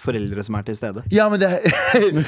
foreldre 0.02 0.44
som 0.46 0.58
er 0.60 0.66
til 0.68 0.78
stede. 0.78 1.04
ja, 1.14 1.28
men 1.32 1.40
det 1.42 1.50
men, 2.02 2.24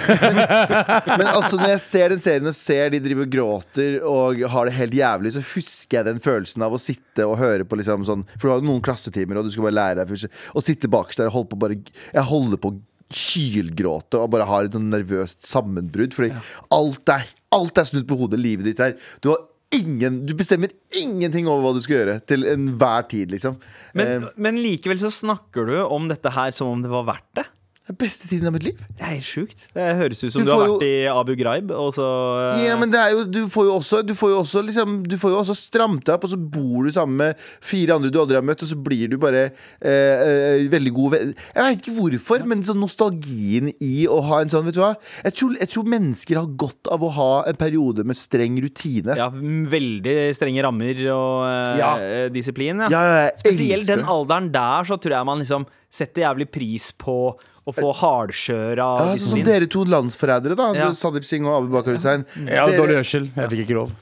men 1.18 1.26
altså, 1.30 1.56
når 1.60 1.74
jeg 1.74 1.82
ser 1.84 2.12
den 2.14 2.22
serien 2.22 2.50
og 2.50 2.56
ser 2.56 2.92
de 2.94 3.00
driver 3.04 3.26
og 3.26 3.32
gråter 3.34 3.98
og 4.06 4.42
har 4.54 4.68
det 4.70 4.76
helt 4.78 4.96
jævlig, 4.96 5.34
så 5.36 5.42
husker 5.54 6.00
jeg 6.00 6.08
den 6.10 6.22
følelsen 6.24 6.64
av 6.66 6.76
å 6.76 6.80
sitte 6.82 7.26
og 7.28 7.38
høre 7.40 7.66
på 7.68 7.78
liksom 7.80 8.06
sånn 8.08 8.24
For 8.36 8.46
du 8.46 8.52
har 8.54 8.60
jo 8.62 8.68
noen 8.70 8.84
klassetimer, 8.84 9.40
og 9.40 9.48
du 9.48 9.52
skal 9.54 9.66
bare 9.68 9.76
lære 9.78 9.98
deg 10.02 10.12
først, 10.14 10.38
Og 10.56 10.64
sitte 10.66 10.90
bakerst 10.92 11.20
der 11.22 11.30
og 11.30 11.36
holde 11.38 11.50
på 11.52 11.58
bare 11.64 11.76
Jeg 12.14 12.26
holder 12.30 12.60
på 12.62 12.72
å 12.72 12.78
hylgråte 13.10 14.20
og 14.20 14.30
bare 14.34 14.46
har 14.48 14.68
et 14.68 14.76
nervøst 14.80 15.42
sammenbrudd. 15.46 16.14
Fordi 16.16 16.32
alt, 16.74 17.14
er, 17.14 17.30
alt 17.56 17.80
er 17.80 17.88
snudd 17.88 18.06
på 18.10 18.18
hodet. 18.20 18.40
Livet 18.42 18.68
ditt 18.70 18.82
her. 18.82 18.96
Du 19.22 19.32
har 19.32 19.42
ingen 19.70 20.24
Du 20.26 20.32
bestemmer 20.34 20.72
ingenting 20.98 21.46
over 21.46 21.62
hva 21.62 21.74
du 21.76 21.82
skal 21.84 22.00
gjøre 22.00 22.16
til 22.26 22.46
enhver 22.50 23.04
tid, 23.10 23.30
liksom. 23.30 23.58
Men, 23.94 24.08
Eh, 24.24 24.28
men 24.36 24.58
likevel 24.58 24.98
så 24.98 25.12
snakker 25.14 25.66
du 25.68 25.76
om 25.84 26.08
dette 26.10 26.32
her 26.34 26.50
som 26.50 26.72
om 26.72 26.82
det 26.82 26.90
var 26.90 27.06
verdt 27.06 27.28
det. 27.38 27.46
Er 27.92 27.98
beste 28.00 28.28
tiden 28.30 28.46
av 28.48 28.54
mitt 28.54 28.64
liv. 28.66 28.78
Det 28.96 29.02
er 29.04 29.12
helt 29.16 29.26
sjukt. 29.26 29.66
Det 29.74 29.86
høres 29.98 30.22
ut 30.24 30.32
som 30.32 30.42
Du 30.42 30.46
du, 30.48 30.52
har 30.54 30.66
jo- 30.66 30.78
vært 30.78 30.86
i 30.88 31.06
Abu 31.12 31.34
Ghraib, 31.36 31.70
og 31.76 31.92
så 31.96 32.06
øh, 32.06 32.64
Ja, 32.64 32.76
men 32.80 32.90
det 32.92 33.00
er 33.00 33.10
jo, 33.14 33.24
du 33.24 33.40
får 33.50 33.64
jo 33.68 33.74
også 33.78 34.00
Du 34.06 34.14
får 34.14 34.30
jo 34.34 34.38
også, 34.42 34.62
liksom, 34.66 35.02
du 35.06 35.16
får 35.18 35.30
jo 35.34 35.38
også 35.42 35.56
stramt 35.58 36.04
deg 36.06 36.14
opp, 36.16 36.24
og 36.24 36.30
så 36.34 36.38
bor 36.40 36.84
du 36.86 36.90
sammen 36.94 37.16
med 37.16 37.36
fire 37.60 37.94
andre 37.96 38.10
du 38.10 38.18
aldri 38.22 38.38
har 38.38 38.46
møtt, 38.46 38.62
og 38.62 38.68
så 38.72 38.78
blir 38.80 39.08
du 39.12 39.16
bare 39.20 39.50
eh, 39.82 39.90
eh, 39.90 40.68
veldig 40.72 40.92
god 40.96 41.10
venn. 41.16 41.34
Jeg 41.54 41.62
veit 41.66 41.82
ikke 41.84 41.96
hvorfor, 41.98 42.46
men 42.46 42.62
sånn 42.66 42.80
nostalgien 42.82 43.72
i 43.80 44.06
å 44.10 44.20
ha 44.30 44.40
en 44.44 44.50
sånn, 44.52 44.64
vet 44.68 44.74
du 44.78 44.82
hva 44.84 44.94
jeg 45.24 45.34
tror, 45.38 45.56
jeg 45.60 45.68
tror 45.72 45.88
mennesker 45.96 46.40
har 46.40 46.46
godt 46.60 46.90
av 46.92 47.02
å 47.06 47.10
ha 47.16 47.30
en 47.50 47.58
periode 47.60 48.04
med 48.06 48.16
streng 48.18 48.56
rutine. 48.62 49.16
ja, 49.18 49.28
veldig 49.30 50.16
strenge 50.36 50.62
rammer 50.64 51.00
og 51.14 51.44
øh, 51.46 51.76
Ja. 51.80 51.92
disiplin. 52.32 52.80
Ja. 52.86 52.88
Ja, 52.90 53.30
Spesielt 53.40 53.86
den 53.86 54.04
alderen 54.04 54.50
der, 54.52 54.84
så 54.88 54.98
tror 55.00 55.16
jeg 55.16 55.26
man 55.26 55.38
liksom 55.42 55.66
setter 55.90 56.22
jævlig 56.22 56.46
pris 56.52 56.90
på 56.92 57.34
å 57.70 57.74
få 57.78 57.90
hardkjøra 58.02 58.86
Ja, 59.00 59.16
sånn 59.16 59.32
som 59.36 59.42
dere 59.46 59.66
to 59.70 59.84
landsforrædere, 59.88 60.56
da. 60.58 60.68
Ja. 60.76 60.90
Sandeep 60.98 61.24
Singh 61.26 61.46
og 61.48 61.62
Abu 61.62 61.72
Bakar 61.78 61.96
Hussein. 61.96 62.26
Ja, 62.44 62.66
Dere- 62.66 62.78
dårlig 62.82 63.00
hørsel. 63.00 63.30
Jeg 63.36 63.50
fikk 63.54 63.64
ikke 63.68 63.78
lov. 63.80 63.94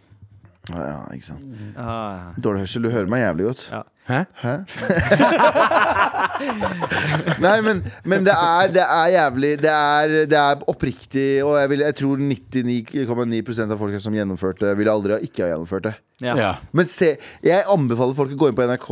Ja, 0.68 0.82
ja, 0.84 0.98
ikke 1.16 1.24
sant. 1.30 1.44
Ah, 1.80 2.32
Dårlig 2.36 2.66
hørsel. 2.66 2.82
Du 2.84 2.90
hører 2.92 3.08
meg 3.08 3.22
jævlig 3.24 3.46
godt. 3.52 3.68
ja. 3.72 3.84
Hæ? 4.08 4.24
Nei, 7.44 7.56
men, 7.64 7.82
men 8.08 8.26
det, 8.26 8.34
er, 8.34 8.72
det 8.74 8.84
er 8.84 9.12
jævlig 9.14 9.52
Det 9.62 9.70
er, 9.72 10.14
det 10.30 10.38
er 10.40 10.64
oppriktig, 10.70 11.28
og 11.44 11.56
jeg, 11.60 11.70
vil, 11.72 11.84
jeg 11.86 11.98
tror 12.02 12.22
99,9% 12.28 13.74
av 13.74 13.80
folk 13.80 13.98
som 14.02 14.16
gjennomførte, 14.18 14.74
ville 14.78 14.92
aldri 14.92 15.16
ha 15.16 15.22
ikke 15.24 15.44
ha 15.46 15.52
gjennomført 15.54 15.88
det. 15.90 15.96
Ja. 16.18 16.32
Ja. 16.34 16.48
Men 16.74 16.88
se, 16.90 17.12
jeg 17.46 17.66
anbefaler 17.70 18.16
folk 18.18 18.32
å 18.34 18.38
gå 18.40 18.48
inn 18.50 18.56
på 18.58 18.64
NRK 18.66 18.86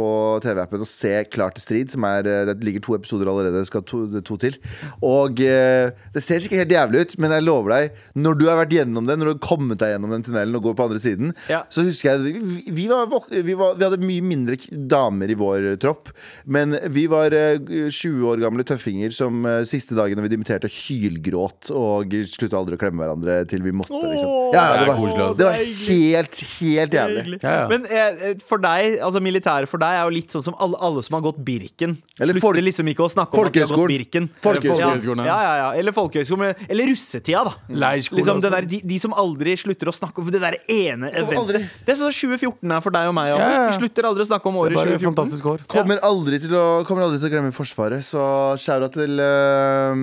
TV-appen 0.45 0.85
og 0.85 0.87
se 0.87 1.11
Klar 1.33 1.51
til 1.57 1.65
strid. 1.65 1.91
Som 1.91 2.05
er, 2.07 2.23
eh, 2.31 2.45
det 2.47 2.63
ligger 2.63 2.85
to 2.85 2.95
episoder 2.95 3.27
allerede. 3.27 3.59
Det 3.65 3.67
skal 3.67 3.83
to, 3.83 4.05
det 4.13 4.21
to 4.29 4.37
til. 4.39 4.55
Og 5.03 5.41
eh, 5.43 5.91
det 6.15 6.23
ser 6.23 6.39
sikkert 6.45 6.63
helt 6.63 6.75
jævlig 6.77 7.01
ut, 7.03 7.17
men 7.25 7.35
jeg 7.35 7.43
lover 7.49 7.75
deg, 7.75 7.97
når 8.15 8.39
du 8.39 8.45
har 8.47 8.61
vært 8.61 8.77
gjennom 8.77 9.09
det, 9.11 9.17
når 9.19 9.27
du 9.27 9.33
har 9.35 9.43
kommet 9.43 9.81
deg 9.83 9.97
gjennom 9.97 10.15
den 10.15 10.27
tunnelen 10.29 10.55
og 10.61 10.69
går 10.69 10.77
på 10.79 10.87
andre 10.87 11.03
siden, 11.03 11.35
Ja. 11.51 11.65
så 11.73 11.83
husker 11.89 12.13
jeg 12.13 12.37
vi, 12.37 12.61
vi, 12.77 12.87
var, 12.93 13.11
vi, 13.35 13.57
var, 13.59 13.75
vi 13.75 13.87
hadde 13.89 13.99
mye 14.07 14.23
mindre 14.31 14.61
damer 14.95 15.35
i 15.35 15.39
vår 15.43 15.67
tropp. 15.83 16.13
Men 16.47 16.79
vi 16.95 17.09
var 17.11 17.16
eh, 17.37 17.91
20 17.91 18.27
år 18.31 18.43
gamle 18.43 18.65
tøffinger 18.67 19.15
som 19.15 19.47
eh, 19.49 19.63
siste 19.69 19.97
dagen 19.97 20.21
vi 20.25 20.31
dimitterte, 20.33 20.71
hylgråt 20.73 21.71
og 21.75 22.15
slutta 22.29 22.59
aldri 22.61 22.77
å 22.77 22.81
klemme 22.81 23.03
hverandre 23.05 23.39
til 23.51 23.65
vi 23.65 23.75
måtte. 23.77 23.97
Liksom. 23.97 24.33
Ja, 24.55 24.65
det, 24.81 24.89
var, 24.91 25.35
det 25.39 25.49
var 25.49 25.61
helt, 25.63 26.43
helt 26.57 26.97
jævlig. 26.99 27.39
Men 27.73 27.87
eh, 27.91 28.27
for 28.47 28.63
deg, 28.63 28.99
altså 29.07 29.23
militæret 29.25 29.71
for 29.71 29.83
deg 29.83 30.01
er 30.01 30.05
jo 30.07 30.15
litt 30.17 30.35
sånn 30.35 30.45
som 30.47 30.59
alle, 30.63 30.79
alle 30.85 31.05
som 31.07 31.19
har 31.19 31.25
gått 31.29 31.41
Birken. 31.47 31.97
Eller 32.21 32.37
Slutter 32.37 32.65
liksom 32.65 32.89
ikke 32.93 33.05
å 33.05 33.11
snakke 33.13 33.37
om 33.37 33.49
at 33.49 33.57
de 33.57 33.65
har 33.65 33.73
gått 33.73 33.93
Birken. 33.93 34.29
Folkehøgskolen. 34.45 35.27
Ja, 35.29 35.37
ja, 35.45 35.55
ja. 35.63 35.69
Eller 35.79 35.95
folkehøgskolen. 35.97 36.67
Eller 36.69 36.91
russetida, 36.93 37.45
da. 37.49 37.55
Leirskole 37.87 38.21
Liksom 38.21 38.41
det 38.43 38.53
der, 38.55 38.69
de, 38.71 38.81
de 38.89 38.99
som 39.03 39.15
aldri 39.17 39.57
slutter 39.61 39.91
å 39.91 39.95
snakke 39.95 40.23
om 40.23 40.31
det 40.33 40.41
der 40.43 40.59
ene 40.73 41.11
eventet. 41.13 41.69
Det 41.85 41.95
er 41.95 42.01
sånn 42.01 42.15
2014 42.15 42.77
er 42.77 42.85
for 42.85 42.95
deg 42.97 43.11
og 43.11 43.17
meg. 43.17 43.33
Ja. 43.35 43.51
Vi 43.71 43.79
slutter 43.81 44.09
aldri 44.11 44.27
å 44.27 44.31
snakke 44.31 44.51
om 44.51 44.61
året 44.63 44.77
er 44.77 44.93
2014. 44.97 45.45
år. 45.53 45.65
Kommer 45.71 46.03
aldri, 46.07 46.41
til 46.43 46.55
å, 46.57 46.65
kommer 46.89 47.06
aldri 47.07 47.21
til 47.23 47.29
å 47.29 47.33
glemme 47.33 47.53
Forsvaret, 47.57 48.05
så 48.07 48.23
shout-out 48.61 48.95
til 48.97 49.21
uh, 49.23 49.97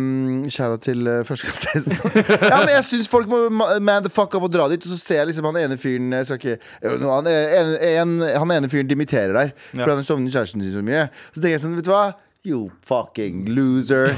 Shout-out 0.52 0.84
til 0.86 1.04
uh, 1.08 1.20
førstegangstjenesten. 1.28 2.18
ja, 2.52 2.58
men 2.64 2.72
jeg 2.74 2.88
syns 2.90 3.12
folk 3.12 3.30
må 3.32 3.46
man 3.84 4.04
the 4.06 4.12
fuck 4.14 4.34
up 4.38 4.48
og 4.48 4.52
dra 4.54 4.68
dit, 4.72 4.84
og 4.84 4.94
så 4.94 5.00
ser 5.00 5.22
jeg 5.22 5.32
liksom 5.32 5.48
han 5.52 5.62
ene 5.64 5.78
fyren 5.80 6.12
Jeg 6.18 6.30
skal 6.30 6.42
ikke 6.42 6.58
han, 7.04 7.30
en, 7.34 7.74
en, 7.94 8.14
han 8.44 8.56
ene 8.58 8.72
fyren 8.72 8.90
dimitterer 8.90 9.36
der, 9.38 9.54
Ja. 9.74 9.84
for 9.86 9.94
han 9.96 10.06
sovner 10.08 10.34
kjæresten 10.34 10.64
sin 10.64 10.74
så 10.76 10.84
mye. 10.86 11.08
Så 11.32 11.40
tenker 11.42 11.58
jeg 11.58 11.64
sånn, 11.66 11.76
vet 11.80 11.88
du 11.88 11.94
hva? 11.94 12.06
You 12.46 12.72
fucking 12.84 13.46
loser. 13.56 14.10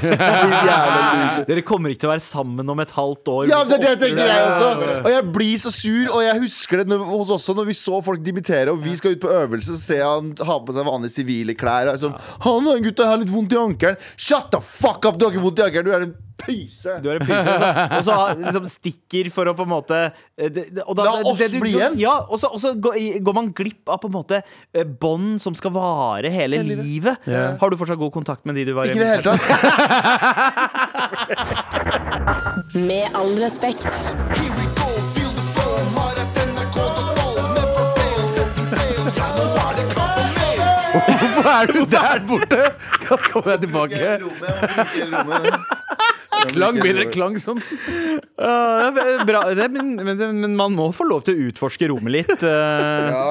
Dere 1.46 1.62
kommer 1.62 1.92
ikke 1.92 2.02
til 2.02 2.08
å 2.08 2.10
være 2.16 2.24
sammen 2.26 2.72
om 2.72 2.80
et 2.82 2.90
halvt 2.96 3.30
år. 3.30 3.44
Ja, 3.52 3.60
det 3.62 3.76
er 3.76 3.84
det 3.84 3.92
jeg 3.92 4.00
tenker 4.00 4.30
jeg 4.32 4.48
også. 4.48 4.88
Og 4.96 5.06
jeg 5.12 5.26
blir 5.36 5.60
så 5.62 5.70
sur 5.70 6.10
Og 6.10 6.24
jeg 6.24 6.40
husker 6.42 6.82
det 6.82 6.88
når, 6.90 7.04
hos 7.06 7.30
oss 7.30 7.44
også 7.46 7.54
Når 7.60 7.68
vi 7.70 7.76
så 7.78 8.00
folk 8.02 8.24
dimittere 8.26 8.74
Og 8.74 8.82
vi 8.82 8.96
skal 8.98 9.14
ut 9.14 9.22
på 9.22 9.30
øvelse 9.30 9.76
Så 9.76 9.78
ser 9.78 10.00
jeg 10.00 10.08
han 10.10 10.32
ha 10.48 10.56
på 10.58 10.74
seg 10.74 10.88
vanlige 10.88 11.14
sivile 11.20 11.54
klær 11.58 11.92
Og 11.92 11.94
jeg 11.94 12.02
sånn 12.02 12.16
Han 12.48 12.82
gutta 12.88 13.06
har 13.12 13.22
litt 13.22 13.30
vondt 13.30 13.54
i 13.54 13.60
ankelen. 13.62 14.02
Shut 14.18 14.50
the 14.50 14.62
fuck 14.64 15.06
up, 15.06 15.20
du 15.20 15.28
har 15.28 15.34
ikke 15.36 15.46
vondt 15.46 15.62
i 15.62 15.68
ankelen 15.68 15.86
Du 15.86 15.94
er 15.94 16.08
en 16.08 16.16
pyse. 16.38 16.98
Du 17.02 17.08
er 17.10 17.16
en 17.20 17.26
pyse, 17.26 17.54
og 17.98 18.04
så- 18.04 18.16
og 18.16 18.28
så 18.28 18.36
liksom 18.44 18.66
stikker 18.68 19.30
for 19.32 19.44
å 19.50 19.54
på 19.56 19.62
en 19.66 19.70
måte 19.72 19.98
eh, 20.38 20.48
det, 20.48 20.66
det, 20.76 20.82
og 20.86 20.94
da- 20.96 21.04
La 21.04 21.12
oss 21.22 21.38
det 21.38 21.50
du- 21.52 21.60
bli 21.60 21.72
igjen. 21.74 21.96
Ja, 21.98 22.16
og 22.28 22.38
så, 22.38 22.46
og 22.52 22.60
så 22.60 22.74
går, 22.78 22.94
man 23.34 23.52
glipp 23.52 23.88
av 23.88 23.98
på 24.02 24.06
en 24.10 24.16
måte 24.18 24.42
eh, 24.74 24.84
bånd 24.84 25.40
som 25.40 25.54
skal 25.54 25.70
vare 25.72 26.30
hele 26.30 26.62
livet. 26.62 27.16
Har 27.60 27.70
du 27.70 27.76
fortsatt 27.76 27.98
god 27.98 28.12
kontakt 28.12 28.44
med 28.46 28.54
de 28.56 28.64
du 28.68 28.72
var 28.76 28.84
Ikke 28.86 28.96
i 28.96 28.98
det 28.98 29.06
hele 29.06 29.22
tatt. 29.22 29.46
Med 32.76 33.08
all 33.14 33.32
respekt. 33.40 33.86
Here 33.86 34.52
we 34.56 34.66
go, 34.76 34.88
feel 35.14 35.32
the 35.32 35.42
flow. 35.54 35.76
Mar.nrk.no. 35.94 37.28
Never 37.56 37.84
fail, 37.96 38.22
setting 38.36 38.66
sail. 38.72 39.00
Ja, 39.16 39.26
nå 39.36 39.44
er 39.62 39.72
det 39.78 39.86
klart 39.92 40.12
for 40.16 40.26
mer. 40.36 40.58
Hvorfor 41.06 41.44
er 41.52 41.64
du 41.72 41.80
der 41.96 42.18
borte? 42.28 42.60
Kan 43.06 43.18
komme 43.30 43.48
deg 43.54 43.60
tilbake. 43.66 44.00
Klang 46.52 46.78
bedre 46.82 47.06
klang 47.12 47.36
sånn. 47.40 47.60
Uh, 48.36 48.88
det 48.96 49.04
er 49.16 49.24
bra, 49.28 49.40
det, 49.56 49.66
men, 49.72 49.94
men, 49.96 50.20
men 50.42 50.56
man 50.58 50.74
må 50.76 50.88
få 50.96 51.06
lov 51.08 51.22
til 51.26 51.36
å 51.38 51.48
utforske 51.50 51.88
rommet 51.92 52.12
litt. 52.20 52.44
Uh, 52.44 53.06
Ja. 53.06 53.26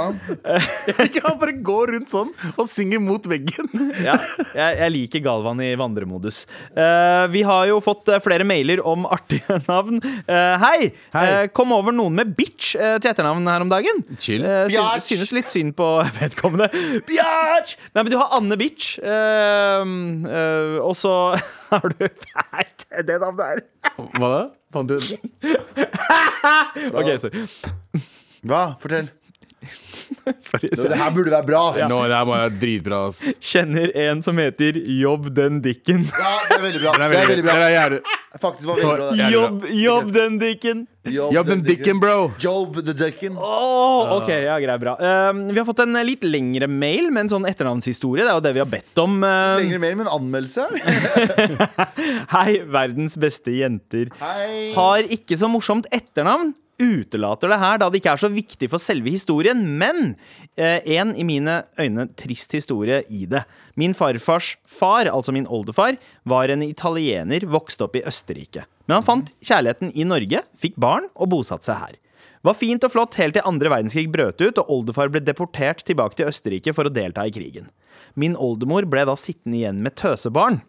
Han 1.25 1.37
bare 1.41 1.55
går 1.65 1.91
rundt 1.95 2.09
sånn 2.11 2.31
og 2.55 2.67
synger 2.71 3.01
mot 3.03 3.25
veggen. 3.29 3.69
ja, 4.03 4.15
jeg, 4.53 4.77
jeg 4.79 4.93
liker 4.93 5.23
Galvan 5.25 5.61
i 5.63 5.71
vandremodus. 5.79 6.43
Uh, 6.75 7.25
vi 7.33 7.41
har 7.47 7.65
jo 7.69 7.79
fått 7.83 8.09
eh, 8.13 8.21
flere 8.23 8.45
mailer 8.47 8.81
om 8.85 9.05
artige 9.09 9.57
navn. 9.69 9.99
Eh, 10.03 10.55
hei! 10.61 10.91
Hei. 11.15 11.25
Kom 11.55 11.73
over 11.75 11.93
noen 11.95 12.15
med 12.17 12.33
bitch 12.37 12.73
til 12.75 13.09
etternavn 13.09 13.45
her 13.49 13.63
om 13.65 13.71
dagen. 13.71 14.01
Chill. 14.21 14.43
Sy 14.45 14.75
Bjatch. 14.75 15.05
synes 15.09 15.33
litt 15.35 15.51
synd 15.51 15.75
på 15.77 15.89
vedkommende. 16.19 16.69
Bjørs 17.07 17.75
Nei, 17.95 18.03
men 18.03 18.11
du 18.13 18.17
har 18.19 18.33
Anne 18.37 18.57
Bitch. 18.59 18.95
og 20.85 20.93
så 20.99 21.13
har 21.69 21.85
du 21.93 22.07
feit? 22.07 22.85
det 23.07 23.19
navnet 23.21 23.45
her. 23.45 23.59
Hva 24.17 24.27
da? 24.31 24.41
Fant 24.75 24.89
du? 24.89 24.97
OK, 26.99 27.09
sorry. 27.21 27.45
Hva? 28.45 28.63
Fortell. 28.81 29.07
sorry. 30.49 30.69
Det 30.71 30.97
her 30.99 31.11
burde 31.15 31.31
være 31.33 31.47
bra. 31.47 31.61
ass. 31.73 31.85
Nå, 31.89 31.99
det 32.09 32.17
her 32.19 32.27
var 32.29 32.49
dritbra, 32.61 32.99
ass. 33.09 33.21
Kjenner 33.41 33.91
en 34.07 34.21
som 34.25 34.37
heter 34.41 34.77
Jobb 34.99 35.31
den 35.35 35.61
dikken. 35.65 36.05
Ja, 36.09 36.33
det 36.49 36.57
er 36.59 36.65
veldig 36.67 36.81
bra. 36.83 36.95
Det 36.97 37.05
er 37.05 37.29
veldig 37.29 37.45
bra. 37.47 37.55
er 37.65 37.75
jævlig. 37.75 38.01
Faktisk 38.41 38.67
var 38.67 38.75
veldig 38.81 38.97
bra. 38.99 39.09
det. 39.15 39.31
Jobb, 39.31 39.65
jobb 39.85 40.11
den 40.15 40.37
dikken. 40.41 40.85
Jobb 41.05 41.47
den 41.47 41.61
dicken, 41.63 41.99
bro. 42.01 42.31
Job 42.41 42.79
the 42.81 42.93
Dicken. 42.97 43.35
Åh, 43.37 44.15
ok, 44.17 44.29
ja, 44.41 44.55
greit, 44.59 44.79
bra. 44.81 44.95
Um, 45.29 45.43
vi 45.53 45.59
har 45.59 45.67
fått 45.67 45.83
en 45.83 45.93
litt 46.07 46.23
lengre 46.25 46.65
mail 46.67 47.11
med 47.13 47.27
en 47.27 47.31
sånn 47.35 47.45
etternavnshistorie. 47.45 48.25
Det 48.25 48.31
er 48.33 48.39
jo 48.39 48.43
det 48.47 48.53
vi 48.57 48.63
har 48.63 48.71
bedt 48.71 49.01
om. 49.03 49.19
eh. 49.23 49.59
Lengre 49.61 49.79
mail 49.83 49.99
med 49.99 50.07
en 50.07 50.13
anmeldelse 50.17 50.65
hei, 52.35 52.49
verdens 52.73 53.17
beste 53.21 53.53
jenter. 53.53 54.09
Hei. 54.19 54.71
Har 54.75 55.05
ikke 55.13 55.37
så 55.39 55.49
morsomt 55.51 55.87
etternavn. 55.93 56.55
Utelater 56.75 57.47
det 57.51 57.59
her, 57.61 57.77
da 57.79 57.87
det 57.87 58.01
ikke 58.01 58.13
er 58.17 58.19
så 58.19 58.29
viktig 58.31 58.67
for 58.71 58.83
selve 58.83 59.13
historien, 59.13 59.61
men 59.79 60.17
eh, 60.59 60.83
en 60.97 61.13
i 61.15 61.23
mine 61.23 61.61
øyne 61.79 62.07
trist 62.19 62.51
historie 62.57 63.01
i 63.07 63.23
det. 63.31 63.45
Min 63.79 63.95
farfars 63.95 64.55
far, 64.67 65.07
altså 65.07 65.31
min 65.35 65.47
oldefar, 65.47 65.95
var 66.27 66.51
en 66.51 66.65
italiener 66.65 67.47
vokst 67.47 67.83
opp 67.85 67.95
i 67.95 68.03
Østerrike. 68.03 68.65
Men 68.89 68.99
han 68.99 69.07
fant 69.07 69.31
kjærligheten 69.39 69.95
i 69.95 70.07
Norge, 70.07 70.43
fikk 70.59 70.75
barn 70.75 71.07
og 71.15 71.31
bosatte 71.31 71.71
seg 71.71 71.79
her. 71.79 71.95
Var 72.45 72.59
fint 72.59 72.83
og 72.85 72.91
flott 72.93 73.15
helt 73.17 73.33
til 73.39 73.47
andre 73.47 73.71
verdenskrig 73.71 74.09
brøt 74.13 74.43
ut 74.43 74.59
og 74.61 74.69
oldefar 74.69 75.09
ble 75.09 75.23
deportert 75.23 75.79
tilbake 75.87 76.19
til 76.19 76.29
Østerrike 76.29 76.75
for 76.77 76.85
å 76.85 76.93
delta 76.93 77.23
i 77.25 77.33
krigen. 77.33 77.71
Min 78.19 78.35
oldemor 78.35 78.85
ble 78.91 79.07
da 79.07 79.15
sittende 79.17 79.63
igjen 79.63 79.79
med 79.81 79.95
tøsebarn. 79.97 80.59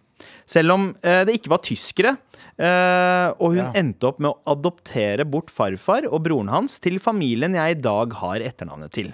Selv 0.47 0.73
om 0.77 0.89
eh, 1.03 1.25
det 1.29 1.35
ikke 1.41 1.51
var 1.53 1.63
tyskere, 1.67 2.17
eh, 2.59 3.29
og 3.39 3.53
hun 3.55 3.63
Ja. 3.65 3.73
endte 3.75 4.09
opp 4.09 4.21
med 4.23 4.33
å 4.33 4.55
adoptere 4.55 5.25
bort 5.29 5.51
farfar 5.51 6.07
og 6.11 6.23
broren 6.25 6.49
hans 6.53 6.79
til 6.81 6.99
familien 6.99 7.55
jeg 7.55 7.77
i 7.77 7.81
dag 7.81 8.13
har 8.21 8.41
etternavnet 8.41 8.93
til. 8.93 9.13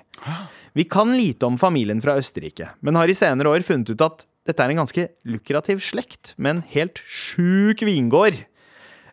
Vi 0.74 0.84
kan 0.84 1.12
lite 1.16 1.44
om 1.48 1.58
familien 1.58 2.00
fra 2.00 2.16
Østerrike, 2.16 2.70
men 2.80 2.94
har 2.96 3.08
i 3.08 3.16
senere 3.18 3.50
år 3.52 3.64
funnet 3.66 3.90
ut 3.90 4.00
at 4.00 4.26
dette 4.46 4.60
er 4.64 4.70
en 4.70 4.80
ganske 4.82 5.08
lukrativ 5.28 5.78
slekt 5.84 6.34
med 6.36 6.56
en 6.56 6.62
helt 6.74 6.98
sjuk 7.06 7.84
vingård. 7.86 8.40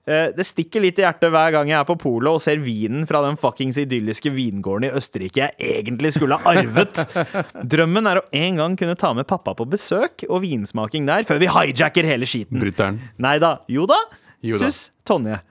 Eh, 0.07 0.29
Det 0.35 0.45
stikker 0.47 0.81
litt 0.81 0.99
i 0.99 1.03
hjertet 1.03 1.29
hver 1.33 1.51
gang 1.53 1.67
jeg 1.69 1.77
er 1.79 1.85
på 1.85 1.95
polet 1.99 2.31
og 2.31 2.41
ser 2.41 2.57
vinen 2.63 3.05
fra 3.09 3.21
den 3.25 3.37
fuckings 3.37 3.77
idylliske 3.81 4.31
vingården 4.33 4.87
i 4.89 4.93
Østerrike 4.95 5.49
jeg 5.49 5.55
egentlig 5.83 6.13
skulle 6.15 6.37
ha 6.39 6.53
arvet. 6.55 7.03
Drømmen 7.73 8.07
er 8.09 8.21
å 8.21 8.25
en 8.31 8.55
gang 8.61 8.77
kunne 8.79 8.95
ta 8.99 9.11
med 9.13 9.27
pappa 9.29 9.53
på 9.59 9.67
besøk 9.69 10.25
og 10.29 10.41
vinsmaking 10.45 11.05
der, 11.09 11.23
før 11.29 11.39
vi 11.43 11.51
hijacker 11.51 12.07
hele 12.09 12.25
skiten. 12.29 12.59
Brutter'n. 12.63 12.99
Nei 13.21 13.37
da. 13.43 13.57
Jo 13.67 13.85
da. 13.89 13.99
Jo 14.41 14.57
da. 14.57 14.69
Sus 14.69 14.89
Tonje. 15.05 15.41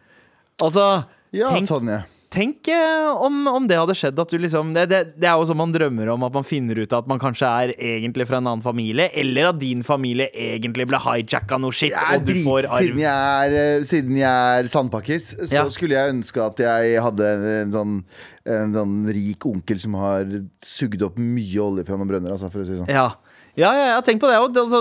Altså, 0.65 1.05
Ja, 1.37 1.51
tenk, 1.53 1.69
Tonje. 1.69 2.01
Tenk 2.31 2.69
eh, 2.69 3.09
om, 3.25 3.47
om 3.49 3.67
det 3.69 3.79
hadde 3.81 3.95
skjedd 3.97 4.19
at 4.21 4.29
du 4.33 4.37
liksom 4.39 4.75
det, 4.77 4.83
det, 4.91 4.99
det 5.17 5.29
er 5.31 5.39
jo 5.41 5.47
sånn 5.49 5.57
man 5.61 5.73
drømmer 5.73 6.11
om, 6.13 6.27
at 6.27 6.35
man 6.37 6.45
finner 6.45 6.77
ut 6.83 6.93
at 6.93 7.07
man 7.09 7.21
kanskje 7.23 7.49
er 7.49 7.73
egentlig 7.79 8.27
fra 8.29 8.37
en 8.43 8.51
annen 8.51 8.65
familie, 8.65 9.07
eller 9.17 9.49
at 9.53 9.59
din 9.63 9.81
familie 9.87 10.29
egentlig 10.35 10.87
ble 10.91 11.01
hijacka 11.01 11.57
noe 11.63 11.73
shit, 11.73 11.97
og 11.97 12.27
du 12.27 12.33
drit, 12.35 12.45
får 12.45 12.69
arv. 12.69 12.83
siden 12.85 13.01
jeg 13.05 13.47
er, 13.49 13.57
eh, 13.63 13.87
siden 13.89 14.19
jeg 14.21 14.59
er 14.61 14.69
sandpakkis, 14.75 15.31
så 15.41 15.53
Ja. 15.55 15.65
skulle 15.73 15.97
jeg 15.97 16.15
ønske 16.17 16.45
at 16.45 16.61
jeg 16.67 17.01
hadde 17.07 17.31
en 17.63 17.73
sånn, 17.73 17.97
en 18.49 18.75
sånn 18.77 18.99
rik 19.15 19.49
onkel 19.49 19.81
som 19.81 19.97
har 20.01 20.29
sugd 20.65 21.03
opp 21.09 21.17
mye 21.19 21.65
olje 21.65 21.87
fra 21.89 21.97
noen 21.97 22.09
brønner. 22.13 22.33
Altså, 22.37 22.53
for 22.53 22.61
å 22.61 22.67
si 22.69 22.77
det 22.77 22.83
sånn. 22.83 22.93
Ja. 22.93 23.09
Ja, 23.59 23.73
ja, 23.75 23.87
ja, 23.91 24.01
tenk 24.07 24.21
på 24.23 24.29
det 24.31 24.37
òg. 24.39 24.55
Altså, 24.61 24.81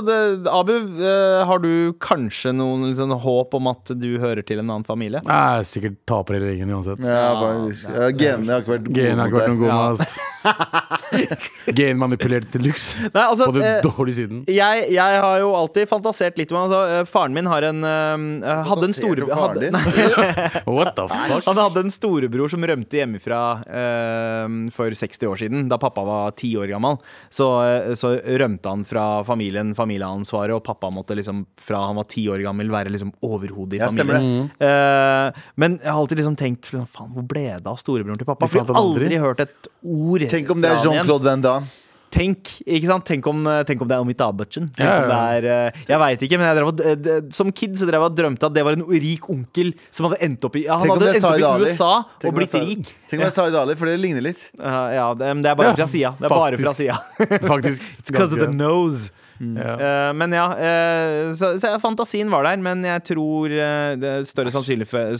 Abu, 0.53 0.73
eh, 1.01 1.39
har 1.49 1.57
du 1.63 1.93
kanskje 2.03 2.51
noen 2.53 2.84
liksom, 2.91 3.09
håp 3.23 3.55
om 3.57 3.69
at 3.71 3.89
du 3.97 4.05
hører 4.21 4.45
til 4.45 4.61
en 4.61 4.69
annen 4.69 4.86
familie? 4.86 5.21
Jeg 5.25 5.61
er 5.63 5.65
sikkert 5.65 5.95
taper 6.05 6.38
hele 6.38 6.51
gjengen 6.53 6.75
uansett. 6.78 7.01
Ja, 7.01 7.23
bare, 7.39 7.71
ja, 7.73 8.11
genene 8.13 8.53
har 8.53 8.61
ikke 8.61 8.75
vært 8.75 8.86
gode 8.91 9.01
Gen 9.01 9.17
har 9.23 9.32
ikke 9.32 9.34
mot 9.34 9.41
vært 9.41 9.49
noe 9.49 9.57
deg. 9.57 9.65
god 9.65 9.73
med, 9.73 9.97
ass. 9.97 10.19
Genmanipulert 11.78 12.47
til 12.53 12.63
luks. 12.67 12.86
Nei, 13.07 13.23
altså, 13.23 13.47
På 13.49 13.55
den 13.57 13.65
eh, 13.65 13.80
dårlige 13.86 14.17
siden. 14.21 14.43
jeg, 14.51 14.86
jeg 14.93 15.19
har 15.25 15.39
jo 15.41 15.49
alltid 15.57 15.89
fantasert 15.89 16.38
litt 16.39 16.53
om 16.53 16.59
altså, 16.65 16.82
eh, 16.99 17.03
Faren 17.09 17.36
min 17.36 17.49
har 17.49 17.65
en 17.67 17.82
eh, 17.88 18.61
Hadde 18.69 18.89
en 18.91 18.95
storebror. 18.95 18.95
store 18.95 19.25
om 19.25 19.34
faren 19.34 19.57
hadde, 19.57 19.65
din? 19.65 19.73
nei, 19.73 20.61
What 20.78 20.93
the 20.99 21.07
fuck? 21.11 21.47
Han 21.49 21.61
hadde 21.63 21.84
en 21.88 21.93
storebror 21.93 22.53
som 22.53 22.65
rømte 22.67 23.01
hjemmefra 23.01 23.41
eh, 23.65 24.55
for 24.75 24.93
60 25.01 25.32
år 25.34 25.41
siden, 25.43 25.65
da 25.71 25.80
pappa 25.82 26.05
var 26.07 26.32
10 26.38 26.53
år 26.63 26.71
gammel. 26.75 27.01
Så, 27.34 27.49
eh, 27.65 27.91
så 27.99 28.13
rømte 28.38 28.66
han 28.70 28.84
fra 28.88 29.24
familien, 29.28 29.74
familieansvaret, 29.78 30.55
og 30.55 30.63
pappa 30.65 30.91
måtte 30.93 31.18
liksom 31.18 31.45
fra 31.61 31.86
han 31.88 31.97
var 31.99 32.07
ti 32.11 32.28
år 32.32 32.43
gammel 32.45 32.70
være 32.74 32.93
liksom 32.93 33.13
overhodet 33.26 33.80
i 33.80 33.82
Ja, 33.82 33.89
mm. 33.89 33.97
familien. 33.97 34.51
Eh, 34.59 35.41
men 35.55 35.80
jeg 35.82 35.91
har 35.91 35.99
alltid 36.03 36.22
liksom 36.22 36.38
tenkt 36.39 36.72
Faen, 36.72 37.11
hvor 37.15 37.26
ble 37.28 37.47
det 37.57 37.68
av 37.68 37.80
storebroren 37.82 38.20
til 38.20 38.28
pappa? 38.28 38.47
For 38.47 38.61
jeg 38.61 38.70
har 38.70 38.80
aldri. 38.80 39.18
hørt 39.22 39.43
et 39.43 39.70
ord 39.84 40.28
Tenk 40.30 40.51
om 40.53 40.63
det 40.63 40.72
er. 40.72 40.82
Jean-Claude 40.84 41.30
Van 41.32 41.43
Damme. 41.43 41.76
Tenk, 42.14 42.51
ikke 42.64 42.89
sant? 42.89 43.05
Tenk, 43.08 43.28
om, 43.30 43.43
tenk 43.68 43.82
om 43.84 43.89
det 43.89 43.97
er 43.97 44.05
Omita 44.05 44.30
Butchen. 44.36 44.70
Ja, 44.80 44.88
ja, 44.88 44.95
om 45.01 45.12
det 45.12 45.20
er, 45.38 45.47
eh, 45.51 45.84
jeg 45.89 46.01
veit 46.01 46.26
ikke, 46.28 46.39
men 46.41 46.58
drev, 46.58 46.72
eh, 46.88 47.20
som 47.36 47.51
kid 47.51 47.76
så 47.80 47.89
drev 47.89 48.05
jeg 48.05 48.14
og 48.14 48.18
drømte 48.18 48.49
at 48.49 48.55
det 48.55 48.64
var 48.68 48.78
en 48.78 48.86
rik 48.88 49.28
onkel 49.34 49.74
som 49.91 50.08
hadde 50.08 50.22
endt 50.28 50.47
opp 50.47 50.58
i 50.60 50.66
Han 50.70 50.84
hadde 50.93 51.14
endt 51.18 51.28
opp 51.28 51.38
i 51.38 51.68
USA 51.68 51.91
Tenk 52.22 52.32
og 52.32 52.39
blitt 52.39 52.58
rik. 52.58 52.91
Tenk 53.12 53.20
om 53.20 53.26
det 53.26 53.32
er 53.32 53.38
Zaid 53.38 53.60
Ali, 53.60 53.78
for 53.80 53.91
det 53.91 53.99
ligner 54.01 54.26
litt. 54.26 54.47
Uh, 54.60 54.88
ja, 54.95 55.08
det, 55.20 55.32
det 55.43 55.53
er 55.53 55.60
bare 55.60 55.72
Ja, 55.74 55.78
fra 55.80 55.89
sida. 55.91 56.16
Det 56.18 56.30
er 56.30 56.36
bare 56.36 56.60
fra 56.64 56.76
sida. 56.78 56.99
Faktisk. 57.47 57.88
It's 57.99 58.12
because 58.12 58.32
of 58.32 58.39
the 58.39 58.51
nose. 58.51 59.12
Ja. 59.38 60.10
Uh, 60.10 60.14
men 60.18 60.34
ja, 60.34 60.45
uh, 60.49 61.34
så, 61.36 61.53
så 61.62 61.76
fantasien 61.80 62.32
var 62.32 62.47
der, 62.47 62.58
men 62.64 62.86
jeg 62.86 63.03
tror 63.12 63.53
eh, 63.53 63.91
det 63.99 64.14
er 64.14 64.26
større 64.26 64.53
sannsynlighet 64.53 64.89
for, 64.89 65.18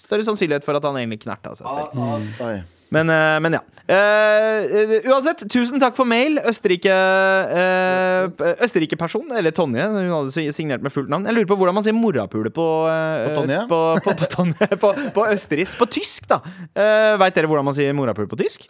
større 0.00 0.24
sannsynlighet 0.24 0.64
for 0.64 0.78
at 0.78 0.86
han 0.88 0.96
egentlig 1.02 1.20
knerta 1.26 1.52
seg 1.58 1.68
selv. 1.68 2.30
Oi. 2.44 2.56
Men, 2.94 3.10
eh, 3.10 3.38
men 3.44 3.52
ja. 3.58 3.62
Uh, 3.84 4.94
uansett, 5.12 5.42
tusen 5.52 5.76
takk 5.82 5.92
for 5.98 6.08
mail, 6.08 6.38
Østerrike 6.48 6.94
eh, 6.94 8.54
Østerrike-person, 8.64 9.26
eller 9.36 9.52
Tonje. 9.52 9.84
Hun 9.92 10.08
hadde 10.14 10.46
signert 10.56 10.80
med 10.84 10.92
fullt 10.94 11.10
navn. 11.12 11.26
Jeg 11.28 11.36
lurer 11.36 11.50
på 11.50 11.58
hvordan 11.60 11.76
man 11.76 11.84
sier 11.84 11.96
morapule 11.96 12.48
på 12.54 12.64
uh, 12.88 13.26
På 13.26 13.34
Tonje? 13.42 13.60
På, 13.68 13.80
på, 14.06 14.10
på, 14.22 14.26
Tonje, 14.38 14.70
på, 14.80 14.88
på 15.18 15.22
østerriksk. 15.34 15.76
På 15.82 15.86
tysk, 15.90 16.30
da. 16.32 16.38
Uh, 16.72 17.20
Veit 17.20 17.36
dere 17.36 17.50
hvordan 17.50 17.66
man 17.68 17.76
sier 17.76 17.92
morapule 17.96 18.30
på 18.30 18.38
tysk? 18.40 18.60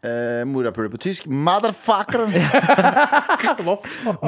Eh, 0.00 0.46
Morapule 0.48 0.88
på 0.88 0.96
tysk. 0.96 1.26
Motherfucker! 1.26 2.18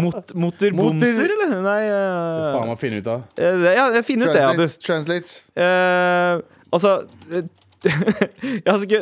Mot, 0.02 0.34
Motorbomser, 0.34 1.32
eller? 1.32 1.54
Nei 1.64 1.86
uh, 1.88 2.52
Faen 2.52 2.68
meg 2.68 2.76
finne 2.80 2.98
ut 3.00 3.08
av. 3.08 3.22
Uh, 3.40 3.70
Ja, 3.72 3.86
jeg 3.96 4.04
finner 4.04 4.28
ut 4.28 4.36
det, 4.36 4.42
Abu. 4.50 4.66
Translate. 4.66 4.84
translate. 4.84 5.28
Eh, 5.56 6.40
altså 6.76 6.90
eh, 7.86 8.60
har 8.66 8.84
ikke 8.86 9.00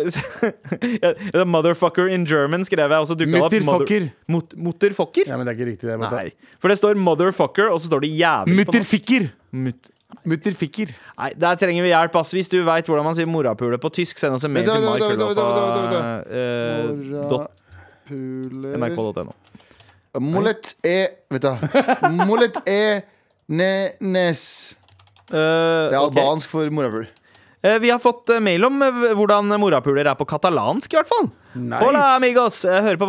ja, 1.35 1.45
Motherfucker 1.45 2.09
in 2.15 2.25
German 2.29 2.65
skrev 2.65 2.91
jeg, 2.91 3.01
og 3.05 3.09
så 3.11 3.15
dukka 3.19 3.31
det 3.37 3.43
opp 3.43 3.53
Mutterfucker. 3.53 4.09
mother- 4.09 4.35
mot- 4.35 4.55
Mutterfucker? 4.69 5.29
Ja, 5.31 5.37
men 5.37 5.47
det 5.47 5.55
er 5.55 5.59
ikke 5.61 5.71
riktig. 5.73 5.87
Det. 6.01 6.35
For 6.63 6.69
det 6.73 6.79
står 6.81 6.95
motherfucker, 7.01 7.71
og 7.75 7.81
så 7.81 7.87
står 7.93 8.01
det 8.07 8.13
jævlig 8.19 8.57
Mutterficker. 8.63 9.29
Mutterfikker! 9.31 9.33
Mut- 9.53 9.97
Mutterfikker. 10.27 10.91
Nei, 11.19 11.31
der 11.39 11.55
trenger 11.61 11.83
vi 11.87 11.93
hjelp, 11.93 12.17
ass. 12.19 12.33
Hvis 12.35 12.49
du 12.51 12.59
veit 12.67 12.87
hvordan 12.91 13.05
man 13.07 13.15
sier 13.17 13.29
morapule 13.31 13.79
på 13.81 13.89
tysk, 13.95 14.19
send 14.19 14.35
oss 14.37 14.45
en 14.45 14.53
mail 14.53 14.67
til 14.67 14.75
vent, 14.75 14.85
vent, 14.85 15.01
vent, 15.07 15.23
vent, 15.23 15.39
markrøllofa 15.39 17.31
dot 17.31 17.47
Morapule 18.11 18.79
nrk.no. 18.81 19.33
Mollet 20.21 20.73
er 20.85 21.13
Vet 21.31 21.45
du. 21.47 21.51
Mollet 22.27 22.57
er 22.67 23.03
ne, 23.51 23.71
nes. 24.03 24.43
Uh, 25.31 25.37
Det 25.39 25.95
er 25.95 26.01
albansk 26.01 26.51
for 26.51 26.67
morapuler. 26.75 27.07
Eh, 27.63 27.79
Vi 27.79 27.91
har 27.91 27.99
fått 27.99 28.29
eh, 28.29 28.41
mail 28.41 28.65
om 28.65 28.83
eh, 28.83 29.11
hvordan 29.17 29.53
morapuler 29.61 30.09
er 30.09 30.17
på 30.17 30.27
katalansk, 30.29 30.95
i 30.95 30.99
hvert 30.99 31.11
fall. 31.11 31.29
Nice. 31.53 31.81
Hola, 31.83 32.05
amigos! 32.17 32.63
Hører 32.65 32.97
på 33.01 33.09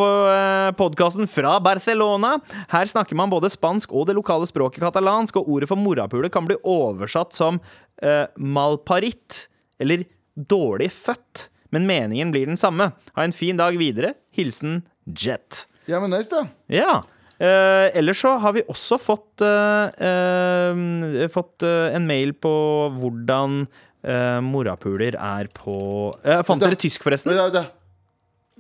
podkasten 0.80 1.30
fra 1.32 1.56
Barcelona. 1.64 2.34
Her 2.74 2.90
snakker 2.90 3.16
man 3.16 3.32
både 3.32 3.52
spansk 3.54 3.94
og 3.96 4.10
det 4.10 4.18
lokale 4.18 4.50
språket 4.50 4.84
katalansk, 4.84 5.40
og 5.40 5.54
ordet 5.56 5.70
for 5.72 5.80
morapuler 5.80 6.32
kan 6.34 6.50
bli 6.50 6.58
oversatt 6.68 7.38
som 7.38 7.62
uh, 7.62 8.26
malparit, 8.36 9.46
eller 9.80 10.04
dårlig 10.36 10.90
født. 10.96 11.46
Men 11.72 11.86
meningen 11.88 12.34
blir 12.34 12.50
den 12.50 12.60
samme. 12.60 12.90
Ha 13.16 13.24
en 13.24 13.36
fin 13.36 13.60
dag 13.62 13.78
videre. 13.80 14.16
Hilsen 14.36 14.82
Jet. 15.06 15.68
Ja, 15.88 16.02
men 16.02 16.12
nice, 16.12 16.32
da. 16.34 16.44
Ja. 16.74 16.98
Uh, 17.42 17.88
ellers 17.98 18.20
så 18.26 18.34
har 18.42 18.58
vi 18.58 18.66
også 18.70 18.98
fått, 19.02 19.46
uh, 19.46 21.30
fått 21.32 21.64
en 21.70 22.10
mail 22.10 22.34
på 22.42 22.52
hvordan 22.98 23.64
eh, 24.04 24.40
morapuler 24.46 25.18
er 25.18 25.52
på 25.56 25.78
uh, 26.16 26.42
Fant 26.48 26.62
da. 26.62 26.70
dere 26.70 26.80
tysk, 26.80 27.04
forresten? 27.06 27.36
Da, 27.38 27.50
da. 27.54 27.68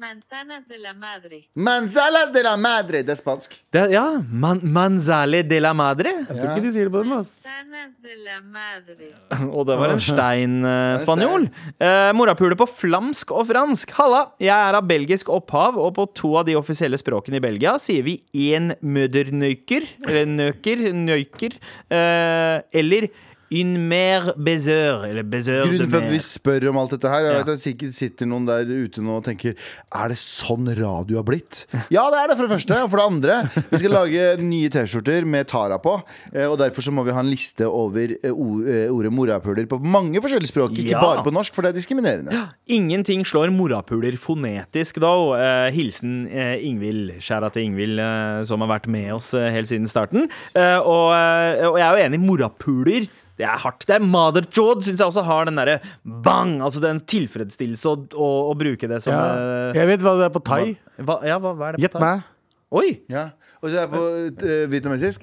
Manzanas 0.02 0.64
de 0.66 0.78
la 0.82 0.96
madre. 0.98 1.44
Manzala 1.54 2.24
de 2.34 2.42
la 2.42 2.56
madre. 2.58 3.04
Det 3.06 3.12
er 3.14 3.18
spansk. 3.20 3.54
Det, 3.70 3.84
ja. 3.94 4.06
Man, 4.18 4.58
manzale 4.64 5.44
de 5.46 5.60
la 5.62 5.76
madre. 5.78 6.10
Jeg 6.26 6.40
tror 6.40 6.48
ikke 6.56 6.64
de 6.64 6.72
sier 6.74 6.88
det 6.90 6.94
på 6.96 7.04
den. 7.04 7.12
måten. 7.12 7.30
Manzanas 7.30 7.92
de 8.02 8.16
la 8.24 8.40
madre. 8.42 9.10
Og 9.60 9.68
det 9.70 9.78
var 9.78 9.94
en 9.94 10.02
stein-spanjol. 10.02 11.46
Eh, 11.78 12.10
morapuler 12.18 12.58
på 12.58 12.66
flamsk 12.72 13.36
og 13.36 13.46
fransk. 13.52 13.94
Halla, 14.00 14.24
jeg 14.42 14.56
er 14.56 14.80
av 14.80 14.90
belgisk 14.90 15.30
opphav, 15.30 15.78
og 15.78 15.94
på 16.00 16.08
to 16.18 16.34
av 16.40 16.50
de 16.50 16.58
offisielle 16.58 16.98
språkene 16.98 17.38
i 17.38 17.46
Belgia 17.46 17.78
sier 17.84 18.08
vi 18.08 18.18
én 18.34 18.74
mødernøyker, 18.82 19.86
eller 20.08 20.34
nøker, 20.34 20.88
nøyker, 20.98 21.62
uh, 21.94 22.58
eller 22.74 23.12
une 23.52 23.78
mer 23.90 24.30
baiser, 24.40 25.04
eller 25.10 25.24
baiser 25.28 25.66
Grunnen 25.68 25.90
til 25.92 25.98
at 26.00 26.10
vi 26.12 26.20
spør 26.24 26.70
om 26.72 26.78
alt 26.82 26.94
dette 26.96 27.10
her 27.12 27.26
Jeg 27.26 27.34
Ja. 27.34 27.38
vet 27.42 27.50
at 27.50 27.58
det 27.58 27.64
sikkert 27.66 27.94
sitter 27.98 28.26
noen 28.32 28.46
der 28.48 28.64
ute 28.64 29.02
nå 29.04 29.18
og 29.18 29.26
tenker 29.26 29.56
Er 29.94 30.08
det 30.14 30.18
sånn 30.18 30.70
radio 30.78 31.18
har 31.20 31.26
blitt? 31.28 31.66
Ja, 31.92 32.06
det 32.14 32.20
er 32.22 32.28
det 32.32 32.38
for 32.40 32.48
det 32.48 32.54
første. 32.56 32.78
Og 32.84 32.90
for 32.90 32.98
det 33.02 33.08
andre, 33.12 33.66
vi 33.72 33.78
skal 33.82 33.92
lage 33.92 34.38
nye 34.40 34.70
T-skjorter 34.72 35.26
med 35.28 35.48
Tara 35.52 35.78
på. 35.84 35.98
eh, 36.34 36.46
Og 36.48 36.58
derfor 36.60 36.82
så 36.82 36.92
må 36.96 37.04
vi 37.06 37.12
ha 37.12 37.20
en 37.20 37.30
liste 37.30 37.68
over 37.68 38.16
eh, 38.24 38.30
eh, 38.32 38.88
ordet 38.92 39.12
morapuler 39.12 39.68
på 39.68 39.82
mange 39.84 40.22
forskjellige 40.24 40.52
språk. 40.54 40.72
Ikke 40.78 40.92
Ja. 40.96 41.02
bare 41.02 41.24
på 41.24 41.32
norsk, 41.34 41.54
for 41.54 41.62
det 41.64 41.76
er 41.76 41.80
diskriminerende. 41.80 42.50
Ingenting 42.70 43.24
slår 43.26 43.52
morapuler 43.52 44.16
fonetisk, 44.18 45.00
da. 45.00 45.70
Hilsen 45.72 46.28
Ingvild. 46.32 47.20
Skjæra 47.20 47.52
til 47.52 47.64
Ingvild, 47.68 48.00
som 48.48 48.62
har 48.62 48.80
vært 48.80 48.88
med 48.88 49.12
oss 49.14 49.32
helt 49.34 49.68
siden 49.68 49.88
starten. 49.92 50.30
Og, 50.56 51.12
og 51.12 51.78
jeg 51.78 51.88
er 51.88 51.98
jo 51.98 52.06
enig, 52.08 52.20
morapuler 52.20 53.08
det 53.40 53.46
er 53.48 53.58
hardt. 53.64 53.86
Det 53.88 53.96
er 53.96 54.04
Motherjod 54.06 54.84
syns 54.86 55.00
jeg 55.00 55.08
også 55.08 55.24
har 55.26 55.46
den 55.50 55.56
derre 55.62 55.80
bang! 56.04 56.58
Altså 56.62 56.82
det 56.84 56.90
er 56.90 56.96
en 56.98 57.06
tilfredsstillelse 57.14 57.90
å, 57.90 57.96
å, 58.14 58.30
å 58.52 58.58
bruke 58.60 58.90
det 58.92 59.02
som 59.06 59.14
Ja. 59.16 59.24
eh, 59.72 59.80
Jeg 59.80 59.88
vet 59.94 60.04
hva 60.06 60.18
det 60.20 60.28
er 60.30 60.36
på 60.36 60.44
thai. 60.46 60.78
hva, 61.00 61.20
Ja, 61.26 61.40
hva, 61.40 61.56
hva 61.56 61.70
er 61.72 61.78
det 61.78 61.82
på 61.82 61.88
Gjett 61.88 62.02
meg. 62.04 62.24
Oi! 62.72 62.90
Ja. 63.12 63.30
Og 63.62 63.70
så 63.70 63.84
er 63.84 63.90
på 63.92 64.00
uh, 64.02 64.64
vietnamesisk. 64.72 65.22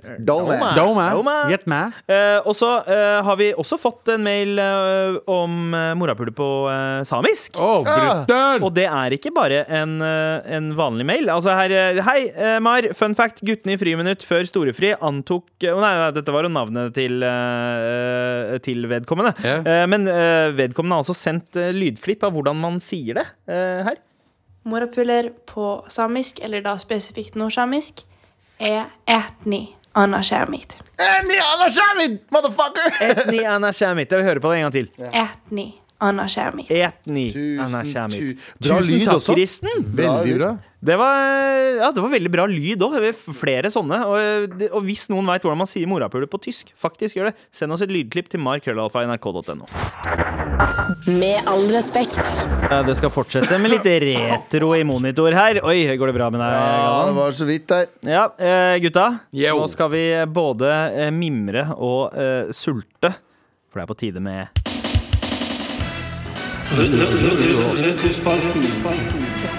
Gjett 1.51 1.65
meg. 1.67 1.97
Eh, 2.07 2.37
og 2.47 2.55
så 2.55 2.69
eh, 2.87 3.19
har 3.27 3.39
vi 3.41 3.49
også 3.59 3.79
fått 3.83 4.13
en 4.15 4.23
mail 4.23 4.61
eh, 4.63 5.17
om 5.35 5.75
uh, 5.75 5.91
morapule 5.99 6.31
på 6.37 6.47
eh, 6.71 7.01
samisk. 7.09 7.59
Å, 7.59 7.83
brutter'n! 7.83 8.63
Og 8.63 8.71
det 8.77 8.87
er 8.87 9.17
ikke 9.17 9.33
bare 9.35 9.65
en, 9.67 9.97
eh, 10.07 10.47
en 10.55 10.71
vanlig 10.79 11.09
mail. 11.11 11.27
Altså 11.35 11.57
her, 11.59 11.75
eh, 11.75 11.99
Hei, 12.07 12.19
eh, 12.31 12.61
Mar. 12.63 12.87
Fun 12.95 13.19
fact. 13.19 13.43
Guttene 13.43 13.75
i 13.75 13.81
friminutt 13.81 14.23
før 14.27 14.47
storefri 14.47 14.95
antok 14.95 15.49
eh, 15.67 15.75
Å 15.75 15.83
nei, 15.83 15.93
nei, 15.99 16.11
dette 16.21 16.35
var 16.35 16.47
jo 16.47 16.55
navnet 16.55 16.95
til, 16.95 17.19
eh, 17.27 18.55
til 18.63 18.87
vedkommende. 18.91 19.35
Ja. 19.43 19.59
Eh, 19.67 19.85
men 19.91 20.07
eh, 20.07 20.55
vedkommende 20.55 21.01
har 21.01 21.03
også 21.09 21.19
sendt 21.19 21.59
eh, 21.59 21.75
lydklipp 21.75 22.23
av 22.29 22.39
hvordan 22.39 22.63
man 22.63 22.79
sier 22.85 23.19
det 23.19 23.27
eh, 23.51 23.83
her. 23.89 23.99
Morapuler 24.69 25.31
på 25.49 25.79
samisk, 25.91 26.39
eller 26.45 26.63
da 26.63 26.75
spesifikt 26.79 27.39
nordsamisk, 27.41 28.05
er 28.59 28.85
etni 29.07 29.63
anashamit. 29.99 30.77
Etni 30.99 31.39
Anna 31.39 31.69
Shamit, 31.71 32.21
motherfucker! 32.35 32.97
Etni 33.11 33.45
anashamit. 33.47 34.11
Jeg 34.11 34.19
Vi 34.23 34.27
hører 34.27 34.41
på 34.43 34.51
det 34.53 34.59
en 34.59 34.67
gang 34.67 34.75
til. 34.75 34.89
Etni 35.13 35.69
anashamit. 35.99 36.71
Etni 36.71 37.29
Tusen, 37.33 37.61
anashamit. 37.67 38.49
Bra 38.59 38.79
Tusen 38.81 38.95
lyd 38.95 39.05
takk, 39.07 39.21
også. 39.21 39.37
Kristen. 39.37 39.87
Veldig 39.99 40.35
bra. 40.39 40.51
Det 40.79 40.95
var, 40.95 41.17
ja, 41.81 41.89
det 41.91 42.03
var 42.05 42.13
veldig 42.13 42.31
bra 42.31 42.45
lyd 42.47 42.85
òg. 42.87 42.99
Flere 43.35 43.71
sånne. 43.75 43.99
Og, 44.07 44.61
og 44.71 44.85
hvis 44.87 45.09
noen 45.11 45.27
veit 45.27 45.43
hvordan 45.43 45.59
man 45.65 45.71
sier 45.71 45.91
morapuler 45.91 46.31
på 46.31 46.39
tysk, 46.45 46.71
faktisk 46.79 47.19
gjør 47.19 47.33
det, 47.33 47.35
send 47.51 47.75
oss 47.75 47.83
et 47.83 47.91
lydklipp 47.91 48.31
til 48.31 48.43
markrøllalfa.nrk.no. 48.47 49.67
Med 51.19 51.51
all 51.51 51.67
respekt. 51.75 52.23
Ja, 52.69 52.81
Det 52.87 52.95
skal 52.99 53.11
fortsette 53.15 53.59
med 53.63 53.75
litt 53.75 53.87
retro 54.07 54.73
i 54.79 54.85
monitor 54.87 55.35
her. 55.35 55.61
Oi, 55.67 55.83
går 55.99 56.13
det 56.13 56.17
bra 56.19 56.31
med 56.35 56.43
deg, 56.43 56.55
Ja, 56.55 56.95
det 57.09 57.17
var 57.19 57.37
så 57.43 57.49
vidt 57.49 57.67
der. 57.75 57.91
Ja, 58.07 58.25
eh, 58.39 58.79
gutta. 58.83 59.09
Yo. 59.35 59.59
Nå 59.59 59.67
skal 59.71 59.91
vi 59.95 60.05
både 60.31 60.71
eh, 60.95 61.11
mimre 61.15 61.69
og 61.75 62.15
uh, 62.15 62.55
sulte. 62.55 63.17
For 63.69 63.81
det 63.81 63.85
er 63.85 63.91
på 63.91 63.99
tide 63.99 64.23
med 64.25 64.58
Retrospalten. 66.69 68.61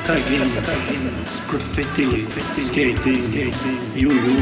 Tagging. 0.05 0.45
Graffiti. 1.49 2.05
Skating. 2.61 3.53
Jojo. 3.95 4.35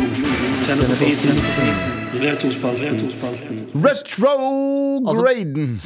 Telefon. 0.66 2.22
Retrospalten. 2.22 3.14
Retrograden. 3.74 5.80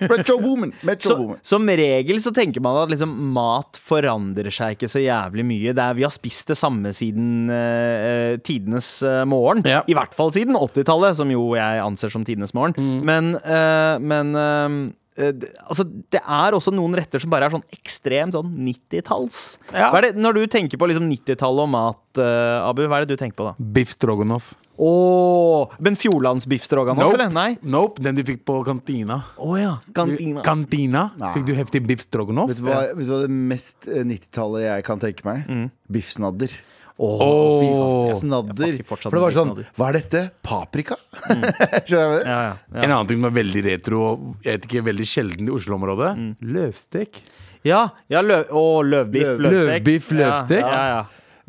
Retro-woman. 0.00 0.72
Retro-woman 0.80 1.36
så, 1.42 1.42
som 1.42 1.68
regel 1.68 2.22
så 2.22 2.32
tenker 2.32 2.60
man 2.64 2.76
at 2.86 2.90
liksom, 2.94 3.12
mat 3.34 3.76
forandrer 3.76 4.50
seg 4.50 4.70
ikke 4.78 4.88
så 4.88 4.98
jævlig 5.04 5.44
mye. 5.46 5.76
Det 5.76 5.84
er, 5.84 5.94
vi 6.00 6.06
har 6.08 6.14
spist 6.16 6.48
det 6.48 6.56
samme 6.58 6.92
siden 6.96 7.52
uh, 7.52 8.40
tidenes 8.40 9.02
uh, 9.04 9.26
morgen. 9.28 9.60
Ja. 9.68 9.84
I 9.84 9.92
hvert 10.00 10.16
fall 10.16 10.32
siden 10.32 10.56
80-tallet, 10.56 11.12
som 11.20 11.28
jo 11.30 11.52
jeg 11.60 11.84
anser 11.84 12.08
som 12.14 12.24
tidenes 12.24 12.56
morgen. 12.56 12.72
Men, 13.04 13.34
uh, 13.44 14.00
men 14.00 14.32
altså, 15.18 15.84
det 16.12 16.20
er 16.22 16.56
også 16.56 16.72
noen 16.74 16.96
retter 16.96 17.20
som 17.22 17.32
bare 17.32 17.48
er 17.48 17.54
sånn 17.54 17.64
ekstremt 17.74 18.36
sånn 18.36 18.52
90-talls. 18.64 19.42
Ja. 19.74 19.90
Når 20.16 20.38
du 20.38 20.42
tenker 20.50 20.80
på 20.80 20.88
liksom 20.88 21.08
90-tallet 21.10 21.66
og 21.66 21.72
mat, 21.72 22.02
uh, 22.20 22.64
Abu, 22.68 22.84
hva 22.86 23.00
er 23.00 23.06
det 23.06 23.16
du 23.16 23.20
tenker 23.20 23.36
på 23.38 23.48
da? 23.50 23.54
Biff 23.58 23.92
stroganoff. 23.92 24.54
Åh, 24.82 25.68
Men 25.78 25.96
Fjordlands 26.00 26.46
biff 26.48 26.64
stroganoff, 26.64 27.12
Nope. 27.12 27.18
eller? 27.20 27.30
Nei? 27.30 27.58
Nope, 27.62 28.02
den 28.02 28.16
du 28.16 28.24
fikk 28.26 28.40
på 28.48 28.62
kantina. 28.66 29.20
Oh, 29.36 29.54
ja. 29.60 29.76
Kantina. 29.94 30.42
Kantina? 30.42 31.10
Fikk 31.36 31.46
du 31.46 31.54
heftig 31.58 31.84
biff 31.86 32.06
stroganoff? 32.06 32.50
Vet 32.50 32.62
du, 32.62 32.66
hva, 32.66 32.80
vet 32.96 33.06
du 33.06 33.12
hva 33.12 33.20
det 33.26 33.30
mest 33.52 33.86
eh, 33.86 34.02
90-tallet 34.08 34.64
jeg 34.64 34.86
kan 34.88 35.02
tenke 35.02 35.28
meg? 35.28 35.44
Mm. 35.46 35.66
Biffsnadder. 35.92 36.56
Åh. 37.02 37.22
Snadder. 38.22 38.76
For 38.88 39.12
det 39.12 39.22
var 39.26 39.36
sånn. 39.36 39.52
Hva 39.78 39.90
er 39.92 39.98
dette? 40.00 40.24
Paprika? 40.46 40.96
Skjønner 41.86 42.18
du? 42.18 42.26
Ja, 42.26 42.26
ja, 42.26 42.42
ja. 42.48 42.82
En 42.82 42.88
annen 42.90 43.10
ting 43.10 43.20
som 43.22 43.28
er 43.30 43.36
veldig 43.42 43.64
retro 43.68 44.02
og 44.12 44.28
jeg 44.46 44.58
vet 44.60 44.68
ikke, 44.70 44.84
veldig 44.90 45.08
sjelden 45.12 45.48
i 45.50 45.56
Oslo-området. 45.56 46.12
Mm. 46.18 46.30
Løvstek. 46.56 47.22
Ja, 47.68 47.84
ja 48.10 48.22
løv, 48.26 48.48
og 48.58 48.86
løvbiff, 48.90 49.34
Løv- 49.36 49.42
løvstek. 49.44 49.66
løvbiff, 49.72 50.14
løvstek. 50.18 50.64
Ja, 50.64 50.70
ja, 50.72 50.86
ja. 50.96 51.02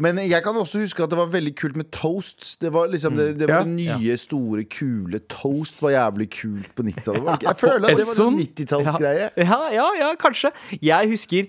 Men 0.03 0.17
jeg 0.25 0.41
kan 0.41 0.55
også 0.57 0.79
huske 0.81 1.03
at 1.05 1.11
det 1.11 1.17
var 1.19 1.27
veldig 1.29 1.51
kult 1.59 1.75
med 1.77 1.91
toasts. 1.93 2.55
Det 2.57 2.71
var 2.73 2.87
liksom 2.89 3.13
det, 3.17 3.27
det, 3.37 3.45
var 3.47 3.61
Ja. 3.61 3.69
nye, 3.69 3.97
nye, 4.01 4.15
store, 4.17 4.63
kule 4.65 5.19
Toast 5.29 5.83
var 5.85 5.93
jævlig 5.93 6.27
kult 6.33 6.71
på 6.75 6.81
90-tallet. 6.87 7.45
Jeg 7.45 7.59
føler 7.61 7.85
at 7.91 8.01
det 8.01 8.07
var 8.09 8.23
en 8.25 8.39
90-tallsgreie. 8.41 9.27
Ja, 9.37 9.59
ja, 9.75 9.85
ja, 9.99 10.09
kanskje. 10.19 10.49
Jeg 10.81 11.11
husker 11.13 11.45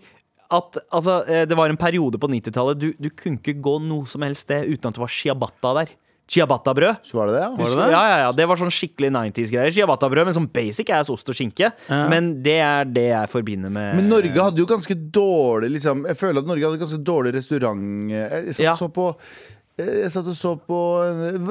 at 0.55 0.79
altså, 0.95 1.19
eh, 1.29 1.45
det 1.51 1.59
var 1.59 1.73
en 1.73 1.81
periode 1.81 2.21
på 2.23 2.31
90-tallet 2.31 2.81
du, 2.81 2.89
du 2.99 3.11
kunne 3.11 3.41
ikke 3.43 3.57
gå 3.65 3.77
noe 3.85 4.07
som 4.11 4.25
helst 4.27 4.47
sted 4.49 4.67
uten 4.71 4.91
at 4.91 4.97
det 4.99 5.03
var 5.05 5.13
ciabatta 5.13 5.75
der. 5.83 5.93
Ciabatta-brød. 6.25 7.03
Så 7.05 7.19
var 7.19 7.29
det 7.29 7.35
det, 7.35 7.41
ja. 7.43 7.49
Var 7.53 7.69
det, 7.69 7.77
det? 7.77 7.89
Ja, 7.93 8.03
ja, 8.09 8.19
ja, 8.23 8.29
Det 8.33 8.47
var 8.49 8.57
sånn 8.57 8.73
skikkelig 8.73 9.11
90s-greier. 9.13 9.75
Ciabatta-brød 9.77 10.25
med 10.31 10.37
sånn 10.39 10.47
basic 10.57 10.89
ass 10.97 11.11
ost 11.13 11.29
og 11.29 11.37
skinke. 11.37 11.69
Men 11.91 12.31
det 12.45 12.55
er 12.65 12.89
det 12.89 13.05
jeg 13.11 13.29
forbinder 13.33 13.73
med 13.75 13.99
Men 14.01 14.09
Norge 14.09 14.33
hadde 14.47 14.63
jo 14.63 14.65
ganske 14.71 14.97
dårlig 15.13 15.75
liksom, 15.77 16.07
Jeg 16.09 16.17
føler 16.17 16.41
at 16.41 16.49
Norge 16.49 16.65
hadde 16.71 16.81
ganske 16.81 17.03
dårlig 17.05 17.35
restaurant 17.37 17.85
Jeg 18.15 18.57
så, 18.57 18.65
Ja. 18.65 18.73
så 18.79 18.89
på 18.89 19.11
jeg 19.77 20.11
satt 20.15 20.29
og 20.31 20.37
så 20.39 20.53
på 20.69 20.77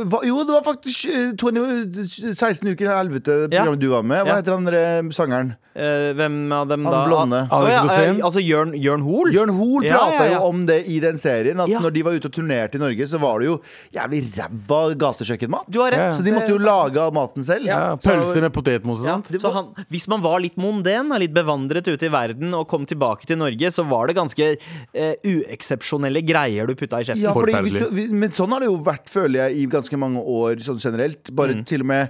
hva, 0.07 0.21
Jo, 0.23 0.37
det 0.47 0.53
var 0.55 0.63
faktisk 0.63 1.09
eh, 1.11 1.31
20, 1.35 2.31
16 2.33 2.69
uker 2.71 2.87
i 2.87 2.93
helvete, 2.95 3.33
programmet 3.51 3.75
Ja. 3.75 3.75
du 3.75 3.89
var 3.91 4.03
med. 4.03 4.23
Hva 4.23 4.27
Ja. 4.31 4.35
heter 4.41 4.53
han 4.55 4.65
der 4.69 5.09
sangeren? 5.11 5.55
Eh, 5.75 6.13
Hvem 6.13 6.51
av 6.53 6.67
dem 6.69 6.85
Han 6.85 6.93
da? 6.93 7.01
blonde. 7.07 7.39
Å, 7.49 7.59
ja, 7.67 7.81
Alex 7.81 7.93
eh, 7.97 8.19
altså 8.23 8.39
Jørn, 8.45 8.73
Jørn 8.77 9.01
Hoel? 9.01 9.31
Jørn 9.33 9.49
Hoel 9.57 9.83
Ja, 9.87 9.97
prata 9.97 10.25
ja, 10.27 10.31
ja. 10.31 10.37
jo 10.37 10.47
om 10.51 10.65
det 10.69 10.77
i 10.87 10.99
den 11.01 11.17
serien. 11.17 11.59
At 11.59 11.67
Ja. 11.67 11.79
når 11.79 11.91
de 11.93 12.01
var 12.03 12.13
ute 12.13 12.25
og 12.29 12.31
turnerte 12.37 12.75
i 12.75 12.79
Norge, 12.79 13.07
så 13.09 13.19
var 13.19 13.39
det 13.39 13.47
jo 13.47 13.59
jævlig 13.91 14.21
ræva 14.37 14.81
gatekjøkkenmat. 14.95 15.65
Du. 15.73 15.79
Så 15.79 16.23
de 16.23 16.31
måtte 16.31 16.49
jo 16.53 16.59
lage 16.61 17.11
maten 17.11 17.43
selv. 17.43 17.65
Ja, 17.65 17.95
pølse 17.97 18.39
med 18.39 18.53
potetmos 18.53 19.01
og 19.01 19.05
Ja, 19.07 19.15
sånt. 19.17 19.41
så 19.41 19.51
han, 19.51 19.65
hvis 19.91 20.07
man 20.07 20.21
var 20.21 20.39
litt 20.39 20.55
monden, 20.55 21.09
litt 21.19 21.33
bevandret 21.33 21.87
ute 21.89 22.05
i 22.05 22.09
verden 22.13 22.53
og 22.53 22.67
kom 22.69 22.85
tilbake 22.85 23.25
til 23.25 23.37
Norge, 23.37 23.67
så 23.73 23.83
var 23.89 24.07
det 24.07 24.15
ganske 24.15 24.55
eh, 24.93 25.15
ueksepsjonelle 25.25 26.21
greier 26.25 26.67
du 26.67 26.75
putta 26.75 27.01
i 27.01 27.03
kjeften. 27.03 27.21
Ja, 27.23 27.33
fordi 27.33 27.53
hvis 27.65 27.81
du, 27.81 28.12
men 28.13 28.31
sånn 28.35 28.53
har 28.55 28.63
det 28.63 28.69
jo 28.69 28.77
vært, 28.85 29.09
føler 29.11 29.47
jeg, 29.47 29.57
i 29.63 29.67
ganske 29.71 29.97
mange 29.99 30.21
år 30.21 30.61
sånn 30.65 30.79
generelt. 30.81 31.31
Bare 31.35 31.55
Mm. 31.57 31.65
til 31.69 31.81
og 31.81 31.89
med 31.91 32.09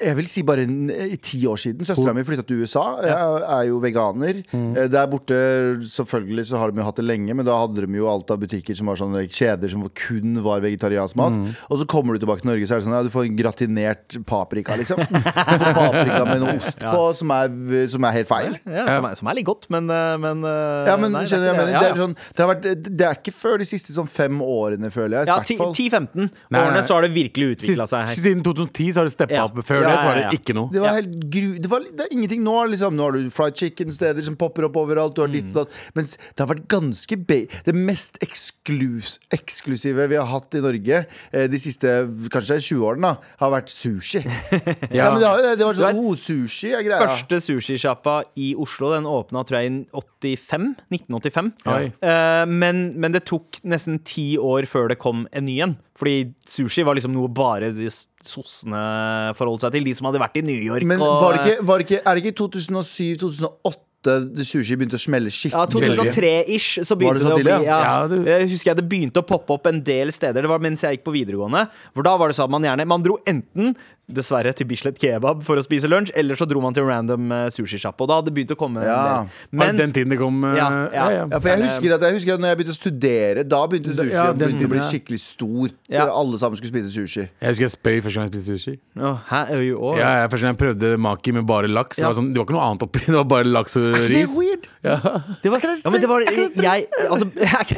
jeg 0.00 0.16
vil 0.16 0.26
si 0.26 0.42
bare 0.42 0.62
en- 0.66 0.90
i 0.90 1.16
ti 1.16 1.38
år 1.46 1.56
siden. 1.62 1.84
Søstera 1.86 2.14
mi 2.14 2.22
flytta 2.26 2.42
til 2.46 2.62
USA. 2.62 2.84
Jeg 3.06 3.42
er 3.56 3.64
jo 3.68 3.78
veganer. 3.80 4.42
Mm. 4.52 4.76
Eh, 4.76 4.86
Der 4.88 5.06
borte 5.06 5.36
selvfølgelig 5.86 6.46
så 6.50 6.58
har 6.58 6.70
de 6.72 6.80
jo 6.80 6.84
hatt 6.86 6.96
det 6.96 7.04
lenge, 7.06 7.34
men 7.34 7.44
da 7.46 7.54
hadde 7.66 7.84
de 7.86 7.92
jo 7.98 8.08
alt 8.10 8.30
av 8.30 8.38
butikker 8.40 8.74
som 8.76 8.86
var 8.90 8.96
sånne 8.96 9.22
kjeder 9.30 9.70
som 9.70 9.84
kun 9.94 10.40
var 10.42 10.60
vegetariansk 10.60 11.16
mat. 11.16 11.32
Mm. 11.32 11.54
Og 11.70 11.78
så 11.78 11.86
kommer 11.86 12.14
du 12.18 12.24
tilbake 12.24 12.42
til 12.42 12.50
Norge, 12.50 12.66
så 12.66 12.76
er 12.76 12.80
det 12.80 12.86
sånn 12.88 12.96
ja, 12.96 13.02
du 13.02 13.10
får 13.10 13.26
en 13.28 13.36
gratinert 13.38 14.18
paprika, 14.26 14.76
liksom. 14.76 14.96
Du 14.98 15.04
får 15.62 15.74
paprika 15.76 16.24
med 16.26 16.40
noe 16.42 16.56
ost 16.56 16.78
på, 16.96 17.04
som 17.16 17.30
er, 17.30 17.86
som 17.88 18.04
er 18.04 18.12
helt 18.18 18.28
feil. 18.30 18.58
Ja, 18.66 18.86
som, 18.96 19.04
er, 19.10 19.14
som 19.22 19.28
er 19.30 19.38
litt 19.38 19.46
godt, 19.46 19.68
men, 19.70 19.88
eh, 19.90 20.16
men 20.18 20.42
eh, 20.44 20.86
Ja, 20.90 20.96
men 20.96 21.12
nei, 21.12 21.24
skjønner 21.28 21.46
jeg 21.46 21.54
det 21.54 21.54
er 21.54 21.60
mener? 21.62 21.72
Det 21.72 21.76
er, 21.76 21.82
Ja, 21.82 21.94
ja. 21.94 22.00
sånn, 22.02 22.16
det, 22.36 22.48
vært, 22.50 22.96
det 22.96 23.06
er 23.06 23.14
ikke 23.20 23.34
før 23.36 23.58
de 23.62 23.68
siste 23.68 23.92
sånn 23.96 24.08
fem 24.10 24.40
årene, 24.42 24.90
føler 24.94 25.22
jeg. 25.22 25.28
i 25.28 25.30
Ja, 25.30 25.38
10-15 25.70 26.30
årene 26.52 26.82
så 26.86 26.94
har 26.98 27.02
det 27.06 27.12
virkelig 27.14 27.56
utvikla 27.56 27.86
seg 27.86 28.06
her. 28.06 28.14
siden 28.16 28.42
2010 28.42 28.92
så 28.92 29.02
har 29.02 29.04
det 29.10 29.14
steppa 29.16 29.36
Ja. 29.36 29.44
opp. 29.46 29.56
Før 29.66 29.75
Ja, 29.82 29.90
det 29.90 29.96
så 30.00 30.08
var 30.08 30.18
det 30.18 30.24
ja. 30.26 30.32
ikke 30.38 30.56
noe. 30.56 30.72
Det 30.72 30.82
var 30.82 30.96
helt 30.96 31.16
gru... 31.32 31.48
Det, 31.62 31.70
var, 31.72 31.86
det 31.98 32.06
er 32.06 32.14
ingenting 32.16 32.42
nå. 32.46 32.56
Liksom, 32.72 32.96
nå 32.96 33.08
har 33.08 33.16
du 33.16 33.30
fried 33.34 33.58
chicken-steder 33.58 34.26
som 34.26 34.38
popper 34.40 34.68
opp 34.68 34.78
overalt. 34.80 35.16
Du 35.16 35.22
har 35.24 35.32
ditt 35.32 35.50
og 35.52 35.64
datt. 35.64 35.76
Mens 35.98 36.16
det 36.18 36.44
har 36.44 36.50
vært 36.50 36.66
ganske 36.72 37.18
ba 37.26 37.38
Det 37.66 37.74
mest 37.76 38.20
eksklus 38.24 39.16
eksklusive 39.34 40.06
vi 40.10 40.18
har 40.18 40.28
hatt 40.30 40.56
i 40.58 40.62
Norge 40.64 41.02
eh, 41.04 41.46
de 41.50 41.60
siste 41.60 41.90
kanskje 42.32 42.58
20 42.72 42.84
årene, 42.86 43.12
da, 43.12 43.34
har 43.42 43.52
vært 43.54 43.72
sushi. 43.72 44.22
ja. 44.96 45.10
men 45.10 45.20
det, 45.20 45.28
har, 45.28 45.44
det 45.58 45.66
var 45.66 45.78
sånn 45.78 46.00
Oh, 46.00 46.12
sushi 46.18 46.72
er 46.76 46.84
greia. 46.86 47.00
Første 47.06 47.40
sushisjappa 47.42 48.18
i 48.42 48.52
Oslo 48.58 48.90
Den 48.94 49.08
åpna 49.08 49.44
tror 49.46 49.60
jeg 49.60 49.72
i 49.72 49.80
85, 50.36 50.68
1985. 50.92 51.52
Oi. 51.72 51.82
Eh, 51.90 52.44
men, 52.50 52.86
men 53.00 53.16
det 53.16 53.26
tok 53.28 53.60
nesten 53.66 54.00
ti 54.06 54.34
år 54.40 54.68
før 54.70 54.90
det 54.92 55.00
kom 55.02 55.26
en 55.32 55.48
ny 55.48 55.60
en. 55.64 55.76
Fordi 55.96 56.16
sushi 56.48 56.84
var 56.84 56.98
liksom 56.98 57.14
noe 57.16 57.30
bare 57.32 57.70
de 57.72 57.88
sossene 57.90 58.80
forholdt 59.38 59.64
seg 59.64 59.78
til. 59.78 59.86
De 59.88 59.94
som 59.96 60.10
hadde 60.10 60.20
vært 60.20 60.36
i 60.40 60.44
New 60.44 60.60
York. 60.60 60.84
Men 60.88 61.00
og, 61.00 61.22
var 61.24 61.38
det 61.38 61.44
ikke, 61.46 61.66
var 61.66 61.80
det 61.80 61.86
ikke, 61.88 62.02
er 62.04 62.18
det 62.18 62.24
ikke 62.24 62.34
i 62.34 62.38
2007-2008 62.42 63.82
sushi 64.46 64.76
begynte 64.78 64.98
å 64.98 65.02
smelle 65.02 65.32
Ja, 65.50 65.64
2003-ish 65.66 66.76
så 66.86 66.94
det 66.94 66.98
begynte 67.00 67.24
så 67.24 67.32
det, 67.32 67.40
å 67.40 67.42
bli 67.42 67.52
ja? 67.52 67.58
ja. 67.64 67.78
Ja, 67.82 67.94
du- 68.06 68.22
Jeg 68.28 68.48
husker 68.52 68.70
jeg 68.70 68.76
det 68.76 68.84
begynte 68.88 69.22
å 69.22 69.26
poppe 69.26 69.56
opp 69.56 69.66
en 69.66 69.80
del 69.82 70.12
steder. 70.14 70.42
Det 70.42 70.50
var 70.52 70.60
mens 70.62 70.84
jeg 70.84 70.98
gikk 70.98 71.06
på 71.08 71.14
videregående. 71.16 71.64
For 71.94 72.06
da 72.06 72.14
var 72.16 72.30
det 72.30 72.36
sånn 72.38 72.46
at 72.46 72.54
man 72.54 72.62
gjerne 72.62 72.86
Man 72.86 73.02
dro 73.02 73.16
enten 73.26 73.74
dessverre 74.06 74.52
til 74.54 74.68
Bislett 74.70 74.98
Kebab 75.02 75.40
for 75.42 75.58
å 75.58 75.62
spise 75.64 75.88
lunsj, 75.90 76.12
eller 76.14 76.38
så 76.38 76.46
dro 76.46 76.60
man 76.62 76.74
til 76.76 76.84
en 76.84 76.90
random 76.92 77.32
uh, 77.34 77.46
sushisjappe. 77.50 77.98
Og 78.04 78.10
da 78.10 78.18
hadde 78.20 78.30
det 78.30 78.34
begynt 78.36 78.52
å 78.54 78.58
komme 78.60 78.78
en 78.82 78.86
Ja. 78.86 78.98
del. 79.02 79.30
Var 79.50 79.58
Men 79.64 79.80
den 79.80 79.92
tiden 79.96 80.12
det 80.14 80.18
kom 80.20 80.44
eh, 80.46 80.54
Ja, 80.60 80.68
ja. 80.94 81.06
Ja, 81.26 81.40
for 81.40 81.48
jeg 81.50 81.64
husker, 81.64 81.94
at, 81.96 82.04
jeg 82.06 82.14
husker 82.20 82.34
at 82.36 82.40
når 82.44 82.52
jeg 82.52 82.58
begynte 82.60 82.74
å 82.74 82.78
studere, 82.78 83.44
da 83.46 83.62
begynte 83.66 83.96
sushi 83.96 84.14
Ja, 84.14 84.28
å 84.30 84.36
den 84.38 84.52
begynte 84.54 84.68
å 84.68 84.72
bli 84.76 84.82
skikkelig 84.86 85.18
stor. 85.24 85.74
Ja. 85.90 86.06
Alle 86.06 86.38
sammen 86.38 86.60
skulle 86.60 86.70
spise 86.70 86.92
sushi. 86.94 87.24
Jeg 87.26 87.50
husker 87.50 87.66
jeg 87.66 87.74
spøy 87.74 87.96
første 88.04 88.20
gang 88.20 88.28
jeg 88.28 88.34
spiste 88.36 88.56
sushi. 88.60 88.76
Oh, 89.00 89.18
Hæ? 89.26 89.40
Oh. 89.74 89.98
Ja, 89.98 90.12
jeg, 90.22 90.30
første 90.30 90.46
gang 90.46 90.54
jeg 90.54 90.60
prøvde 90.62 90.92
maki 91.02 91.34
med 91.34 91.48
bare 91.50 91.66
laks. 91.72 91.98
Det, 91.98 92.06
var 92.06 92.14
sånn, 92.20 92.30
det 92.30 92.38
var 92.42 92.46
ikke 92.46 92.56
noe 92.58 92.68
annet 92.70 92.86
oppi. 92.86 93.02
Det 93.16 93.18
var 93.18 93.28
bare 93.30 93.48
laks 93.50 93.76
og 93.80 93.90
Det 93.90 94.04
er 94.04 94.08
ris. 94.12 94.36
weird. 94.36 94.66
Det 94.86 95.50
var, 95.50 95.60
ja, 95.66 95.90
men 95.90 96.00
det 96.02 96.08
var 96.10 96.22
jeg, 96.22 96.86
altså, 97.10 97.26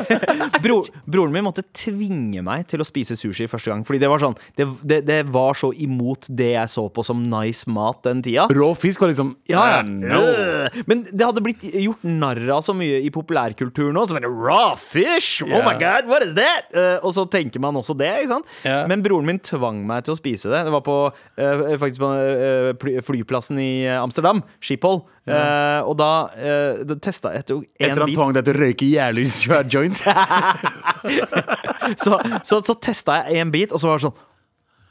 bro, 0.65 0.83
Broren 1.09 1.33
min 1.33 1.47
måtte 1.47 1.65
tvinge 1.73 2.43
meg 2.45 2.67
til 2.69 2.83
å 2.83 2.87
spise 2.87 3.17
sushi 3.17 3.47
første 3.49 3.73
gang. 3.73 3.85
Fordi 3.89 4.01
det 4.03 4.11
var 4.13 4.21
sånn 4.21 4.37
Det, 4.59 4.67
det, 4.85 4.99
det 5.09 5.19
var 5.33 5.57
så 5.57 5.71
imot 5.73 6.18
det 6.27 6.49
jeg 6.55 6.73
så 6.73 6.85
på 6.91 7.05
som 7.07 7.21
nice 7.31 7.69
mat 7.71 8.01
den 8.07 8.23
tida. 8.25 8.49
Rå 8.51 8.73
fisk 8.79 9.01
var 9.05 9.13
liksom 9.13 9.35
Ja, 9.51 9.63
ja. 9.71 9.79
eh, 9.85 9.89
no. 9.89 10.21
Øh, 10.25 10.83
Men 10.91 11.05
det 11.13 11.25
hadde 11.29 11.43
blitt 11.45 11.63
gjort 11.69 12.03
narr 12.03 12.41
av 12.57 12.65
så 12.67 12.75
mye 12.77 12.99
i 13.07 13.11
populærkultur 13.15 13.93
nå. 13.95 14.07
Som 14.11 14.19
er 14.19 14.27
raw 14.29 14.75
fish! 14.79 15.43
Oh 15.47 15.63
my 15.67 15.77
god, 15.79 16.09
what 16.11 16.25
is 16.27 16.35
that? 16.39 16.69
Uh, 16.75 16.99
og 17.07 17.15
så 17.15 17.27
tenker 17.31 17.63
man 17.63 17.77
også 17.79 17.95
det, 17.99 18.11
ikke 18.25 18.33
sant? 18.35 18.49
Yeah. 18.65 18.87
Men 18.91 19.05
broren 19.05 19.29
min 19.29 19.39
tvang 19.39 19.85
meg 19.87 20.05
til 20.09 20.17
å 20.17 20.19
spise 20.19 20.51
det. 20.53 20.65
Det 20.67 20.75
var 20.75 20.83
på, 20.87 20.99
uh, 21.13 21.65
faktisk 21.79 22.03
på 22.03 22.11
uh, 22.11 22.99
flyplassen 23.07 23.61
i 23.63 23.71
Amsterdam, 23.99 24.43
Schiphol. 24.65 25.05
Eh, 25.29 25.81
og 25.85 25.93
da 26.01 26.25
uh, 26.41 26.95
testa 27.05 27.35
jeg 27.35 27.43
etter 27.45 27.59
Etter 27.77 27.91
en 27.99 28.01
han 28.07 28.15
tvang 28.17 28.31
deg 28.33 28.47
til 28.47 28.57
å 28.57 28.61
røyke 28.63 28.87
jævlig 28.89 29.27
svær 29.35 29.67
joint. 29.75 30.01
Så, 31.99 32.17
så, 32.45 32.61
så 32.65 32.75
testa 32.81 33.19
jeg 33.29 33.43
en 33.43 33.53
bit, 33.53 33.73
og 33.73 33.81
så 33.81 33.91
var 33.91 34.01
det 34.01 34.07
sånn 34.09 34.19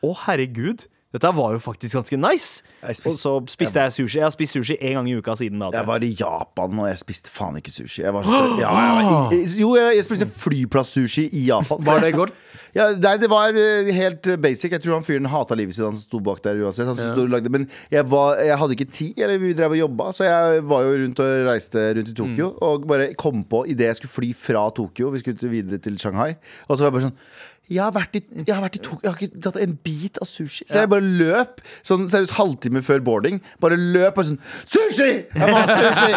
Å, 0.07 0.11
herregud. 0.28 0.86
Dette 1.16 1.30
var 1.32 1.53
jo 1.55 1.60
faktisk 1.64 1.95
ganske 1.95 2.18
nice. 2.20 2.64
Og 3.08 3.14
så 3.16 3.32
spiste 3.47 3.80
jeg 3.80 3.95
sushi. 3.95 4.20
Jeg 4.20 4.26
har 4.26 4.34
spist 4.36 4.58
sushi 4.58 4.76
én 4.76 4.97
gang 4.97 5.08
i 5.08 5.16
uka 5.16 5.38
siden 5.39 5.62
da. 5.64 5.70
Jeg 5.72 5.88
var 5.88 6.03
i 6.03 6.10
Japan, 6.20 6.82
og 6.84 6.89
jeg 6.89 6.99
spiste 6.99 7.32
faen 7.32 7.55
ikke 7.62 7.72
sushi. 7.72 8.03
Jeg 8.03 8.14
var 8.14 8.28
så, 8.28 8.41
ja, 8.60 8.74
jeg 8.76 8.97
var, 9.08 9.38
jo, 9.62 9.70
jeg, 9.80 10.03
spiste 10.03 10.28
flyplass-sushi 10.28 11.30
i 11.32 11.45
Japan. 11.47 11.80
Var 11.88 12.03
det 12.03 12.14
godt? 12.18 12.36
Ja, 12.76 12.91
nei, 12.93 13.16
det 13.18 13.30
var 13.32 13.55
eh, 13.58 13.88
helt 13.95 14.28
eh, 14.30 14.38
basic. 14.38 14.76
Jeg 14.76 14.84
tror 14.84 14.97
han 14.97 15.05
fyren 15.05 15.26
hata 15.32 15.55
livet 15.58 15.74
sitt, 15.74 15.86
han 15.88 15.97
sto 15.97 16.20
bak 16.22 16.43
der 16.45 16.60
uansett. 16.62 16.91
Lagde, 17.32 17.49
men 17.49 17.66
jeg, 17.89 18.03
var, 18.12 18.38
jeg 18.43 18.60
hadde 18.60 18.76
ikke 18.76 18.89
tid, 18.91 19.18
eller 19.24 19.39
vi 19.41 19.55
drev 19.58 19.74
og 19.74 19.80
jobba, 19.80 20.12
så 20.14 20.28
jeg 20.28 20.62
var 20.70 20.86
jo 20.86 20.93
rundt 21.01 21.24
og 21.24 21.47
reiste 21.47 21.88
rundt 21.97 22.12
i 22.12 22.16
Tokyo. 22.20 22.51
Og 22.68 22.86
bare 22.91 23.10
kom 23.18 23.41
på 23.49 23.64
idet 23.72 23.89
jeg 23.89 24.01
skulle 24.01 24.14
fly 24.14 24.32
fra 24.38 24.68
Tokyo, 24.78 25.10
vi 25.16 25.24
skulle 25.24 25.53
videre 25.55 25.82
til 25.82 25.97
Shanghai, 26.01 26.36
og 26.68 26.76
så 26.76 26.84
var 26.84 26.91
jeg 26.91 26.97
bare 26.99 27.08
sånn 27.08 27.18
jeg 27.68 27.82
har, 27.84 27.91
vært 27.91 28.15
i, 28.15 28.22
jeg 28.47 28.53
har 28.55 28.61
vært 28.63 28.78
i 28.80 28.82
to, 28.86 28.95
jeg 29.03 29.11
har 29.11 29.18
ikke 29.20 29.41
tatt 29.43 29.57
en 29.59 29.74
bit 29.84 30.18
av 30.24 30.28
sushi. 30.30 30.63
Så 30.70 30.80
jeg 30.84 30.89
bare 30.91 31.03
løp 31.03 31.59
sånn 31.86 32.05
seriøst 32.11 32.36
halvtime 32.38 32.80
før 32.86 33.01
boarding. 33.03 33.41
Bare 33.63 33.76
løp 33.76 34.22
og 34.22 34.30
sånn 34.30 34.38
Sushi! 34.63 35.09
Jeg 35.36 35.49
må 35.51 35.57
ha 35.57 35.76
sushi! 35.76 36.11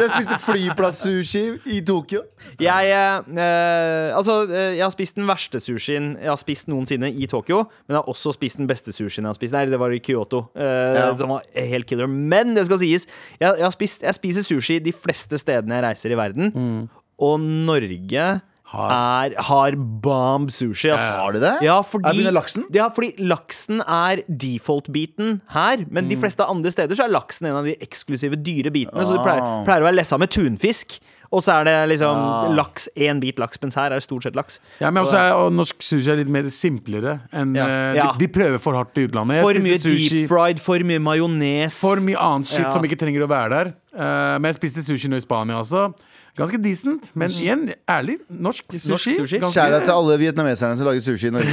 Jeg 0.00 0.10
spiste 0.14 0.38
flyplass-sushi 0.46 1.42
i 1.76 1.80
Tokyo. 1.86 2.22
Jeg, 2.62 2.94
eh, 2.96 4.16
altså, 4.16 4.38
eh, 4.48 4.76
jeg 4.78 4.84
har 4.86 4.94
spist 4.94 5.18
den 5.18 5.28
verste 5.28 5.60
sushien 5.60 6.14
jeg 6.20 6.30
har 6.32 6.40
spist 6.40 6.68
noensinne 6.72 7.10
i 7.12 7.28
Tokyo. 7.30 7.64
Men 7.86 7.96
jeg 7.96 8.02
har 8.02 8.10
også 8.14 8.32
spist 8.36 8.60
den 8.60 8.68
beste 8.70 8.94
sushien 8.96 9.24
jeg 9.26 9.32
har 9.34 9.38
spist. 9.38 9.52
Nei, 9.56 9.66
det 9.70 9.80
var 9.82 9.92
i 9.92 10.00
Kyoto. 10.00 10.46
eh, 10.56 10.94
Ja. 10.96 11.10
Som 11.16 11.28
var 11.36 11.42
helt 11.54 11.86
killer. 11.86 12.06
Men 12.08 12.54
det 12.56 12.64
skal 12.66 12.78
sies, 12.80 13.06
jeg, 13.40 13.58
jeg, 13.60 13.72
spist, 13.76 14.02
jeg 14.02 14.14
spiser 14.16 14.42
sushi 14.46 14.78
de 14.80 14.92
fleste 14.96 15.38
stedene 15.40 15.76
jeg 15.78 15.84
reiser 15.90 16.12
i 16.14 16.18
verden. 16.18 16.88
Og 17.18 17.40
Norge 17.40 18.26
Har. 18.66 18.90
er, 19.30 19.34
har 19.46 19.76
bomb 20.02 20.50
sushi. 20.50 20.90
Ass. 20.90 21.16
Har 21.16 21.32
de 21.36 21.40
det? 21.40 21.52
Ja, 21.62 21.78
Er 21.78 21.86
fordi, 21.86 22.24
laksen? 22.34 22.64
Ja, 22.74 22.88
fordi 22.90 23.12
laksen 23.22 23.80
er 23.86 24.24
default-biten 24.28 25.40
her. 25.54 25.84
Men 25.90 26.08
de 26.10 26.16
fleste 26.20 26.44
andre 26.46 26.72
steder 26.74 26.98
så 26.98 27.06
er 27.06 27.14
laksen 27.14 27.46
en 27.50 27.60
av 27.60 27.64
de 27.68 27.76
eksklusive 27.84 28.36
dyre 28.42 28.72
bitene. 28.74 29.04
Så 29.06 29.14
det 29.16 29.22
pleier, 29.24 29.40
Ah. 29.42 29.62
pleier 29.64 29.82
å 29.84 29.88
være 29.90 30.00
lessa 30.00 30.18
med 30.18 30.30
tunfisk. 30.30 30.98
Og 31.32 31.42
så 31.42 31.60
er 31.60 31.64
det 31.64 31.98
liksom 31.98 32.16
Ah. 32.16 32.48
laks, 32.54 32.88
én 32.96 33.18
bit 33.20 33.36
laks, 33.38 33.58
mens 33.60 33.74
her 33.74 33.86
er 33.90 33.96
det 33.98 34.02
stort 34.04 34.22
sett 34.22 34.34
laks. 34.36 34.60
Ja, 34.80 34.90
men 34.90 35.04
også 35.04 35.14
er, 35.18 35.32
og 35.34 35.52
norsk 35.52 35.80
sushi 35.82 36.08
er 36.12 36.16
litt 36.16 36.28
mer 36.28 36.42
simplere 36.44 37.20
enn 37.32 37.54
Ja. 37.56 37.66
eh, 37.66 37.94
Ja. 37.96 38.12
de, 38.12 38.26
de 38.26 38.28
prøver 38.32 38.58
for 38.60 38.74
hardt 38.74 38.96
i 38.96 39.06
utlandet. 39.08 39.34
Jeg 39.36 39.42
For 39.44 39.54
mye 39.54 39.78
sushi- 39.78 40.10
deep 40.10 40.28
fried, 40.28 40.60
for 40.60 40.78
mye 40.78 40.98
majones. 41.00 41.80
For 41.80 41.96
mye 41.96 42.16
annet 42.16 42.46
shit 42.46 42.60
Ja. 42.66 42.72
som 42.72 42.82
ikke 42.82 42.98
trenger 42.98 43.22
å 43.26 43.28
være 43.28 43.50
der. 43.50 43.74
Uh, 43.96 44.38
men 44.38 44.52
jeg 44.52 44.60
spiste 44.60 44.82
sushi 44.84 45.08
nå 45.08 45.16
i 45.16 45.20
Spania 45.20 45.54
også. 45.58 45.94
Ganske 46.36 46.58
decent, 46.60 47.10
men 47.16 47.30
igjen, 47.32 47.62
ærlig, 47.88 48.18
norsk 48.28 48.64
sushi. 48.76 48.90
Norsk 48.92 49.10
sushi. 49.22 49.38
ganske- 49.40 49.56
Kjære 49.56 49.80
til 49.86 49.94
alle 49.94 50.18
vietnameserne 50.20 50.76
som 50.76 50.86
lager 50.90 51.00
sushi 51.06 51.30
i 51.30 51.34
Norge. 51.36 51.48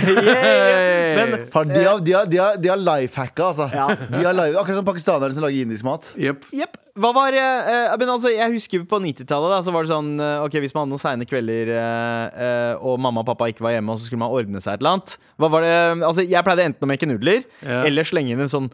Men 1.14 1.34
Faen, 1.54 1.70
de 1.70 1.84
har, 1.86 2.00
de 2.02 2.12
har, 2.18 2.26
de 2.26 2.38
har, 2.42 2.56
de 2.58 2.70
har 2.72 2.80
lifehacka, 2.82 3.52
altså. 3.52 3.68
Ja. 3.72 3.88
De 3.96 4.24
har 4.26 4.34
live, 4.34 4.58
akkurat 4.60 4.80
som 4.82 4.88
pakistanere 4.88 5.36
som 5.36 5.44
lager 5.46 5.62
indisk 5.68 5.86
mat. 5.88 6.10
Jep. 6.20 6.48
Jepp. 6.58 6.80
Hva 6.94 7.10
var 7.16 7.34
eh, 7.34 7.94
men 7.98 8.10
altså, 8.14 8.30
Jeg 8.30 8.52
husker 8.54 8.84
på 8.86 9.00
90-tallet 9.02 9.50
da, 9.50 9.62
så 9.66 9.72
var 9.74 9.82
det 9.82 9.90
sånn 9.90 10.12
eh, 10.22 10.44
Ok, 10.46 10.60
Hvis 10.62 10.76
man 10.76 10.84
hadde 10.84 10.92
noen 10.94 11.02
seine 11.02 11.26
kvelder 11.26 11.72
eh, 11.74 12.44
eh, 12.46 12.74
og 12.86 13.00
mamma 13.02 13.24
og 13.24 13.32
pappa 13.32 13.48
ikke 13.50 13.66
var 13.66 13.74
hjemme, 13.74 13.96
og 13.96 13.98
så 13.98 14.06
skulle 14.12 14.22
man 14.22 14.30
ordne 14.30 14.62
seg 14.62 14.76
et 14.76 14.84
eller 14.84 15.00
annet 15.00 15.16
Hva 15.42 15.50
var 15.56 15.66
det 15.66 15.72
Altså, 16.06 16.22
Jeg 16.30 16.46
pleide 16.46 16.68
enten 16.70 16.86
å 16.86 16.92
meke 16.92 17.10
nudler 17.10 17.40
Ja. 17.66 17.80
eller 17.90 18.06
slenge 18.06 18.36
inn 18.36 18.44
en 18.46 18.52
sånn 18.54 18.70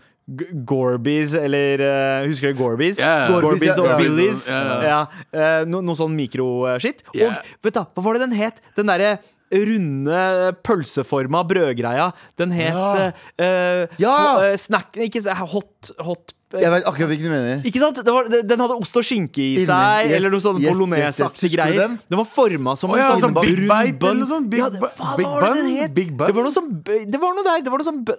Gorbies 0.69 1.34
eller 1.38 1.82
uh, 1.82 2.27
Husker 2.27 2.53
du 2.53 2.59
Gorbies? 2.59 2.99
Yeah. 3.01 3.32
Gorbies, 3.32 3.47
Gorbies 3.47 3.71
ja, 3.71 3.82
og 3.82 3.89
ja. 3.89 3.97
Billies. 3.97 4.45
Yeah. 4.49 4.86
Ja, 4.86 5.01
uh, 5.34 5.67
no, 5.69 5.82
noe 5.86 5.97
sånn 5.97 6.15
mikroskitt. 6.17 7.03
Og 7.15 7.41
vet 7.65 7.75
du, 7.75 7.82
hva 7.82 8.05
var 8.05 8.17
det 8.17 8.27
den 8.27 8.38
het? 8.39 8.63
Den 8.77 8.91
derre 8.91 9.17
runde 9.52 10.56
pølseforma 10.66 11.43
brødgreia. 11.47 12.12
Den 12.38 12.52
het 12.52 12.74
Ja. 12.74 13.12
eh, 13.38 13.88
Ja! 14.00 14.18
eh, 14.43 14.58
Snack 14.58 14.95
Ikke 14.97 15.22
hot, 15.36 15.91
hot 16.00 16.34
Jeg 16.52 16.72
vet 16.72 16.84
akkurat 16.89 17.10
hvilken 17.12 17.30
du 17.30 17.30
mener. 17.30 17.62
ikke 17.64 17.80
sant? 17.80 17.95
Det 18.04 18.12
var, 18.14 18.24
den 18.26 18.60
hadde 18.60 18.74
ost 18.82 18.95
og 18.97 19.04
skinke 19.06 19.38
i 19.38 19.66
seg, 19.66 20.08
yes, 20.10 20.16
eller 20.18 20.32
noe 20.34 20.41
sånn 20.41 20.58
yes, 20.62 21.20
yes, 21.20 21.43
yes. 21.43 21.54
Greier. 21.54 21.78
den? 21.78 22.00
Den 22.10 22.18
var 22.18 22.26
forma 22.26 22.74
som 22.76 22.89
en 22.89 22.97
ja, 22.97 23.12
sånn 23.12 23.22
sånn 23.22 23.36
Big 23.38 23.60
Bite 23.70 24.00
bun. 24.00 24.10
eller 24.10 24.24
noe 24.24 24.32
sånt? 24.32 24.50
Big 24.50 24.60
ja, 24.60 24.70
det, 24.70 24.82
faen, 24.97 25.18
Big 25.18 25.28
Bun? 25.28 25.93
Big 25.93 26.18
Bun? 26.18 26.28
Det 26.28 26.36
var 26.36 26.43
noe 26.43 26.56
sånn 26.58 26.72
Det 26.84 27.22
var 27.22 27.36
noe 27.38 27.43
der. 27.45 27.62
Det 27.62 27.70
var 27.70 27.78
noe 27.84 27.89
sånn 27.91 28.04
bun- 28.04 28.18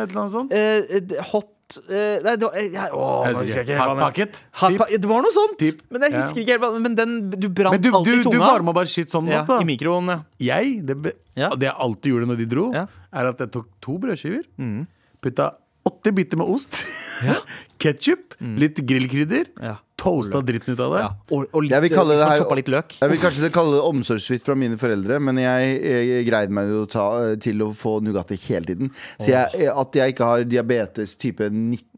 et 0.00 0.08
eller 0.08 0.20
annet 0.22 0.32
sånt. 0.32 0.52
Uh, 0.52 0.56
eh, 0.88 1.24
hot 1.78 1.90
eh, 1.90 2.18
Nei, 2.24 2.34
det 2.36 2.46
var 2.46 2.56
eh, 2.58 2.66
Jeg 2.72 2.90
nå 2.92 3.40
husker 3.40 3.46
jeg 3.60 3.66
ikke. 3.66 3.78
hva 3.78 3.94
den- 3.94 4.04
pocket? 4.04 4.44
Hot 4.62 4.76
pa- 4.78 4.86
Det 4.90 5.04
var 5.10 5.22
noe 5.22 5.32
sånt, 5.32 5.56
Typ. 5.58 5.80
men 5.90 6.02
jeg 6.02 6.12
husker 6.18 6.40
ikke 6.42 6.54
helt 6.56 6.62
hva 6.66 6.80
Men 6.80 6.94
den, 6.98 7.30
du 7.30 7.48
brant 7.48 7.72
Men 7.76 7.80
du, 7.82 7.90
alltid 7.90 8.12
du, 8.12 8.22
du 8.22 8.30
tunga. 8.30 8.46
varma 8.52 8.72
bare 8.74 8.86
shit 8.86 9.08
sånn 9.08 9.28
ja, 9.30 9.40
opp, 9.42 9.46
da. 9.48 9.58
I 9.60 9.64
mikroen, 9.64 10.06
ja. 10.08 10.18
Jeg, 10.60 10.86
det, 10.86 10.96
be, 11.02 11.12
Ja. 11.36 11.50
det 11.54 11.68
jeg 11.70 11.74
alltid 11.78 12.12
gjorde 12.12 12.26
når 12.32 12.36
de 12.42 12.46
dro, 12.46 12.72
Ja. 12.74 12.86
er 13.12 13.26
at 13.26 13.38
jeg 13.38 13.50
tok 13.52 13.66
to 13.80 13.98
brødskiver, 13.98 14.44
putta 15.22 15.54
åtte 15.86 16.12
biter 16.14 16.36
med 16.36 16.46
ost, 16.46 16.84
ketsjup, 17.80 18.34
litt 18.60 18.76
grillkrydder, 18.86 19.46
Ja. 19.62 19.76
Toasta 20.00 20.40
dritten 20.44 20.74
ut 20.74 20.80
av 20.86 20.94
det. 20.96 21.02
Ja. 21.04 21.10
Og, 21.36 21.46
og 21.52 21.62
litt, 21.66 21.74
Jeg 21.76 21.84
vil 21.86 21.94
kalle 21.94 22.16
det 22.16 22.26
her- 22.30 22.56
litt 22.60 22.72
løk. 22.72 22.96
Jeg 23.00 23.12
vil 23.14 23.22
kanskje 23.22 23.44
det 23.46 23.52
kalle 23.54 23.76
det 23.76 23.84
omsorgssvikt 23.90 24.48
fra 24.48 24.56
mine 24.58 24.78
foreldre, 24.80 25.20
men 25.20 25.36
jeg, 25.42 25.76
jeg 25.84 26.26
greide 26.28 26.56
meg 26.56 26.72
jo 26.72 26.86
ta, 26.90 27.06
til 27.40 27.62
å 27.66 27.70
få 27.76 27.98
Nugatti 28.04 28.38
hele 28.48 28.66
tiden. 28.72 28.90
Så 29.20 29.30
jeg, 29.34 29.68
at 29.70 30.00
jeg 30.00 30.14
ikke 30.16 30.24
har 30.32 30.44
diabetes 30.48 31.16
type 31.20 31.50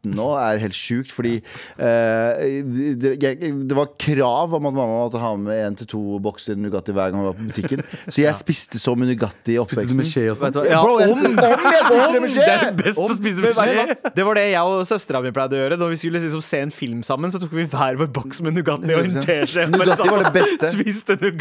19 0.02 0.16
nå, 0.18 0.28
er 0.38 0.58
helt 0.62 0.74
sjukt, 0.74 1.12
fordi 1.14 1.36
eh, 1.78 2.62
det, 2.98 3.12
jeg, 3.22 3.52
det 3.68 3.76
var 3.76 3.90
krav 4.00 4.54
om 4.58 4.66
at 4.66 4.74
mamma 4.74 4.96
måtte 5.04 5.20
ha 5.22 5.30
med 5.38 5.54
én 5.62 5.76
til 5.78 5.88
to 5.92 6.00
bokser 6.22 6.58
Nugatti 6.58 6.94
hver 6.94 7.12
gang 7.12 7.20
hun 7.22 7.28
var 7.30 7.36
på 7.38 7.46
butikken. 7.50 7.82
Så 8.08 8.24
jeg 8.24 8.34
spiste 8.38 8.80
så 8.82 8.94
mye 8.98 9.12
Nugatti 9.12 9.54
i 9.56 9.60
oppveksten. 9.62 9.92
Spiste 9.94 9.94
du 9.94 10.02
med 10.02 10.10
skje 10.10 10.24
og 10.32 10.38
sånn? 10.40 10.58
Ja, 10.68 10.80
Bro, 10.82 10.96
jeg, 11.00 11.12
om- 11.14 11.26
om 11.26 11.68
jeg 11.72 11.84
spiste 11.86 12.12
det 12.16 12.22
med 12.24 12.34
skje! 12.34 12.46
Det 12.46 12.56
er 12.66 12.76
best 12.82 13.02
å 13.02 13.08
spise 13.18 13.44
med 13.44 13.60
skje. 13.60 13.86
Det 14.18 14.26
var 14.26 14.40
det 14.40 14.46
jeg 14.50 14.72
og 14.72 14.86
søstera 14.90 15.22
mi 15.24 15.32
pleide 15.34 15.58
å 15.58 15.62
gjøre. 15.62 15.78
Når 15.82 15.94
vi 15.94 16.00
skulle 16.02 16.22
liksom 16.26 16.44
se 16.44 16.62
en 16.66 16.74
film 16.74 17.02
sammen, 17.06 17.32
så 17.32 17.40
tok 17.42 17.54
vi 17.56 17.66
hver 17.70 18.00
vår 18.02 18.10
boks 18.18 18.42
med 18.42 18.58
Nugatti 18.58 18.90
og 18.96 19.04
en 19.06 19.14
100%. 19.14 19.26
teskje. 19.28 19.68
Var 19.72 20.26
det 20.26 20.34
beste. 20.34 20.72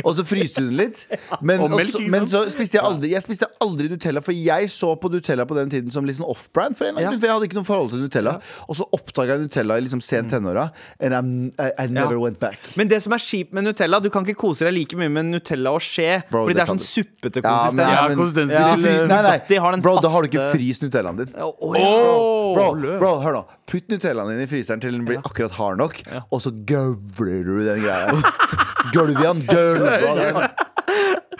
Og 0.07 0.15
så 0.17 0.23
fryste 0.27 0.61
hun 0.63 0.73
litt. 0.77 1.03
Men, 1.41 1.61
Og 1.63 1.71
melk, 1.73 1.93
også, 1.95 2.01
men 2.11 2.27
så 2.31 2.43
spiste 2.51 2.77
jeg 2.77 2.85
aldri 2.85 3.11
Jeg 3.13 3.23
spiste 3.25 3.47
aldri 3.63 3.89
Nutella, 3.91 4.21
for 4.23 4.35
jeg 4.35 4.69
så 4.71 4.93
på 4.99 5.09
Nutella 5.11 5.45
på 5.49 5.57
den 5.57 5.71
tiden 5.71 5.93
som 5.93 6.07
sånn 6.11 6.27
off-brand. 6.27 6.75
For, 6.77 6.89
en 6.89 6.97
for 7.19 7.27
jeg 7.27 7.33
hadde 7.35 7.47
ikke 7.49 7.57
noe 7.59 7.67
forhold 7.67 7.93
til 7.93 8.03
Nutella. 8.05 8.37
Og 8.67 8.75
så 8.77 8.85
oppdaga 8.93 9.37
jeg 9.37 9.47
Nutella 9.47 9.77
i 9.77 9.81
liksom 9.85 10.01
sent 10.01 10.31
tenåra, 10.31 10.69
and 10.99 11.13
I'm, 11.13 11.31
I, 11.59 11.71
I 11.83 11.87
never 11.87 12.15
Ja. 12.15 12.19
went 12.19 12.39
back. 12.39 12.57
Men 12.75 12.87
det 12.87 13.01
som 13.03 13.13
er 13.13 13.17
kjipt 13.23 13.53
med 13.53 13.63
Nutella, 13.63 13.99
du 14.01 14.09
kan 14.09 14.25
ikke 14.25 14.37
kose 14.39 14.65
deg 14.65 14.73
like 14.73 14.95
mye 14.97 15.09
med 15.09 15.25
Nutella 15.31 15.71
og 15.71 15.81
skje. 15.81 16.23
Bro, 16.29 16.45
fordi 16.45 16.53
det 16.53 16.61
det 16.61 16.67
er 16.67 16.71
sånn 16.73 16.77
du. 16.77 16.83
suppete 16.83 17.41
Ja, 17.43 17.49
konsistens. 17.49 17.75
men- 17.75 17.87
Ja, 17.87 18.07
men-. 18.07 18.17
Ja, 18.51 18.75
Hvis 18.75 18.83
du 18.83 19.07
nei, 19.07 19.21
nei, 19.21 19.79
bro, 19.81 19.95
da 20.01 20.09
har 20.09 20.21
du 20.21 20.27
ikke 20.29 20.51
fryst 20.55 20.81
Nutellaen 20.83 21.17
din. 21.17 21.33
Oh, 21.37 21.75
ja. 21.77 21.85
Bro, 22.55 22.73
Løk. 22.75 22.99
bro, 22.99 23.19
hør 23.21 23.33
nå. 23.33 23.45
Putt 23.67 23.87
Nutellaen 23.89 24.27
din 24.35 24.41
i 24.41 24.47
fryseren 24.47 24.81
til 24.81 24.91
den 24.91 25.05
blir 25.05 25.21
akkurat 25.23 25.51
hard 25.51 25.77
nok, 25.77 26.01
og 26.31 26.41
så 26.41 26.51
gøvler 26.65 27.43
du 27.45 27.65
den 27.65 27.81
greia. 27.81 28.11
Hold 28.93 30.19
it! 30.45 30.51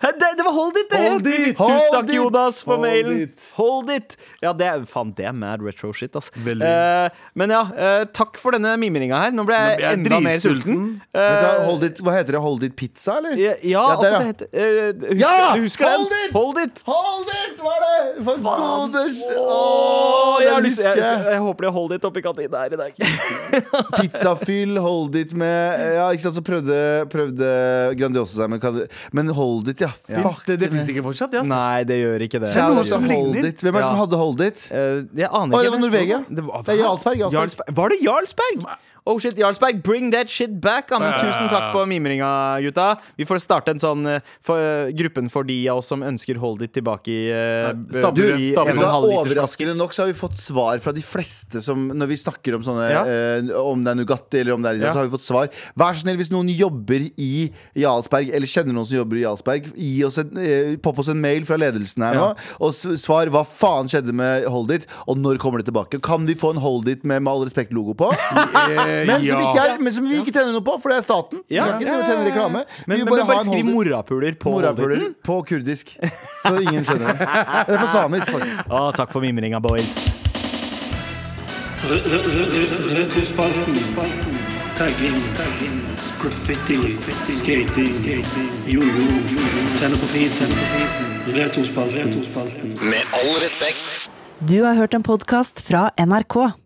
Det, 0.00 0.12
det 0.36 0.44
var 0.44 0.52
hold 0.52 0.76
it! 0.76 0.90
Det 0.90 0.98
Hold 0.98 1.26
het. 1.26 1.56
Tusen 1.56 1.56
Hold 1.58 1.94
takk, 1.94 2.08
it! 2.08 2.14
Jonas, 2.14 2.62
for 2.62 2.76
Hold 2.76 2.86
mailen. 2.86 3.20
it! 3.22 3.46
Hold 3.56 3.90
it! 3.90 4.16
Ja, 4.44 4.52
det 4.52 4.66
er, 4.68 4.84
faen, 4.90 5.12
det 5.16 5.24
er 5.30 5.32
mad 5.36 5.64
retro 5.64 5.92
shit, 5.96 6.12
altså. 6.16 6.32
Eh, 6.36 7.08
men 7.34 7.54
ja, 7.54 7.62
eh, 7.72 8.04
takk 8.14 8.36
for 8.40 8.56
denne 8.56 8.74
mimringa 8.80 9.22
her. 9.24 9.34
Nå 9.36 9.46
ble 9.48 9.56
jeg, 9.56 9.80
jeg 9.82 10.00
enda 10.00 10.20
mer 10.24 10.40
sulten. 10.42 10.84
Eh, 11.16 11.46
hold 11.64 11.86
it, 11.88 12.02
hva 12.04 12.16
heter 12.18 12.36
det? 12.36 12.42
Hold 12.44 12.66
it 12.68 12.76
pizza, 12.76 13.18
eller? 13.22 13.36
ja, 13.40 13.54
ja, 13.62 13.84
der, 13.86 13.96
altså 13.96 14.12
ja. 14.12 14.18
det 14.20 14.26
heter 14.32 14.46
uh, 14.52 15.06
husker, 15.06 15.22
Ja! 15.22 15.54
Du 15.56 15.64
husker 15.64 15.88
Hold 15.88 16.10
den? 16.12 16.24
it! 16.28 16.36
Hold 16.36 16.62
it! 16.62 16.82
Hold 16.86 17.32
it! 17.32 17.62
Hva 17.62 17.72
er 17.76 17.86
det? 17.86 18.24
For 18.26 18.40
godes 18.42 19.18
oh, 19.36 20.36
jeg, 20.40 20.62
lyst, 20.64 20.80
jeg, 20.80 20.96
jeg, 20.96 21.04
jeg. 21.04 21.32
jeg 21.32 21.40
håper 21.44 21.66
de 21.66 21.68
har 21.68 21.76
hold 21.76 21.94
it 21.96 22.06
oppi 22.08 22.22
kantina 22.24 22.62
her 22.64 22.76
i 22.76 22.80
dag. 22.80 23.00
Pizzafyll, 23.98 24.76
hold 24.82 25.16
it 25.20 25.34
med 25.36 25.84
Ja, 25.96 26.08
ikke 26.12 26.26
sant, 26.26 26.36
så 26.38 26.44
prøvde, 26.44 26.78
prøvde 27.12 27.50
Grandiosa 27.98 28.42
seg 28.42 28.52
med 28.52 28.82
Men 29.16 29.32
hold 29.36 29.70
it, 29.72 29.84
ja. 29.84 29.85
Finns 30.06 30.26
Fuck. 30.26 30.46
det, 30.48 30.56
det 30.62 30.70
finnes 30.72 30.90
ikke 30.92 31.04
fortsatt? 31.06 31.36
Ja. 31.36 31.42
Nei, 31.46 31.84
det 31.88 31.98
gjør 32.00 32.24
ikke 32.26 32.40
det. 32.42 32.50
Shout 32.54 32.78
out 32.80 32.90
som 32.90 33.06
hold 33.10 33.38
it. 33.40 33.62
Hvem 33.62 33.74
er 33.74 33.80
det 33.80 33.86
som 33.86 34.00
hadde 34.00 34.20
hold 34.20 34.44
it? 34.46 34.66
Uh, 34.72 35.06
jeg 35.16 35.30
aner 35.30 35.56
Å, 35.56 35.62
det 35.62 35.72
var 35.74 35.82
Norvegia. 35.82 36.20
Det 36.28 36.44
var, 36.46 36.66
Det 36.66 36.76
er 36.76 36.82
Jarlsberg, 36.82 37.24
Jarlsberg. 37.36 37.74
Var 37.80 37.94
det 37.94 37.98
Jarlsberg? 38.04 38.66
Oh 39.06 39.20
shit, 39.22 39.36
Jarlsberg, 39.38 39.84
bring 39.86 40.10
that 40.10 40.28
shit 40.28 40.50
back! 40.60 40.88
Ja, 40.90 40.98
men 40.98 41.12
tusen 41.22 41.46
takk 41.46 41.68
for 41.70 41.86
mimringa, 41.86 42.26
gutta. 42.64 42.86
Vi 43.14 43.22
får 43.28 43.38
starte 43.44 43.70
en 43.70 43.78
sånn 43.78 44.00
eh, 44.10 44.24
for, 44.42 44.58
eh, 44.58 44.88
gruppen 44.98 45.28
for 45.30 45.46
de 45.46 45.54
av 45.70 45.78
oss 45.78 45.86
som 45.92 46.02
ønsker 46.02 46.40
Hold 46.42 46.64
It 46.66 46.72
tilbake 46.74 47.12
i, 47.14 47.20
uh, 47.30 47.70
Stabler, 47.94 48.34
i 48.34 48.48
en 48.50 48.66
du 48.66 48.72
en 48.72 48.80
halv 48.82 49.06
liters 49.06 49.30
flaske. 49.30 49.36
Overraskende 49.36 49.76
nok 49.78 49.94
så 49.94 50.02
har 50.02 50.10
vi 50.10 50.16
fått 50.18 50.34
svar 50.42 50.82
fra 50.82 50.90
de 50.96 51.04
fleste 51.06 51.62
som 51.62 51.84
Når 51.94 52.10
vi 52.10 52.18
snakker 52.18 52.56
om 52.58 52.64
sånne 52.66 52.88
Ja. 52.90 53.04
uh, 53.06 53.52
Om 53.70 53.84
det 53.86 53.92
er 53.92 54.00
Nugatti 54.00 54.40
eller 54.40 54.56
om 54.56 54.64
det 54.66 54.72
er 54.72 54.80
Ja. 54.82 54.90
Så 54.90 54.98
har 55.04 55.06
vi 55.06 55.14
fått 55.14 55.28
svar 55.28 55.54
Vær 55.78 55.94
så 55.94 56.02
snill 56.02 56.18
hvis 56.18 56.32
noen 56.34 56.50
jobber 56.50 57.06
i 57.14 57.30
Jarlsberg 57.78 58.34
Eller 58.34 58.50
kjenner 58.50 58.74
noen 58.74 58.88
som 58.90 58.98
jobber 58.98 59.20
i 59.20 59.22
Jarlsberg 59.22 59.70
Gi 59.76 60.02
oss 60.08 60.18
en, 60.24 60.34
uh, 60.34 60.74
Popp 60.82 60.98
oss 61.04 61.12
en 61.14 61.22
mail 61.22 61.46
fra 61.46 61.60
ledelsen 61.62 62.02
her 62.08 62.18
nå 62.18 62.32
Og 62.58 62.74
svar 62.74 63.30
hva 63.30 63.44
faen 63.46 63.86
skjedde 63.92 64.16
med 64.16 64.50
Hold 64.50 64.74
It 64.80 64.90
Og 65.06 65.22
når 65.22 65.38
kommer 65.42 65.62
det 65.62 65.70
tilbake 65.70 66.02
Kan 66.02 66.26
vi 66.26 66.34
få 66.34 66.56
en 66.56 66.62
Hold 66.66 66.90
It 66.90 67.06
med 67.06 67.22
Med 67.22 67.30
all 67.32 67.46
respekt 67.46 67.70
logo 67.76 67.94
på 67.94 68.10
men, 69.04 69.16
som 69.16 69.26
ja. 69.26 69.38
ikke 69.50 69.64
er, 69.66 69.78
men 69.82 69.92
som 69.96 70.06
vi 70.08 70.18
ikke 70.20 70.32
tjener 70.32 70.52
noe 70.56 70.64
på 70.64 70.76
For 70.82 70.92
det 70.92 70.98
er 71.00 71.04
staten 71.06 71.42
Vi 71.44 71.58
Ja, 71.58 71.66
kan 71.72 71.82
ikke 71.82 71.96
tjene 72.06 72.26
reklame 72.30 72.62
Men, 72.86 72.96
Vi 72.96 73.04
men 73.04 73.10
bare, 73.12 73.26
bare, 73.28 73.44
skriv 73.44 73.68
morapuler 73.68 74.38
på 74.40 74.54
Morapuler 74.56 75.08
på 75.26 75.40
kurdisk 75.50 75.92
Så 76.44 76.54
ingen 76.62 76.84
skjønner 76.86 77.12
det 77.12 77.28
Eller 77.66 77.82
på 77.84 77.90
samisk 77.92 78.32
faktisk 78.36 78.70
Å, 78.72 78.86
takk 78.96 79.12
for 79.12 79.24
mimringa, 79.24 79.60
boys. 79.64 79.92
Re- 81.86 82.02
re- 82.02 82.22
re- 82.26 82.98
Retrospalten. 82.98 83.76
Tagging. 84.76 85.16
Graffiti. 86.22 86.96
Skating. 87.30 88.24
Jojo. 88.66 89.06
Tenne 89.78 89.96
på 89.96 90.06
fisen. 90.10 90.48
Retrospalten. 91.36 92.10
Med 92.90 93.02
all 93.20 93.40
respekt. 93.42 94.10
Du 94.38 94.62
har 94.64 94.74
hørt 94.74 94.94
en 94.94 95.02
podkast 95.02 95.60
fra 95.68 95.90
NRK. 95.98 96.65